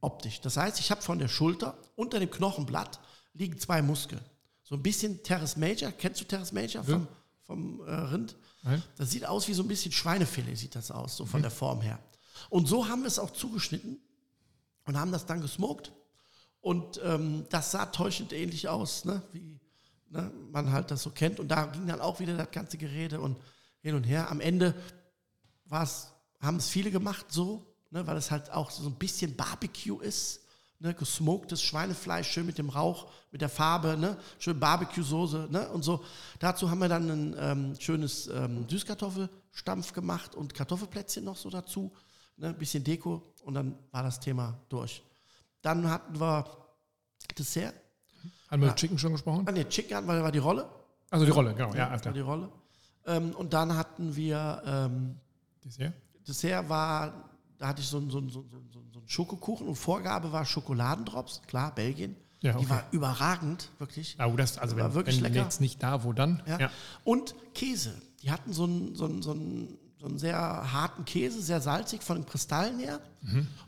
optisch. 0.00 0.40
Das 0.40 0.56
heißt, 0.56 0.80
ich 0.80 0.90
habe 0.90 1.02
von 1.02 1.18
der 1.18 1.28
Schulter 1.28 1.78
unter 1.94 2.18
dem 2.20 2.30
Knochenblatt 2.30 2.98
liegen 3.32 3.58
zwei 3.58 3.80
Muskeln. 3.82 4.20
So 4.64 4.74
ein 4.74 4.82
bisschen 4.82 5.22
Terrace 5.22 5.56
Major. 5.56 5.90
Kennst 5.92 6.20
du 6.20 6.24
Terrace 6.24 6.52
Major 6.52 6.82
vom, 6.84 7.08
vom 7.44 7.80
äh, 7.86 7.94
Rind? 7.94 8.36
Nein. 8.62 8.82
Das 8.96 9.10
sieht 9.10 9.24
aus 9.24 9.46
wie 9.48 9.54
so 9.54 9.62
ein 9.62 9.68
bisschen 9.68 9.92
Schweinefilet, 9.92 10.56
sieht 10.56 10.74
das 10.74 10.90
aus, 10.90 11.16
so 11.16 11.24
von 11.24 11.40
der 11.42 11.50
Form 11.50 11.80
her. 11.80 11.98
Und 12.50 12.66
so 12.66 12.88
haben 12.88 13.02
wir 13.02 13.06
es 13.08 13.18
auch 13.18 13.30
zugeschnitten 13.30 13.98
und 14.84 14.98
haben 14.98 15.12
das 15.12 15.24
dann 15.26 15.40
gesmoked. 15.40 15.92
Und 16.60 17.00
ähm, 17.04 17.46
das 17.50 17.70
sah 17.70 17.86
täuschend 17.86 18.32
ähnlich 18.32 18.68
aus, 18.68 19.04
ne? 19.04 19.22
wie 19.32 19.58
ne, 20.10 20.32
man 20.50 20.72
halt 20.72 20.90
das 20.90 21.02
so 21.02 21.10
kennt. 21.10 21.40
Und 21.40 21.48
da 21.48 21.66
ging 21.66 21.86
dann 21.86 22.00
auch 22.00 22.20
wieder 22.20 22.36
das 22.36 22.50
ganze 22.50 22.78
Gerede 22.78 23.20
und 23.20 23.38
hin 23.80 23.94
und 23.94 24.04
her. 24.04 24.30
Am 24.30 24.40
Ende 24.40 24.74
haben 25.70 26.56
es 26.56 26.68
viele 26.68 26.90
gemacht 26.90 27.26
so, 27.28 27.66
ne, 27.90 28.06
weil 28.06 28.16
es 28.16 28.30
halt 28.30 28.50
auch 28.50 28.70
so 28.70 28.88
ein 28.88 28.94
bisschen 28.94 29.36
Barbecue 29.36 30.00
ist. 30.00 30.40
Ne, 30.80 30.94
gesmoktes 30.94 31.60
Schweinefleisch, 31.60 32.30
schön 32.30 32.46
mit 32.46 32.56
dem 32.56 32.68
Rauch, 32.68 33.10
mit 33.32 33.40
der 33.40 33.48
Farbe, 33.48 33.96
ne, 33.96 34.16
schön 34.38 34.60
Barbecue-Soße 34.60 35.48
ne, 35.50 35.68
und 35.70 35.82
so. 35.82 36.04
Dazu 36.38 36.70
haben 36.70 36.78
wir 36.78 36.88
dann 36.88 37.10
ein 37.10 37.36
ähm, 37.36 37.76
schönes 37.80 38.28
ähm, 38.28 38.68
Süßkartoffelstampf 38.68 39.92
gemacht 39.92 40.36
und 40.36 40.54
Kartoffelplätzchen 40.54 41.24
noch 41.24 41.36
so 41.36 41.50
dazu, 41.50 41.92
ne, 42.36 42.50
ein 42.50 42.58
bisschen 42.58 42.84
Deko 42.84 43.24
und 43.42 43.54
dann 43.54 43.76
war 43.90 44.04
das 44.04 44.20
Thema 44.20 44.56
durch. 44.68 45.02
Dann 45.62 45.90
hatten 45.90 46.20
wir 46.20 46.44
Dessert. 47.36 47.74
Haben 48.50 48.62
wir 48.62 48.68
über 48.68 48.76
Chicken 48.76 48.98
schon 48.98 49.12
gesprochen? 49.12 49.44
Ah, 49.46 49.52
ne, 49.52 49.68
Chicken 49.68 49.96
hatten 49.96 50.06
wir, 50.06 50.22
war 50.22 50.32
die 50.32 50.38
Rolle. 50.38 50.68
Also 51.10 51.24
die 51.24 51.30
Rolle, 51.30 51.54
genau, 51.54 51.70
ja, 51.70 51.88
Ja, 51.88 51.94
öfter. 51.94 52.12
die 52.12 52.20
Rolle. 52.20 52.48
Ähm, 53.06 53.30
und 53.34 53.52
dann 53.52 53.76
hatten 53.76 54.14
wir, 54.16 54.62
ähm, 54.66 55.16
Dessert? 55.64 55.94
Dessert 56.26 56.68
war, 56.68 57.30
da 57.58 57.68
hatte 57.68 57.80
ich 57.80 57.88
so 57.88 57.96
einen 57.98 58.10
so 58.10 58.18
einen- 58.18 58.30
so 58.30 58.40
einen- 58.40 58.50
so 58.72 58.78
einen- 58.80 59.08
Schokokuchen 59.08 59.66
und 59.66 59.76
Vorgabe 59.76 60.30
war 60.32 60.44
Schokoladendrops, 60.44 61.40
klar, 61.46 61.74
Belgien. 61.74 62.14
Ja, 62.40 62.52
Die 62.52 62.58
okay. 62.58 62.68
war 62.70 62.84
überragend, 62.92 63.70
wirklich. 63.78 64.16
Ja, 64.18 64.26
gut, 64.28 64.38
das, 64.38 64.58
also 64.58 64.76
War 64.76 64.84
wenn, 64.88 64.94
wirklich 64.94 65.16
wenn 65.22 65.32
lecker. 65.32 65.44
jetzt 65.44 65.60
nicht 65.62 65.82
da, 65.82 66.04
wo 66.04 66.12
dann? 66.12 66.42
Ja. 66.46 66.70
Und 67.04 67.34
Käse. 67.54 67.94
Die 68.22 68.30
hatten 68.30 68.52
so 68.52 68.64
einen, 68.64 68.94
so, 68.94 69.06
einen, 69.06 69.22
so, 69.22 69.30
einen, 69.32 69.78
so 69.98 70.06
einen 70.06 70.18
sehr 70.18 70.38
harten 70.38 71.04
Käse, 71.04 71.42
sehr 71.42 71.60
salzig 71.60 72.02
von 72.02 72.18
den 72.18 72.26
Kristallen 72.26 72.78
her. 72.78 73.00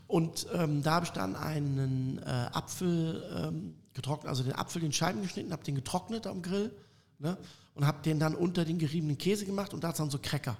Und 0.07 0.47
ähm, 0.53 0.81
da 0.81 0.95
habe 0.95 1.05
ich 1.05 1.11
dann 1.11 1.35
einen 1.35 2.19
äh, 2.19 2.49
Apfel 2.53 3.23
ähm, 3.35 3.75
getrocknet, 3.93 4.29
also 4.29 4.43
den 4.43 4.53
Apfel 4.53 4.83
in 4.83 4.93
Scheiben 4.93 5.21
geschnitten, 5.21 5.51
habe 5.51 5.63
den 5.63 5.75
getrocknet 5.75 6.27
am 6.27 6.41
Grill 6.41 6.71
ne? 7.19 7.37
und 7.73 7.85
habe 7.85 8.01
den 8.01 8.19
dann 8.19 8.35
unter 8.35 8.63
den 8.63 8.79
geriebenen 8.79 9.17
Käse 9.17 9.45
gemacht 9.45 9.73
und 9.73 9.83
dazu 9.83 10.03
dann 10.03 10.09
so 10.09 10.19
Cracker. 10.19 10.57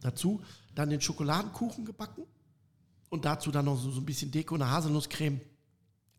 Dazu 0.00 0.40
dann 0.74 0.90
den 0.90 1.00
Schokoladenkuchen 1.00 1.84
gebacken 1.84 2.24
und 3.08 3.24
dazu 3.24 3.50
dann 3.52 3.66
noch 3.66 3.78
so, 3.78 3.90
so 3.90 4.00
ein 4.00 4.06
bisschen 4.06 4.30
Deko, 4.32 4.56
eine 4.56 4.70
Haselnusscreme 4.70 5.40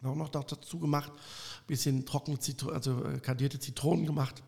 auch 0.04 0.16
noch 0.16 0.30
dazu 0.30 0.80
gemacht, 0.80 1.12
bisschen 1.68 2.06
trockene 2.06 2.40
Zitro 2.40 2.70
also 2.72 3.04
äh, 3.06 3.20
kandierte 3.20 3.60
Zitronen 3.60 4.06
gemacht. 4.06 4.42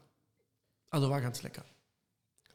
Also 0.89 1.09
war 1.09 1.21
ganz 1.21 1.43
lecker. 1.43 1.63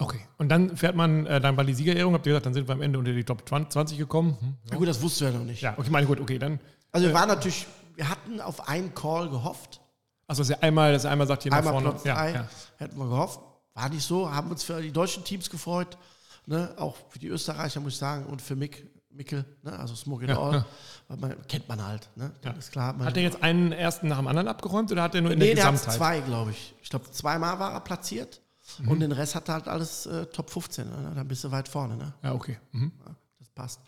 Okay. 0.01 0.21
Und 0.37 0.49
dann 0.49 0.77
fährt 0.77 0.95
man 0.95 1.27
äh, 1.27 1.41
dann 1.41 1.57
bei 1.57 1.65
die 1.65 1.75
Siegerehrung, 1.75 2.15
habt 2.15 2.25
ihr 2.27 2.31
gesagt, 2.31 2.47
dann 2.47 2.55
sind 2.55 2.69
wir 2.69 2.73
am 2.73 2.83
Ende 2.83 2.99
unter 2.99 3.13
die 3.13 3.25
Top 3.25 3.43
20 3.49 3.99
gekommen. 3.99 4.37
Hm. 4.41 4.55
Na 4.71 4.77
gut, 4.77 4.87
das 4.89 5.03
wussten 5.03 5.25
wir 5.27 5.33
noch 5.33 5.45
nicht. 5.45 5.61
Ja, 5.61 5.75
okay, 5.77 5.91
meine 5.91 6.07
gut, 6.07 6.21
okay, 6.21 6.39
dann. 6.39 6.61
Also 6.93 7.09
wir 7.09 7.15
waren 7.15 7.29
natürlich, 7.29 7.67
wir 7.97 8.09
hatten 8.09 8.41
auf 8.41 8.69
einen 8.69 8.95
Call 8.95 9.29
gehofft. 9.29 9.81
Also 10.29 10.43
dass 10.43 10.51
ihr 10.51 10.63
einmal, 10.63 10.93
dass 10.93 11.05
ihr 11.05 11.11
einmal 11.11 11.27
sagt, 11.27 11.43
hier 11.43 11.51
nach 11.51 11.59
Einmal 11.59 11.73
vorne. 11.73 11.91
Platz 11.91 12.05
ja, 12.05 12.29
ja. 12.29 12.49
hätten 12.77 12.97
wir 12.97 13.09
gehofft. 13.09 13.41
War 13.75 13.89
nicht 13.89 14.07
so, 14.07 14.31
haben 14.31 14.51
uns 14.51 14.63
für 14.63 14.81
die 14.81 14.93
deutschen 14.93 15.25
Teams 15.25 15.51
gefreut. 15.51 15.99
Ne? 16.47 16.73
Auch 16.77 16.97
für 17.09 17.19
die 17.19 17.29
Österreicher, 17.29 17.81
muss 17.81 17.95
ich 17.95 17.99
sagen, 17.99 18.27
und 18.27 18.41
für 18.41 18.55
Mick, 18.57 18.87
Mickel, 19.11 19.45
ne? 19.63 19.79
also 19.79 19.95
Smoke 19.95 20.25
It 20.25 20.31
Ja, 20.31 20.39
All. 20.39 20.65
ja. 21.09 21.17
Man, 21.17 21.35
kennt 21.49 21.69
man 21.69 21.85
halt. 21.85 22.09
Ne? 22.15 22.31
Ja. 22.45 22.53
Ist 22.53 22.71
klar. 22.73 22.97
Hat 22.99 23.17
er 23.17 23.23
jetzt 23.23 23.43
einen 23.43 23.73
ersten 23.73 24.09
nach 24.09 24.19
dem 24.19 24.29
anderen 24.29 24.49
abgeräumt 24.49 24.93
oder 24.93 25.03
hat 25.03 25.15
er 25.15 25.23
nur 25.23 25.33
in 25.33 25.39
nee, 25.39 25.47
der 25.47 25.55
der 25.57 25.65
hat 25.65 25.73
Gesamtheit? 25.73 25.97
zwei, 25.97 26.21
glaube 26.21 26.51
ich. 26.53 26.75
Ich 26.83 26.91
glaube, 26.91 27.11
zweimal 27.11 27.59
war 27.59 27.73
er 27.73 27.81
platziert. 27.81 28.41
Mhm. 28.79 28.89
Und 28.89 29.01
den 29.01 29.13
Rest 29.13 29.35
hat 29.35 29.49
er 29.49 29.55
halt 29.55 29.69
alles 29.69 30.07
äh, 30.07 30.27
Top 30.27 30.51
15. 30.51 30.89
Ne? 30.89 31.13
Dann 31.15 31.27
bist 31.29 31.45
du 31.45 31.51
weit 31.51 31.69
vorne. 31.69 31.97
Ne? 31.97 32.13
Ja, 32.23 32.35
okay. 32.35 32.59
Mhm. 32.73 32.93
Ja, 33.07 33.15
das 33.39 33.49
passt. 33.51 33.81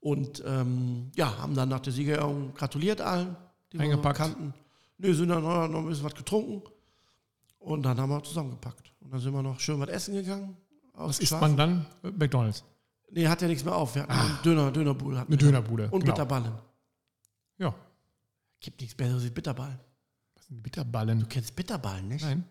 Und 0.00 0.42
ähm, 0.46 1.10
ja, 1.16 1.38
haben 1.38 1.54
dann 1.54 1.68
nach 1.68 1.80
der 1.80 1.92
Siegerehrung 1.92 2.52
gratuliert 2.54 3.00
allen, 3.00 3.36
die 3.72 3.78
wir 3.78 3.84
Eingepackt. 3.84 4.18
kannten. 4.18 4.54
Nee, 4.98 5.12
sind 5.12 5.28
dann 5.28 5.42
noch 5.42 5.68
noch 5.68 5.80
ein 5.80 5.86
bisschen 5.88 6.04
was 6.04 6.14
getrunken. 6.14 6.62
Und 7.58 7.82
dann 7.82 7.98
haben 7.98 8.10
wir 8.10 8.22
zusammengepackt. 8.22 8.92
Und 9.00 9.12
dann 9.12 9.20
sind 9.20 9.32
wir 9.32 9.42
noch 9.42 9.58
schön 9.58 9.80
was 9.80 9.88
essen 9.88 10.14
gegangen. 10.14 10.56
Was 10.92 11.18
isst 11.18 11.32
man 11.32 11.56
dann? 11.56 11.86
McDonalds. 12.02 12.62
Nee, 13.10 13.26
hat 13.28 13.40
ja 13.42 13.48
nichts 13.48 13.64
mehr 13.64 13.74
auf. 13.74 13.94
Wir 13.94 14.02
hatten 14.02 14.12
einen 14.12 14.38
Döner, 14.44 14.70
Dönerbuhl. 14.70 15.18
hatten 15.18 15.32
Eine 15.32 15.40
wir. 15.40 15.46
Dönerbude. 15.48 15.84
Und 15.90 16.00
genau. 16.00 16.12
Bitterballen. 16.12 16.52
Ja. 17.58 17.74
Gibt 18.60 18.80
nichts 18.80 18.94
Besseres 18.94 19.22
als 19.22 19.32
Bitterballen. 19.32 19.78
Was 20.34 20.46
sind 20.46 20.62
Bitterballen? 20.62 21.20
Du 21.20 21.26
kennst 21.26 21.54
Bitterballen, 21.56 22.08
nicht? 22.08 22.24
Nein. 22.24 22.44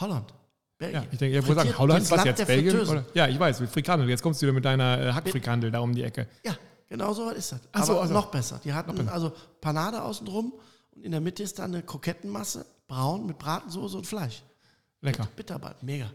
Holland. 0.00 0.32
Belgien. 0.78 1.02
Ja, 1.02 1.08
ich 1.10 1.18
denke, 1.18 1.38
ich 1.38 1.46
wollte 1.46 1.62
sagen, 1.62 1.78
Holland, 1.78 2.10
was 2.10 2.24
jetzt? 2.24 2.46
Belgien? 2.46 2.80
Oder? 2.80 3.04
Ja, 3.14 3.26
ich 3.26 3.38
weiß, 3.38 3.60
mit 3.60 3.70
Frikandel. 3.70 4.08
Jetzt 4.08 4.22
kommst 4.22 4.40
du 4.40 4.46
wieder 4.46 4.52
mit 4.54 4.64
deiner 4.64 5.00
äh, 5.00 5.12
Hackfrikandel 5.12 5.70
da 5.72 5.80
um 5.80 5.92
die 5.94 6.04
Ecke. 6.04 6.28
Ja, 6.44 6.56
genau 6.88 7.12
so 7.12 7.26
was 7.26 7.34
ist 7.34 7.52
das. 7.52 7.60
Ach 7.72 7.84
so, 7.84 7.98
also- 7.98 8.14
noch 8.14 8.30
besser. 8.30 8.60
Die 8.62 8.72
hatten 8.72 9.08
also 9.08 9.32
Panade 9.60 10.00
außen 10.02 10.24
drum 10.24 10.52
und 10.92 11.02
in 11.02 11.10
der 11.10 11.20
Mitte 11.20 11.42
ist 11.42 11.58
dann 11.58 11.74
eine 11.74 11.82
Krokettenmasse, 11.82 12.64
braun 12.86 13.26
mit 13.26 13.38
Bratensoße 13.38 13.96
und 13.96 14.06
Fleisch. 14.06 14.42
Lecker. 15.00 15.28
Bitterball, 15.36 15.74
mega. 15.82 16.10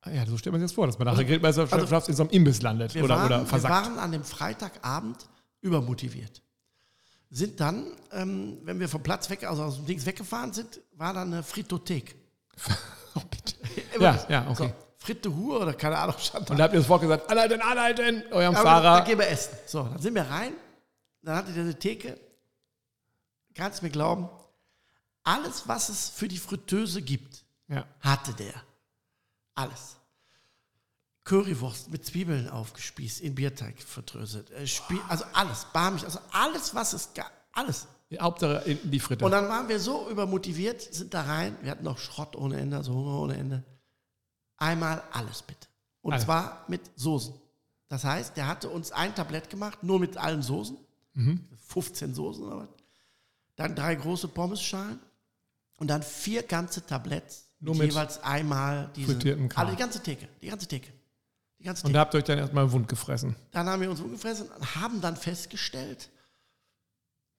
Ah 0.00 0.10
Ja, 0.10 0.26
so 0.26 0.36
stellt 0.36 0.52
man 0.52 0.60
sich 0.60 0.66
das 0.70 0.74
vor, 0.74 0.86
dass 0.86 0.98
man 0.98 1.06
nach 1.06 1.16
der 1.16 1.24
Grillmeisterschaft 1.24 1.92
also- 1.92 2.10
in 2.10 2.16
so 2.16 2.22
einem 2.24 2.30
Imbiss 2.30 2.60
landet 2.62 2.94
Wir, 2.94 3.04
oder, 3.04 3.16
waren, 3.16 3.26
oder 3.26 3.38
wir 3.40 3.46
versackt. 3.46 3.72
waren 3.72 3.98
an 3.98 4.12
dem 4.12 4.24
Freitagabend 4.24 5.26
übermotiviert. 5.60 6.42
Sind 7.30 7.60
dann, 7.60 7.96
ähm, 8.12 8.58
wenn 8.62 8.78
wir 8.78 8.88
vom 8.88 9.02
Platz 9.02 9.28
weg, 9.30 9.44
also 9.44 9.64
aus 9.64 9.76
dem 9.76 9.86
Dings 9.86 10.06
weggefahren 10.06 10.52
sind, 10.52 10.80
war 10.92 11.12
dann 11.12 11.32
eine 11.32 11.42
Fritothek. 11.42 12.14
oh, 13.14 13.20
bitte. 13.30 13.54
Ja, 14.00 14.24
ja, 14.28 14.48
okay. 14.48 14.68
So, 14.68 14.72
Fritte 14.98 15.34
Hure 15.34 15.60
oder 15.60 15.74
keine 15.74 15.98
Ahnung, 15.98 16.16
stand 16.18 16.48
da. 16.48 16.52
Und 16.52 16.58
da 16.58 16.64
habt 16.64 16.74
ihr 16.74 16.80
das 16.80 16.88
Wort 16.88 17.02
gesagt, 17.02 17.30
anhalten, 17.30 17.60
anhalten, 17.60 18.24
eurem 18.32 18.54
Aber 18.54 18.64
Fahrer. 18.64 18.98
Da 18.98 19.04
gehen 19.04 19.18
wir 19.18 19.28
essen. 19.28 19.56
So, 19.66 19.82
dann 19.84 20.00
sind 20.00 20.14
wir 20.14 20.28
rein. 20.28 20.52
Dann 21.22 21.36
hatte 21.36 21.52
der 21.52 21.62
eine 21.62 21.78
Theke. 21.78 22.18
Kannst 23.54 23.82
mir 23.82 23.90
glauben, 23.90 24.28
alles, 25.22 25.66
was 25.66 25.88
es 25.88 26.08
für 26.08 26.28
die 26.28 26.38
Fritteuse 26.38 27.02
gibt, 27.02 27.44
Ja. 27.68 27.84
hatte 28.00 28.32
der. 28.34 28.54
Alles. 29.54 29.96
Currywurst 31.26 31.90
mit 31.90 32.06
Zwiebeln 32.06 32.48
aufgespießt, 32.48 33.20
in 33.20 33.34
Bierteig 33.34 33.82
vertröselt. 33.82 34.50
Äh, 34.52 34.66
Also 35.08 35.24
alles, 35.32 35.66
Barmich, 35.72 36.04
also 36.04 36.20
alles, 36.30 36.74
was 36.74 36.92
es 36.92 37.12
gab. 37.14 37.30
Alles. 37.52 37.86
Hauptsache 38.20 38.62
in 38.70 38.90
die 38.90 39.00
Fritte. 39.00 39.24
Und 39.24 39.32
dann 39.32 39.48
waren 39.48 39.68
wir 39.68 39.80
so 39.80 40.08
übermotiviert, 40.08 40.80
sind 40.80 41.12
da 41.12 41.22
rein. 41.22 41.56
Wir 41.62 41.72
hatten 41.72 41.82
noch 41.82 41.98
Schrott 41.98 42.36
ohne 42.36 42.58
Ende, 42.60 42.76
also 42.76 42.94
Hunger 42.94 43.20
ohne 43.20 43.36
Ende. 43.36 43.64
Einmal 44.56 45.02
alles 45.10 45.42
bitte. 45.42 45.66
Und 46.00 46.12
Alles. 46.12 46.24
zwar 46.24 46.64
mit 46.68 46.80
Soßen. 46.94 47.34
Das 47.88 48.04
heißt, 48.04 48.36
der 48.36 48.46
hatte 48.46 48.68
uns 48.68 48.92
ein 48.92 49.12
Tablett 49.14 49.50
gemacht, 49.50 49.82
nur 49.82 49.98
mit 49.98 50.16
allen 50.16 50.42
Soßen. 50.42 50.76
Mhm. 51.14 51.44
15 51.66 52.14
Soßen 52.14 52.44
oder 52.44 52.58
was. 52.58 52.68
Dann 53.56 53.74
drei 53.74 53.96
große 53.96 54.28
Pommesschalen. 54.28 55.00
Und 55.78 55.88
dann 55.88 56.02
vier 56.04 56.44
ganze 56.44 56.86
Tabletts. 56.86 57.48
Nur 57.58 57.74
mit 57.74 57.90
jeweils 57.90 58.22
einmal 58.22 58.90
diese. 58.94 59.12
frittierten 59.12 59.48
Kram. 59.48 59.66
Alle, 59.66 59.74
die 59.76 59.80
ganze 59.80 60.00
Theke. 60.00 60.28
Die 60.40 60.46
ganze 60.46 60.68
Theke. 60.68 60.92
Die 61.58 61.64
ganze 61.64 61.86
Und 61.86 61.96
habt 61.96 62.14
ihr 62.14 62.18
euch 62.18 62.24
dann 62.24 62.38
erstmal 62.38 62.70
wund 62.72 62.88
gefressen. 62.88 63.34
dann 63.52 63.66
haben 63.66 63.80
wir 63.80 63.90
uns 63.90 64.00
umgefressen 64.00 64.48
und 64.48 64.76
haben 64.76 65.00
dann 65.00 65.16
festgestellt, 65.16 66.10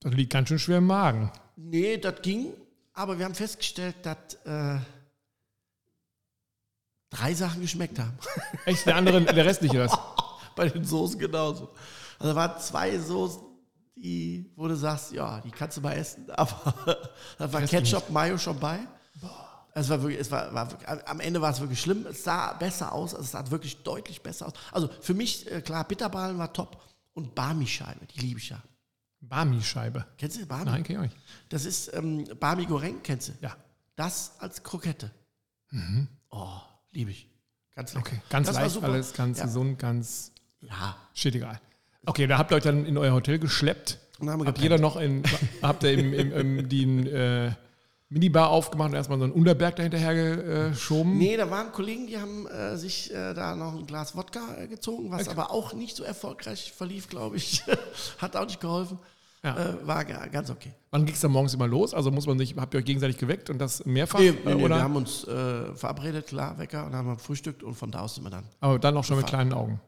Das 0.01 0.13
liegt 0.13 0.33
ganz 0.33 0.49
schön 0.49 0.59
schwer 0.59 0.79
im 0.79 0.87
Magen. 0.87 1.31
Nee, 1.55 1.97
das 1.97 2.21
ging, 2.21 2.53
aber 2.93 3.17
wir 3.17 3.25
haben 3.25 3.35
festgestellt, 3.35 3.95
dass 4.03 4.33
äh, 4.45 4.79
drei 7.09 7.33
Sachen 7.33 7.61
geschmeckt 7.61 7.99
haben. 7.99 8.17
Echt, 8.65 8.85
der 8.85 8.95
andere, 8.95 9.21
der 9.21 9.45
restliche 9.45 9.77
das. 9.77 9.97
Bei 10.55 10.67
den 10.69 10.83
Soßen 10.83 11.19
genauso. 11.19 11.73
Also 12.19 12.33
da 12.33 12.35
waren 12.35 12.59
zwei 12.59 12.97
Soßen, 12.97 13.41
die, 13.95 14.51
wo 14.55 14.67
du 14.67 14.75
sagst, 14.75 15.11
ja, 15.11 15.39
die 15.41 15.51
kannst 15.51 15.77
du 15.77 15.81
mal 15.81 15.93
essen, 15.93 16.29
aber 16.31 16.97
da 17.37 17.51
war 17.53 17.61
Ketchup, 17.61 18.09
Mayo 18.09 18.37
schon 18.37 18.59
bei. 18.59 18.79
Es 19.79 19.89
war 19.89 20.01
wirklich, 20.01 20.19
es 20.19 20.31
war, 20.31 20.51
war 20.55 20.69
am 21.05 21.19
Ende 21.19 21.39
war 21.39 21.51
es 21.51 21.59
wirklich 21.59 21.79
schlimm. 21.79 22.07
Es 22.09 22.23
sah 22.23 22.53
besser 22.53 22.91
aus, 22.93 23.13
also 23.13 23.23
es 23.23 23.31
sah 23.31 23.51
wirklich 23.51 23.83
deutlich 23.83 24.21
besser 24.23 24.47
aus. 24.47 24.53
Also 24.71 24.89
für 25.01 25.13
mich, 25.13 25.49
äh, 25.51 25.61
klar, 25.61 25.83
Bitterballen 25.87 26.39
war 26.39 26.51
top 26.51 26.81
und 27.13 27.35
Barmi-Scheibe, 27.35 28.07
die 28.07 28.19
liebe 28.21 28.39
ich 28.39 28.49
ja. 28.49 28.61
Barmi-Scheibe. 29.21 30.05
Kennst 30.17 30.37
du 30.37 30.45
Barmi? 30.47 30.65
Nein, 30.65 30.83
kenn 30.83 30.95
ich 30.97 31.01
nicht. 31.11 31.17
Das 31.49 31.65
ist 31.65 31.93
ähm, 31.93 32.25
Barmi 32.39 32.65
Goreng, 32.65 33.03
kennst 33.03 33.29
du? 33.29 33.33
Ja. 33.41 33.55
Das 33.95 34.33
als 34.39 34.63
Krokette. 34.63 35.11
Oh, 36.29 36.47
liebe 36.91 37.11
ich. 37.11 37.29
Ganz 37.75 37.93
lecker. 37.93 38.07
Okay, 38.07 38.21
ganz 38.29 38.47
Das 38.47 38.55
leicht, 38.55 38.83
alles 38.83 39.13
ganz 39.13 39.37
Ja. 39.39 39.45
gesund, 39.45 39.77
ganz 39.77 40.31
Ja. 40.61 40.95
shit 41.13 41.35
egal. 41.35 41.59
Okay, 42.05 42.25
da 42.25 42.37
habt 42.39 42.51
ihr 42.51 42.55
euch 42.57 42.63
dann 42.63 42.85
in 42.85 42.97
euer 42.97 43.13
Hotel 43.13 43.37
geschleppt. 43.37 43.99
Und 44.19 44.25
dann 44.25 44.33
haben 44.33 44.41
wir 44.41 44.47
Habt 44.47 44.57
gepennt. 44.57 44.71
jeder 44.71 44.81
noch 44.81 44.95
in, 44.95 45.23
habt 45.61 45.83
ihr 45.83 45.93
im, 45.93 46.13
im, 46.13 46.31
im, 46.31 46.69
die 46.69 46.83
äh, 47.09 47.51
Minibar 48.09 48.49
aufgemacht 48.51 48.89
und 48.89 48.95
erstmal 48.95 49.17
so 49.19 49.25
einen 49.25 49.33
Unterberg 49.33 49.75
dahinterher 49.75 50.69
geschoben? 50.69 51.17
Nee, 51.17 51.35
da 51.35 51.49
waren 51.51 51.71
Kollegen, 51.73 52.07
die 52.07 52.17
haben 52.17 52.47
äh, 52.47 52.77
sich 52.77 53.13
äh, 53.13 53.33
da 53.33 53.53
noch 53.55 53.75
ein 53.77 53.85
Glas 53.85 54.15
Wodka 54.15 54.39
äh, 54.61 54.67
gezogen, 54.67 55.11
was 55.11 55.23
Okay. 55.27 55.31
aber 55.31 55.51
auch 55.51 55.73
nicht 55.73 55.95
so 55.95 56.03
erfolgreich 56.03 56.71
verlief, 56.75 57.09
glaube 57.09 57.35
ich. 57.35 57.63
Hat 58.19 58.35
auch 58.37 58.45
nicht 58.45 58.61
geholfen. 58.61 58.97
Ja. 59.43 59.55
Äh, 59.57 59.85
war 59.87 60.05
ga- 60.05 60.25
ganz 60.27 60.49
okay. 60.49 60.71
Wann 60.89 61.05
ging 61.05 61.13
es 61.13 61.21
dann 61.21 61.31
morgens 61.31 61.53
immer 61.53 61.67
los? 61.67 61.93
Also 61.93 62.09
muss 62.09 62.25
man 62.25 62.37
sich, 62.39 62.55
habt 62.57 62.73
ihr 62.73 62.79
euch 62.79 62.85
gegenseitig 62.85 63.17
geweckt 63.17 63.49
und 63.49 63.59
das 63.59 63.85
mehrfach? 63.85 64.19
Nee, 64.19 64.29
äh, 64.29 64.33
nee, 64.45 64.55
nee, 64.55 64.63
oder? 64.63 64.77
wir 64.77 64.83
haben 64.83 64.95
uns 64.95 65.25
äh, 65.25 65.75
verabredet, 65.75 66.27
klar, 66.27 66.57
Wecker, 66.57 66.85
und 66.85 66.91
dann 66.93 66.99
haben 66.99 67.07
wir 67.09 67.17
frühstückt 67.19 67.61
und 67.61 67.75
von 67.75 67.91
da 67.91 67.99
aus 68.01 68.15
sind 68.15 68.23
wir 68.23 68.29
dann. 68.31 68.45
Aber 68.61 68.79
dann 68.79 68.95
auch 68.97 69.03
schon 69.03 69.17
mit 69.17 69.25
Gefahren. 69.25 69.49
kleinen 69.49 69.61
Augen. 69.61 69.81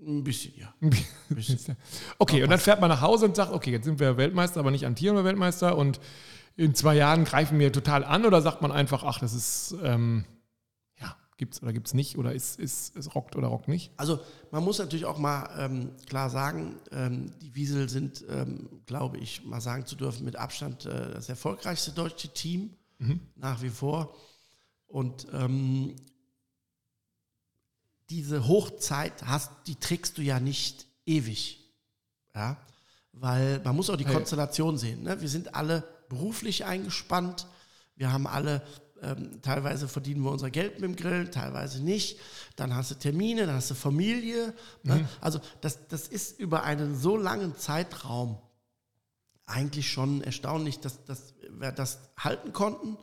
Ein 0.00 0.24
bisschen, 0.24 0.54
ja. 0.56 0.72
Ein 0.80 0.90
bisschen. 1.28 1.76
okay, 2.18 2.42
und 2.42 2.48
dann 2.50 2.58
fährt 2.60 2.80
man 2.80 2.88
nach 2.88 3.02
Hause 3.02 3.26
und 3.26 3.36
sagt, 3.36 3.52
okay, 3.52 3.72
jetzt 3.72 3.84
sind 3.84 3.98
wir 4.00 4.16
Weltmeister, 4.16 4.60
aber 4.60 4.70
nicht 4.70 4.86
amtierender 4.86 5.24
Weltmeister 5.24 5.76
und 5.76 6.00
in 6.60 6.74
zwei 6.74 6.94
Jahren 6.94 7.24
greifen 7.24 7.58
wir 7.58 7.72
total 7.72 8.04
an 8.04 8.26
oder 8.26 8.42
sagt 8.42 8.60
man 8.60 8.70
einfach, 8.70 9.02
ach, 9.02 9.18
das 9.18 9.32
ist, 9.32 9.74
ähm, 9.82 10.26
ja, 11.00 11.16
gibt's 11.38 11.62
oder 11.62 11.72
gibt's 11.72 11.94
nicht 11.94 12.18
oder 12.18 12.34
ist, 12.34 12.60
ist, 12.60 12.94
es 12.96 13.14
rockt 13.14 13.34
oder 13.34 13.48
rockt 13.48 13.66
nicht? 13.66 13.92
Also 13.96 14.20
man 14.50 14.62
muss 14.62 14.78
natürlich 14.78 15.06
auch 15.06 15.16
mal 15.16 15.48
ähm, 15.58 15.92
klar 16.06 16.28
sagen, 16.28 16.76
ähm, 16.92 17.32
die 17.40 17.54
Wiesel 17.54 17.88
sind, 17.88 18.26
ähm, 18.28 18.82
glaube 18.84 19.16
ich, 19.16 19.42
mal 19.46 19.62
sagen 19.62 19.86
zu 19.86 19.96
dürfen, 19.96 20.26
mit 20.26 20.36
Abstand 20.36 20.84
äh, 20.84 21.14
das 21.14 21.30
erfolgreichste 21.30 21.92
deutsche 21.92 22.28
Team 22.28 22.76
nach 23.34 23.62
wie 23.62 23.70
vor. 23.70 24.14
Und 24.86 25.26
ähm, 25.32 25.96
diese 28.10 28.46
Hochzeit 28.46 29.22
hast, 29.24 29.50
die 29.66 29.76
trägst 29.76 30.18
du 30.18 30.22
ja 30.22 30.38
nicht 30.38 30.86
ewig. 31.06 31.72
Ja? 32.34 32.58
Weil 33.12 33.62
man 33.64 33.74
muss 33.74 33.88
auch 33.88 33.96
die 33.96 34.04
Hey. 34.04 34.12
Konstellation 34.12 34.76
sehen. 34.76 35.04
Ne? 35.04 35.18
Wir 35.18 35.28
sind 35.30 35.54
alle 35.54 35.82
beruflich 36.10 36.66
eingespannt. 36.66 37.46
Wir 37.96 38.12
haben 38.12 38.26
alle, 38.26 38.62
ähm, 39.00 39.40
teilweise 39.40 39.88
verdienen 39.88 40.22
wir 40.22 40.30
unser 40.30 40.50
Geld 40.50 40.74
mit 40.74 40.82
dem 40.82 40.96
Grill, 40.96 41.30
teilweise 41.30 41.82
nicht. 41.82 42.18
Dann 42.56 42.74
hast 42.74 42.90
du 42.90 42.96
Termine, 42.96 43.46
dann 43.46 43.54
hast 43.54 43.70
du 43.70 43.74
Familie. 43.74 44.52
Ne? 44.82 45.08
Also 45.22 45.40
das, 45.62 45.88
das 45.88 46.06
ist 46.08 46.38
über 46.38 46.64
einen 46.64 46.98
so 46.98 47.16
langen 47.16 47.56
Zeitraum 47.56 48.36
eigentlich 49.46 49.90
schon 49.90 50.22
erstaunlich, 50.22 50.80
dass, 50.80 51.04
dass 51.04 51.34
wir 51.58 51.72
das 51.72 51.98
halten 52.18 52.52
konnten 52.52 52.98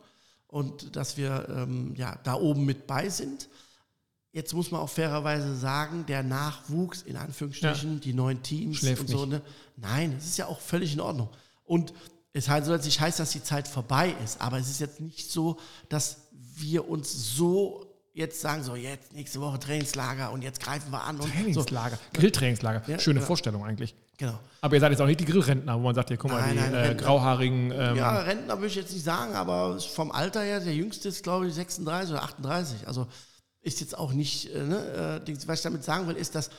und 0.48 0.96
dass 0.96 1.18
wir 1.18 1.48
ähm, 1.50 1.94
ja, 1.96 2.18
da 2.24 2.36
oben 2.36 2.66
mit 2.66 2.88
bei 2.88 3.10
sind. 3.10 3.50
Jetzt 4.32 4.54
muss 4.54 4.72
man 4.72 4.82
auch 4.82 4.90
fairerweise 4.90 5.56
sagen, 5.56 6.06
der 6.06 6.24
Nachwuchs, 6.24 7.02
in 7.02 7.18
Anführungsstrichen, 7.18 8.02
die 8.02 8.14
neuen 8.14 8.44
Teams 8.44 8.78
Schläft 8.78 9.02
und 9.02 9.08
so, 9.08 9.26
ne? 9.26 9.42
Nein, 9.78 10.14
es 10.18 10.26
ist 10.26 10.38
ja 10.38 10.46
auch 10.46 10.60
völlig 10.60 10.94
in 10.94 11.00
Ordnung. 11.00 11.30
Und 11.64 11.94
es 12.38 12.50
halt 12.50 12.66
so, 12.66 12.72
dass 12.72 12.86
nicht 12.86 13.00
heißt, 13.00 13.20
dass 13.20 13.32
die 13.32 13.44
Zeit 13.44 13.68
vorbei 13.68 14.14
ist, 14.24 14.40
aber 14.42 14.58
es 14.60 14.70
ist 14.70 14.80
jetzt 14.80 15.00
nicht 15.00 15.32
so, 15.32 15.58
dass 15.90 16.18
wir 16.56 16.88
uns 16.90 17.36
so 17.36 17.86
jetzt 18.14 18.42
sagen, 18.42 18.64
so 18.64 18.76
jetzt 18.76 19.14
nächste 19.14 19.40
Woche 19.42 19.60
Trainingslager 19.60 20.32
und 20.32 20.42
jetzt 20.42 20.60
greifen 20.60 20.92
wir 20.92 21.04
an 21.04 21.18
und 21.18 21.24
so. 21.24 21.30
Trainingslager, 21.30 22.00
Grilltrainingslager. 22.14 22.82
Ja, 22.88 23.00
Schöne 23.00 23.16
genau. 23.16 23.28
Vorstellung 23.28 23.64
eigentlich. 23.64 23.94
Genau. 24.18 24.40
Aber 24.62 24.76
ihr 24.76 24.80
seid 24.80 24.92
jetzt 24.92 25.02
auch 25.02 25.06
nicht 25.06 25.20
die 25.20 25.26
Grillrentner, 25.26 25.76
wo 25.78 25.84
man 25.84 25.94
sagt, 25.94 26.10
hier, 26.10 26.18
guck 26.18 26.32
mal, 26.32 26.42
Nein, 26.42 26.54
die 26.54 26.72
nein, 26.74 26.92
äh, 26.92 26.96
grauhaarigen. 26.96 27.72
Ähm, 27.72 27.96
Ja, 27.96 28.18
Rentner 28.22 28.56
würde 28.58 28.68
ich 28.68 28.76
jetzt 28.76 28.92
nicht 28.92 29.04
sagen, 29.04 29.36
aber 29.36 29.80
vom 29.80 30.12
Alter 30.12 30.42
her, 30.42 30.60
der 30.60 30.74
jüngste 30.74 31.10
ist, 31.10 31.22
glaube 31.22 31.48
ich, 31.48 31.54
36 31.54 32.12
oder 32.14 32.24
38. 32.24 32.88
Also 32.88 33.08
ist 33.62 33.80
jetzt 33.80 33.96
auch 33.96 34.14
nicht, 34.14 34.52
äh, 34.54 34.64
ne, 34.64 35.22
äh, 35.28 35.34
was 35.46 35.60
ich 35.60 35.64
damit 35.64 35.84
sagen 35.84 36.08
will, 36.08 36.16
ist, 36.16 36.34
dass 36.34 36.50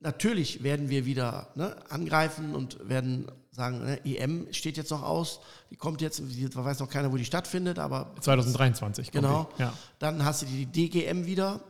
natürlich 0.00 0.62
werden 0.62 0.88
wir 0.88 1.04
wieder 1.04 1.48
ne, 1.54 1.76
angreifen 1.90 2.54
und 2.54 2.88
werden 2.88 3.30
sagen, 3.56 3.84
ne, 3.84 4.04
EM 4.04 4.46
steht 4.52 4.76
jetzt 4.76 4.90
noch 4.90 5.02
aus, 5.02 5.40
die 5.70 5.76
kommt 5.76 6.00
jetzt, 6.00 6.20
da 6.20 6.64
weiß 6.64 6.78
noch 6.80 6.88
keiner, 6.88 7.10
wo 7.10 7.16
die 7.16 7.24
stattfindet, 7.24 7.78
aber 7.78 8.14
2023. 8.20 9.10
kommt 9.10 9.24
genau. 9.24 9.50
die. 9.56 9.62
Ja. 9.62 9.72
Dann 9.98 10.24
hast 10.24 10.42
du 10.42 10.46
die 10.46 10.66
DGM 10.66 11.26
wieder. 11.26 11.60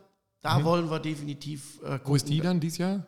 Da 0.43 0.63
wollen 0.63 0.91
wir 0.91 1.01
definitiv 1.01 1.81
äh, 1.83 1.95
Mhm. 1.95 2.01
Wo 2.05 2.15
ist 2.15 2.29
die 2.29 2.41
dann 2.41 2.61
dieses 2.61 2.79
Jahr? 2.79 3.07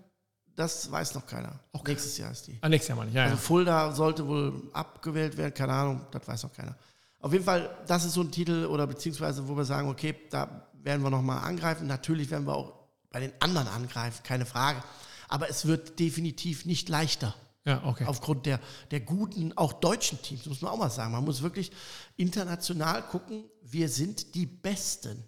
Das 0.56 0.90
weiß 0.90 1.14
noch 1.14 1.24
keiner. 1.26 1.60
Auch 1.72 1.84
Nächstes 1.84 2.18
Jahr 2.18 2.32
ist 2.32 2.48
die. 2.48 2.58
Ah, 2.62 2.68
nächstes 2.68 2.88
Jahr 2.88 2.98
meine 2.98 3.10
ich. 3.10 3.16
Ja, 3.16 3.24
Also. 3.24 3.36
Fulda 3.36 3.92
sollte 3.92 4.26
wohl 4.26 4.60
abgewählt 4.72 5.36
werden, 5.36 5.54
keine 5.54 5.72
Ahnung, 5.72 6.00
das 6.10 6.26
weiß 6.26 6.42
noch 6.42 6.52
keiner. 6.52 6.74
Auf 7.20 7.32
jeden 7.32 7.44
Fall, 7.44 7.70
das 7.86 8.04
ist 8.04 8.14
so 8.14 8.22
ein 8.22 8.30
Titel 8.30 8.66
oder 8.66 8.86
beziehungsweise, 8.86 9.46
wo 9.48 9.56
wir 9.56 9.64
sagen, 9.64 9.88
okay, 9.88 10.16
da 10.30 10.68
werden 10.82 11.02
wir 11.02 11.10
nochmal 11.10 11.44
angreifen. 11.44 11.86
Natürlich 11.86 12.30
werden 12.30 12.46
wir 12.46 12.54
auch 12.54 12.72
bei 13.10 13.20
den 13.20 13.32
anderen 13.40 13.68
angreifen, 13.68 14.22
keine 14.24 14.46
Frage. 14.46 14.82
Aber 15.28 15.48
es 15.48 15.66
wird 15.66 15.98
definitiv 15.98 16.64
nicht 16.64 16.88
leichter. 16.88 17.34
Ja, 17.68 17.84
okay. 17.84 18.04
Aufgrund 18.06 18.46
der, 18.46 18.60
der 18.90 19.00
guten, 19.00 19.52
auch 19.58 19.74
deutschen 19.74 20.20
Teams, 20.22 20.46
muss 20.46 20.62
man 20.62 20.72
auch 20.72 20.78
mal 20.78 20.88
sagen. 20.90 21.12
Man 21.12 21.22
muss 21.24 21.42
wirklich 21.42 21.70
international 22.16 23.02
gucken, 23.02 23.44
wir 23.62 23.90
sind 23.90 24.34
die 24.34 24.46
Besten. 24.46 25.22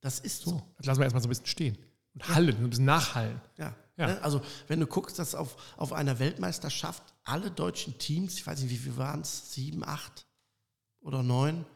Das 0.00 0.18
ist 0.18 0.42
so. 0.42 0.52
So, 0.52 0.62
das 0.78 0.86
lassen 0.86 1.00
wir 1.00 1.04
erstmal 1.04 1.22
so 1.22 1.28
ein 1.28 1.30
bisschen 1.30 1.46
stehen. 1.46 1.78
Und 2.14 2.28
hallen, 2.28 2.56
so 2.56 2.64
ein 2.64 2.70
bisschen 2.70 2.84
nachhallen. 2.86 3.38
Ja. 3.58 3.74
Ja. 3.98 4.06
Ne? 4.06 4.22
Also, 4.22 4.40
wenn 4.66 4.80
du 4.80 4.86
guckst, 4.86 5.18
dass 5.18 5.34
auf, 5.34 5.56
auf 5.76 5.92
einer 5.92 6.18
Weltmeisterschaft 6.18 7.02
alle 7.22 7.50
deutschen 7.50 7.98
Teams, 7.98 8.34
ich 8.38 8.46
weiß 8.46 8.60
nicht, 8.60 8.70
wie 8.70 8.78
viele 8.78 8.96
waren 8.96 9.20
es, 9.20 9.52
sieben, 9.52 9.84
acht 9.84 10.26
oder 11.00 11.22
neun, 11.22 11.66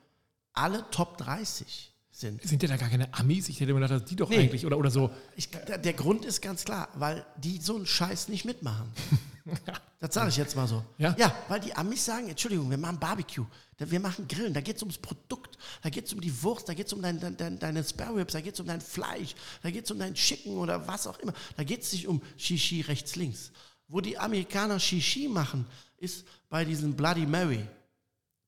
alle 0.55 0.89
Top 0.91 1.19
30 1.19 1.95
sind. 2.11 2.43
Sind 2.43 2.63
ja 2.63 2.69
da 2.69 2.77
gar 2.79 2.89
keine 2.89 3.13
Amis? 3.15 3.51
Ich 3.51 3.61
hätte 3.61 3.75
mir 3.75 3.81
gedacht, 3.81 4.01
dass 4.01 4.09
die 4.09 4.17
doch 4.17 4.31
Nee. 4.31 4.39
eigentlich, 4.39 4.65
oder, 4.65 4.79
oder 4.79 4.91
so. 4.91 5.11
Ich, 5.37 5.51
der, 5.51 5.77
der 5.77 5.93
Grund 5.93 6.25
ist 6.25 6.41
ganz 6.41 6.65
klar, 6.65 6.89
weil 6.95 7.27
die 7.37 7.59
so 7.61 7.77
einen 7.77 7.87
Scheiß 7.87 8.29
nicht 8.29 8.47
mitmachen. 8.47 8.91
Das 10.01 10.15
sage 10.15 10.29
ich 10.29 10.37
jetzt 10.37 10.55
mal 10.55 10.69
so. 10.69 10.85
Ja? 10.97 11.17
ja, 11.19 11.35
weil 11.49 11.59
die 11.59 11.75
Amis 11.75 12.05
sagen, 12.05 12.29
Entschuldigung, 12.29 12.71
wir 12.71 12.79
machen 12.79 13.01
Barbecue, 13.01 13.45
wir 13.79 13.99
machen 13.99 14.29
Grillen, 14.29 14.55
da 14.55 14.61
geht 14.61 14.77
es 14.77 14.83
ums 14.83 14.97
Produkt, 14.97 15.59
da 15.83 15.91
geht 15.91 16.07
es 16.07 16.13
um 16.13 16.21
die 16.21 16.43
Wurst, 16.43 16.69
da 16.69 16.75
geht 16.75 16.87
es 16.87 16.93
um 16.93 17.03
dein, 17.03 17.19
dein, 17.19 17.37
dein, 17.37 17.59
deine 17.59 17.83
Spare 17.83 18.15
Ribs, 18.15 18.33
da 18.33 18.41
geht 18.41 18.55
es 18.55 18.61
um 18.61 18.67
dein 18.69 18.81
Fleisch, 18.81 19.35
da 19.61 19.73
geht 19.73 19.87
es 19.87 19.91
um 19.91 19.99
dein 19.99 20.15
Chicken 20.15 20.57
oder 20.57 20.87
was 20.87 21.09
auch 21.09 21.19
immer. 21.19 21.33
Da 21.57 21.65
geht 21.65 21.83
es 21.83 21.93
nicht 21.93 22.07
um 22.07 22.23
Shishi 22.37 22.83
rechts, 22.83 23.17
links. 23.17 23.51
Wo 23.89 24.01
die 24.01 24.17
Amerikaner 24.17 24.79
Shishi 24.79 25.27
machen, 25.27 25.67
ist 25.97 26.25
bei 26.49 26.65
diesem 26.65 26.95
Bloody 26.95 27.27
Mary. 27.27 27.67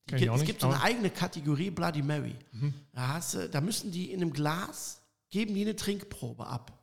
Auch 0.09 0.13
es 0.13 0.21
nicht, 0.21 0.45
gibt 0.45 0.61
so 0.61 0.67
eine 0.67 0.81
eigene 0.81 1.09
Kategorie 1.09 1.69
Bloody 1.69 2.01
Mary. 2.01 2.35
Da, 2.93 3.09
hast, 3.09 3.37
da 3.51 3.61
müssen 3.61 3.91
die 3.91 4.11
in 4.11 4.21
einem 4.21 4.31
Glas, 4.31 5.01
geben 5.29 5.53
die 5.53 5.61
eine 5.61 5.75
Trinkprobe 5.75 6.45
ab. 6.47 6.80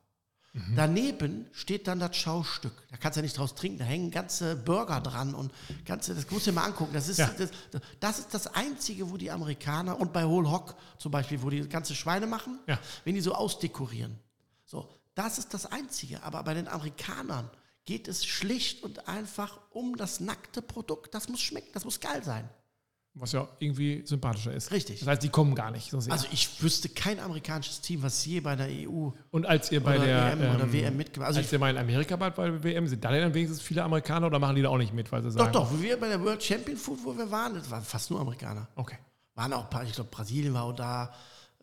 Daneben 0.77 1.47
steht 1.53 1.87
dann 1.89 1.99
das 2.01 2.17
Schaustück. 2.17 2.73
Da 2.91 2.97
kannst 2.97 3.17
du 3.17 3.21
ja 3.21 3.23
nicht 3.23 3.37
draus 3.37 3.55
trinken. 3.55 3.79
Da 3.79 3.85
hängen 3.85 4.11
ganze 4.11 4.57
Burger 4.57 5.01
dran 5.01 5.35
und 5.35 5.53
ganze, 5.85 6.15
das 6.15 6.31
musst 6.31 6.47
du 6.47 6.51
dir 6.51 6.57
mal 6.57 6.65
angucken. 6.65 6.93
Das 6.95 7.09
ist, 7.09 7.19
Ja. 7.19 7.31
das, 7.37 7.51
das 8.01 8.19
ist 8.21 8.35
das 8.35 8.47
Einzige, 8.49 9.11
wo 9.11 9.17
die 9.17 9.31
Amerikaner 9.31 10.01
und 10.01 10.13
bei 10.13 10.25
Whole 10.27 10.51
Hog 10.51 10.75
zum 10.99 11.13
Beispiel, 11.13 11.43
wo 11.43 11.51
die 11.51 11.69
ganze 11.69 11.95
Schweine 11.95 12.27
machen, 12.27 12.59
Ja. 12.67 12.79
wenn 13.05 13.15
die 13.15 13.21
so 13.21 13.35
ausdekorieren. 13.35 14.19
So, 14.65 14.89
das 15.15 15.39
ist 15.39 15.55
das 15.55 15.67
Einzige. 15.67 16.23
Aber 16.23 16.43
bei 16.43 16.55
den 16.55 16.69
Amerikanern 16.69 17.51
geht 17.85 18.07
es 18.09 18.27
schlicht 18.27 18.83
und 18.83 19.09
einfach 19.09 19.59
um 19.71 19.97
das 19.97 20.21
nackte 20.21 20.61
Produkt. 20.63 21.15
Das 21.15 21.29
muss 21.29 21.41
schmecken, 21.41 21.71
das 21.73 21.85
muss 21.85 22.01
geil 22.01 22.23
sein. 22.23 22.49
Was 23.21 23.33
ja 23.33 23.49
irgendwie 23.59 24.03
sympathischer 24.07 24.53
ist. 24.53 24.71
Richtig. 24.71 25.01
Das 25.01 25.09
heißt, 25.09 25.23
die 25.23 25.29
kommen 25.29 25.55
gar 25.55 25.71
nicht 25.71 25.91
so. 25.91 25.99
Also 26.11 26.27
ich 26.31 26.63
wüsste 26.63 26.89
kein 26.89 27.19
amerikanisches 27.19 27.81
Team, 27.81 28.03
was 28.03 28.25
je 28.25 28.41
bei 28.41 28.55
der 28.57 28.69
EU 28.69 29.11
und 29.31 29.45
als 29.47 29.73
ihr 29.73 29.83
bei 29.83 29.99
der 29.99 30.33
EM 30.33 30.39
oder 30.55 30.65
ähm, 30.65 30.73
WM 30.73 30.97
mitgemacht 30.97 31.27
hat. 31.31 31.37
Also 31.37 31.41
als 31.41 31.53
ihr 31.53 31.59
mal 31.59 31.71
in 31.71 31.79
Amerika 31.79 32.19
wart 32.21 32.37
bei 32.37 32.49
der 32.51 32.63
WM, 32.63 32.87
sind 32.87 33.05
da 33.05 33.11
dann 33.11 33.35
wenigstens 33.35 33.61
viele 33.61 33.83
Amerikaner 33.83 34.27
oder 34.29 34.39
machen 34.39 34.55
die 34.57 34.63
da 34.63 34.69
auch 34.69 34.79
nicht 34.79 34.95
mit, 34.95 35.11
weil 35.11 35.23
sie 35.23 35.31
doch, 35.31 35.37
sagen? 35.39 35.53
doch, 35.53 35.71
wo 35.73 35.81
wir 35.83 35.99
bei 35.99 36.09
der 36.09 36.23
World 36.23 36.43
Champion 36.43 36.77
Food, 36.77 36.99
wo 37.05 37.17
wir 37.17 37.31
waren, 37.31 37.55
das 37.55 37.71
waren 37.71 37.83
fast 37.83 38.11
nur 38.11 38.21
Amerikaner. 38.21 38.69
Okay. 38.77 38.99
Waren 39.35 39.53
auch 39.53 39.65
ein 39.65 39.71
paar, 39.71 39.85
ich 39.85 39.93
glaube 39.93 40.11
Brasilien 40.11 40.55
war 40.55 40.63
auch 40.65 40.73
da, 40.75 41.13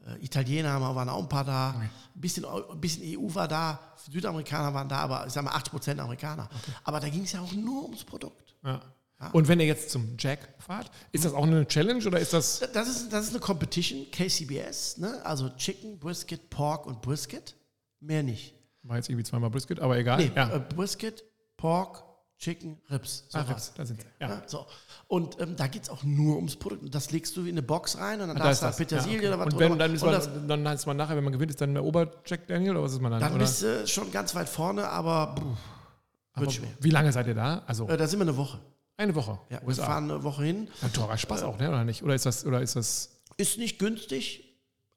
äh, 0.05 0.23
Italiener 0.23 0.79
waren 0.95 1.09
auch 1.09 1.21
ein 1.21 1.29
paar 1.29 1.43
da, 1.45 1.71
ein, 1.71 1.89
bisschen, 2.15 2.45
Eu- 2.45 2.69
ein 2.71 2.79
bisschen 2.81 3.03
EU 3.17 3.33
war 3.33 3.47
da, 3.47 3.79
Südamerikaner 4.11 4.73
waren 4.73 4.87
da, 4.89 4.97
aber 4.97 5.25
ich 5.27 5.33
sag 5.33 5.43
mal 5.43 5.51
80% 5.53 5.99
Amerikaner. 5.99 6.47
Aber 6.83 6.99
da 6.99 7.09
ging 7.09 7.23
es 7.23 7.31
ja 7.31 7.41
auch 7.41 7.51
nur 7.53 7.83
ums 7.83 8.03
Produkt. 8.03 8.55
Ja. 8.63 8.81
Und 9.31 9.47
wenn 9.47 9.59
ihr 9.59 9.65
jetzt 9.65 9.89
zum 9.89 10.15
Jack 10.19 10.39
fahrt, 10.59 10.91
ist 11.11 11.25
das 11.25 11.33
auch 11.33 11.43
eine 11.43 11.65
Challenge 11.67 12.05
oder 12.05 12.19
ist 12.19 12.33
das. 12.33 12.61
Das 12.73 12.87
ist, 12.87 13.13
das 13.13 13.25
ist 13.25 13.31
eine 13.31 13.39
Competition, 13.39 14.05
KCBS, 14.11 14.97
ne? 14.97 15.25
also 15.25 15.49
Chicken, 15.57 15.97
Brisket, 15.97 16.49
Pork 16.49 16.85
und 16.85 17.01
Brisket. 17.01 17.55
Mehr 18.01 18.23
nicht. 18.23 18.53
War 18.83 18.97
jetzt 18.97 19.09
irgendwie 19.09 19.23
zweimal 19.23 19.49
Brisket, 19.49 19.79
aber 19.79 19.97
egal. 19.97 20.17
Nee, 20.17 20.31
ja. 20.35 20.55
äh, 20.55 20.59
Brisket, 20.59 21.23
Pork, 21.57 22.03
Chicken, 22.37 22.77
Ribs. 22.91 23.23
Ah, 23.31 23.43
sowas. 23.43 23.49
Rips, 23.49 23.73
da 23.75 23.85
sind 23.85 24.01
sie. 24.01 24.07
Ja. 24.19 24.29
Ja, 24.29 24.43
so. 24.45 24.65
Und 25.07 25.39
ähm, 25.39 25.55
da 25.55 25.67
geht 25.67 25.83
es 25.83 25.89
auch 25.89 26.03
nur 26.03 26.35
ums 26.35 26.57
Produkt. 26.57 26.83
Und 26.83 26.93
das 26.93 27.11
legst 27.11 27.35
du 27.37 27.41
in 27.41 27.49
eine 27.49 27.63
Box 27.63 27.97
rein 27.97 28.19
und 28.21 28.27
dann 28.27 28.37
Da 28.37 28.43
darfst 28.43 28.61
du 28.61 28.65
da. 28.65 28.71
Petersilie 28.71 29.13
ja, 29.13 29.19
okay. 29.19 29.27
oder 29.29 29.39
was 29.39 29.53
Und 29.53 29.59
wenn, 29.59 29.79
dann, 29.79 29.93
ist 29.95 30.03
und 30.03 30.11
man, 30.11 30.47
dann 30.47 30.67
heißt 30.67 30.85
man 30.85 30.97
nachher, 30.97 31.15
wenn 31.15 31.23
man 31.23 31.33
gewinnt, 31.33 31.51
ist 31.51 31.61
dann 31.61 31.73
der 31.73 31.83
Ober-Jack 31.83 32.47
Daniel 32.47 32.71
oder 32.71 32.83
was 32.83 32.91
ist 32.93 33.01
man 33.01 33.11
dann? 33.11 33.21
dann 33.21 33.31
oder? 33.31 33.39
bist 33.39 33.61
du 33.63 33.87
schon 33.87 34.11
ganz 34.11 34.35
weit 34.35 34.49
vorne, 34.49 34.87
aber 34.89 35.35
puh, 35.35 35.45
Aber 36.33 36.45
wird 36.45 36.53
schwer. 36.53 36.69
Wie 36.79 36.89
lange 36.89 37.11
seid 37.11 37.27
ihr 37.27 37.35
da? 37.35 37.63
Also 37.65 37.87
Äh, 37.87 37.95
da 37.97 38.05
sind 38.05 38.19
wir 38.19 38.23
eine 38.23 38.35
Woche. 38.35 38.59
Eine 38.97 39.15
Woche. 39.15 39.39
Ja, 39.49 39.61
wir 39.61 39.67
USA. 39.67 39.85
fahren 39.85 40.09
eine 40.09 40.23
Woche 40.23 40.43
hin. 40.43 40.69
Ein 40.81 40.93
teurer 40.93 41.17
Spaß 41.17 41.43
auch, 41.43 41.57
ne? 41.59 41.69
Oder 41.69 41.83
nicht? 41.83 42.03
Oder 42.03 42.15
ist 42.15 42.25
das, 42.25 42.45
oder 42.45 42.61
ist 42.61 42.75
das. 42.75 43.21
Ist 43.37 43.57
nicht 43.57 43.79
günstig, 43.79 44.43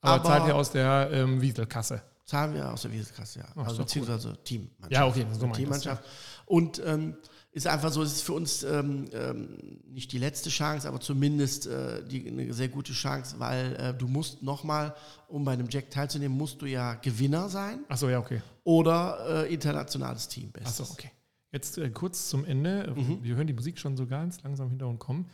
Aber, 0.00 0.14
Aber- 0.14 0.24
zahlt 0.24 0.46
ihr 0.48 0.54
aus 0.54 0.70
der 0.70 1.10
ähm, 1.12 1.40
Wieselkasse? 1.40 2.02
zahlen 2.28 2.54
wir 2.54 2.70
aus 2.70 2.82
der 2.82 2.92
Wieselkasse, 2.92 3.38
ja. 3.38 3.46
ist 3.46 3.56
also 3.56 3.70
doch 3.70 3.78
beziehungsweise 3.78 4.36
Teammannschaft. 4.44 4.92
Ja, 4.92 5.06
okay, 5.06 5.20
so 5.20 5.26
meine 5.26 5.32
ich 5.34 5.48
das, 5.48 5.56
Teammannschaft. 5.56 6.04
Und 6.44 6.82
ähm, 6.84 7.16
ist 7.52 7.66
einfach 7.66 7.90
so, 7.90 8.02
es 8.02 8.12
ist 8.12 8.22
für 8.22 8.34
uns 8.34 8.62
ähm, 8.62 9.06
ähm, 9.14 9.80
nicht 9.86 10.12
die 10.12 10.18
letzte 10.18 10.50
Chance, 10.50 10.86
aber 10.86 11.00
zumindest 11.00 11.66
äh, 11.66 12.06
die, 12.06 12.28
eine 12.28 12.52
sehr 12.52 12.68
gute 12.68 12.92
Chance, 12.92 13.36
weil 13.38 13.74
äh, 13.76 13.94
du 13.94 14.06
musst 14.06 14.42
nochmal, 14.42 14.94
um 15.28 15.44
bei 15.44 15.52
einem 15.52 15.68
Jack 15.70 15.90
teilzunehmen, 15.90 16.36
musst 16.36 16.60
du 16.60 16.66
ja 16.66 16.94
Gewinner 16.94 17.48
sein 17.48 17.80
Achso, 17.88 18.10
ja, 18.10 18.18
okay. 18.18 18.42
oder 18.62 19.46
äh, 19.46 19.52
internationales 19.54 20.28
Team. 20.28 20.52
Achso, 20.62 20.82
Bestes. 20.84 20.90
okay. 20.90 21.10
Jetzt 21.52 21.78
äh, 21.78 21.88
kurz 21.90 22.28
zum 22.28 22.44
Ende. 22.44 22.92
Mhm. 22.94 23.18
Wir 23.22 23.36
hören 23.36 23.46
die 23.46 23.54
Musik 23.54 23.78
schon 23.78 23.96
so 23.96 24.06
ganz 24.06 24.42
langsam 24.42 24.66
im 24.66 24.70
Hintergrund 24.70 24.98
kommen. 24.98 25.26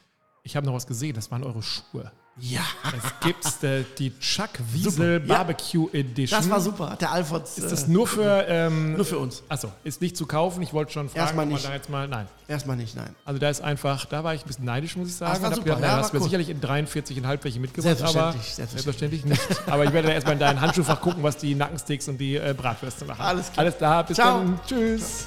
Ich 0.46 0.56
habe 0.56 0.66
noch 0.66 0.74
was 0.74 0.86
gesehen, 0.86 1.14
das 1.14 1.30
waren 1.30 1.42
eure 1.42 1.62
Schuhe. 1.62 2.12
Ja, 2.36 2.62
Es 2.96 3.20
gibt 3.20 3.62
äh, 3.62 3.84
die 3.96 4.10
Chuck 4.18 4.50
Wiesel 4.72 4.90
Super, 4.90 5.12
ja. 5.12 5.18
Barbecue 5.20 5.88
Edition. 5.92 6.38
das 6.38 6.50
war 6.50 6.60
super. 6.60 6.96
Der 7.00 7.12
Alfons. 7.12 7.56
Ist 7.56 7.70
das 7.70 7.84
äh, 7.84 7.90
nur 7.90 8.08
für. 8.08 8.44
Ähm, 8.48 8.94
nur 8.94 9.04
für 9.04 9.18
uns. 9.20 9.44
Achso, 9.48 9.70
ist 9.84 10.00
nicht 10.00 10.16
zu 10.16 10.26
kaufen. 10.26 10.60
Ich 10.62 10.72
wollte 10.74 10.92
schon 10.92 11.08
fragen, 11.08 11.20
Erstmal 11.20 11.44
ob 11.44 11.50
man 11.50 11.54
nicht. 11.56 11.68
da 11.68 11.72
jetzt 11.74 11.88
mal. 11.88 12.08
Nein. 12.08 12.26
Erstmal 12.48 12.76
nicht, 12.76 12.96
nein. 12.96 13.14
Also 13.24 13.38
da 13.38 13.48
ist 13.48 13.62
einfach, 13.62 14.04
da 14.06 14.24
war 14.24 14.34
ich 14.34 14.42
ein 14.42 14.48
bisschen 14.48 14.64
neidisch, 14.64 14.96
muss 14.96 15.08
ich 15.08 15.14
sagen. 15.14 15.32
Das 15.32 15.42
war 15.42 15.54
super, 15.54 15.76
gedacht, 15.76 15.82
ja, 15.82 15.96
hast 15.96 16.12
mir 16.12 16.18
cool. 16.18 16.24
sicherlich 16.24 16.50
in 16.50 16.60
43,5 16.60 17.38
welche 17.44 17.60
mitgebracht, 17.60 18.02
aber 18.02 18.32
Selbstverständlich, 18.32 18.54
selbstverständlich 18.54 19.24
nicht. 19.24 19.40
Aber 19.68 19.84
ich 19.84 19.92
werde 19.92 20.08
dann 20.08 20.14
erstmal 20.14 20.34
in 20.34 20.40
dein 20.40 20.60
Handschuhfach 20.60 21.00
gucken, 21.00 21.22
was 21.22 21.36
die 21.36 21.54
Nackensteaks 21.54 22.08
und 22.08 22.18
die 22.18 22.34
äh, 22.36 22.52
Bratwürste 22.56 23.04
machen. 23.04 23.22
Alles 23.22 23.50
klar. 23.52 23.58
Alles 23.64 23.76
klar, 23.78 24.04
bis 24.04 24.16
Ciao. 24.16 24.38
dann. 24.38 24.60
Tschüss. 24.66 25.26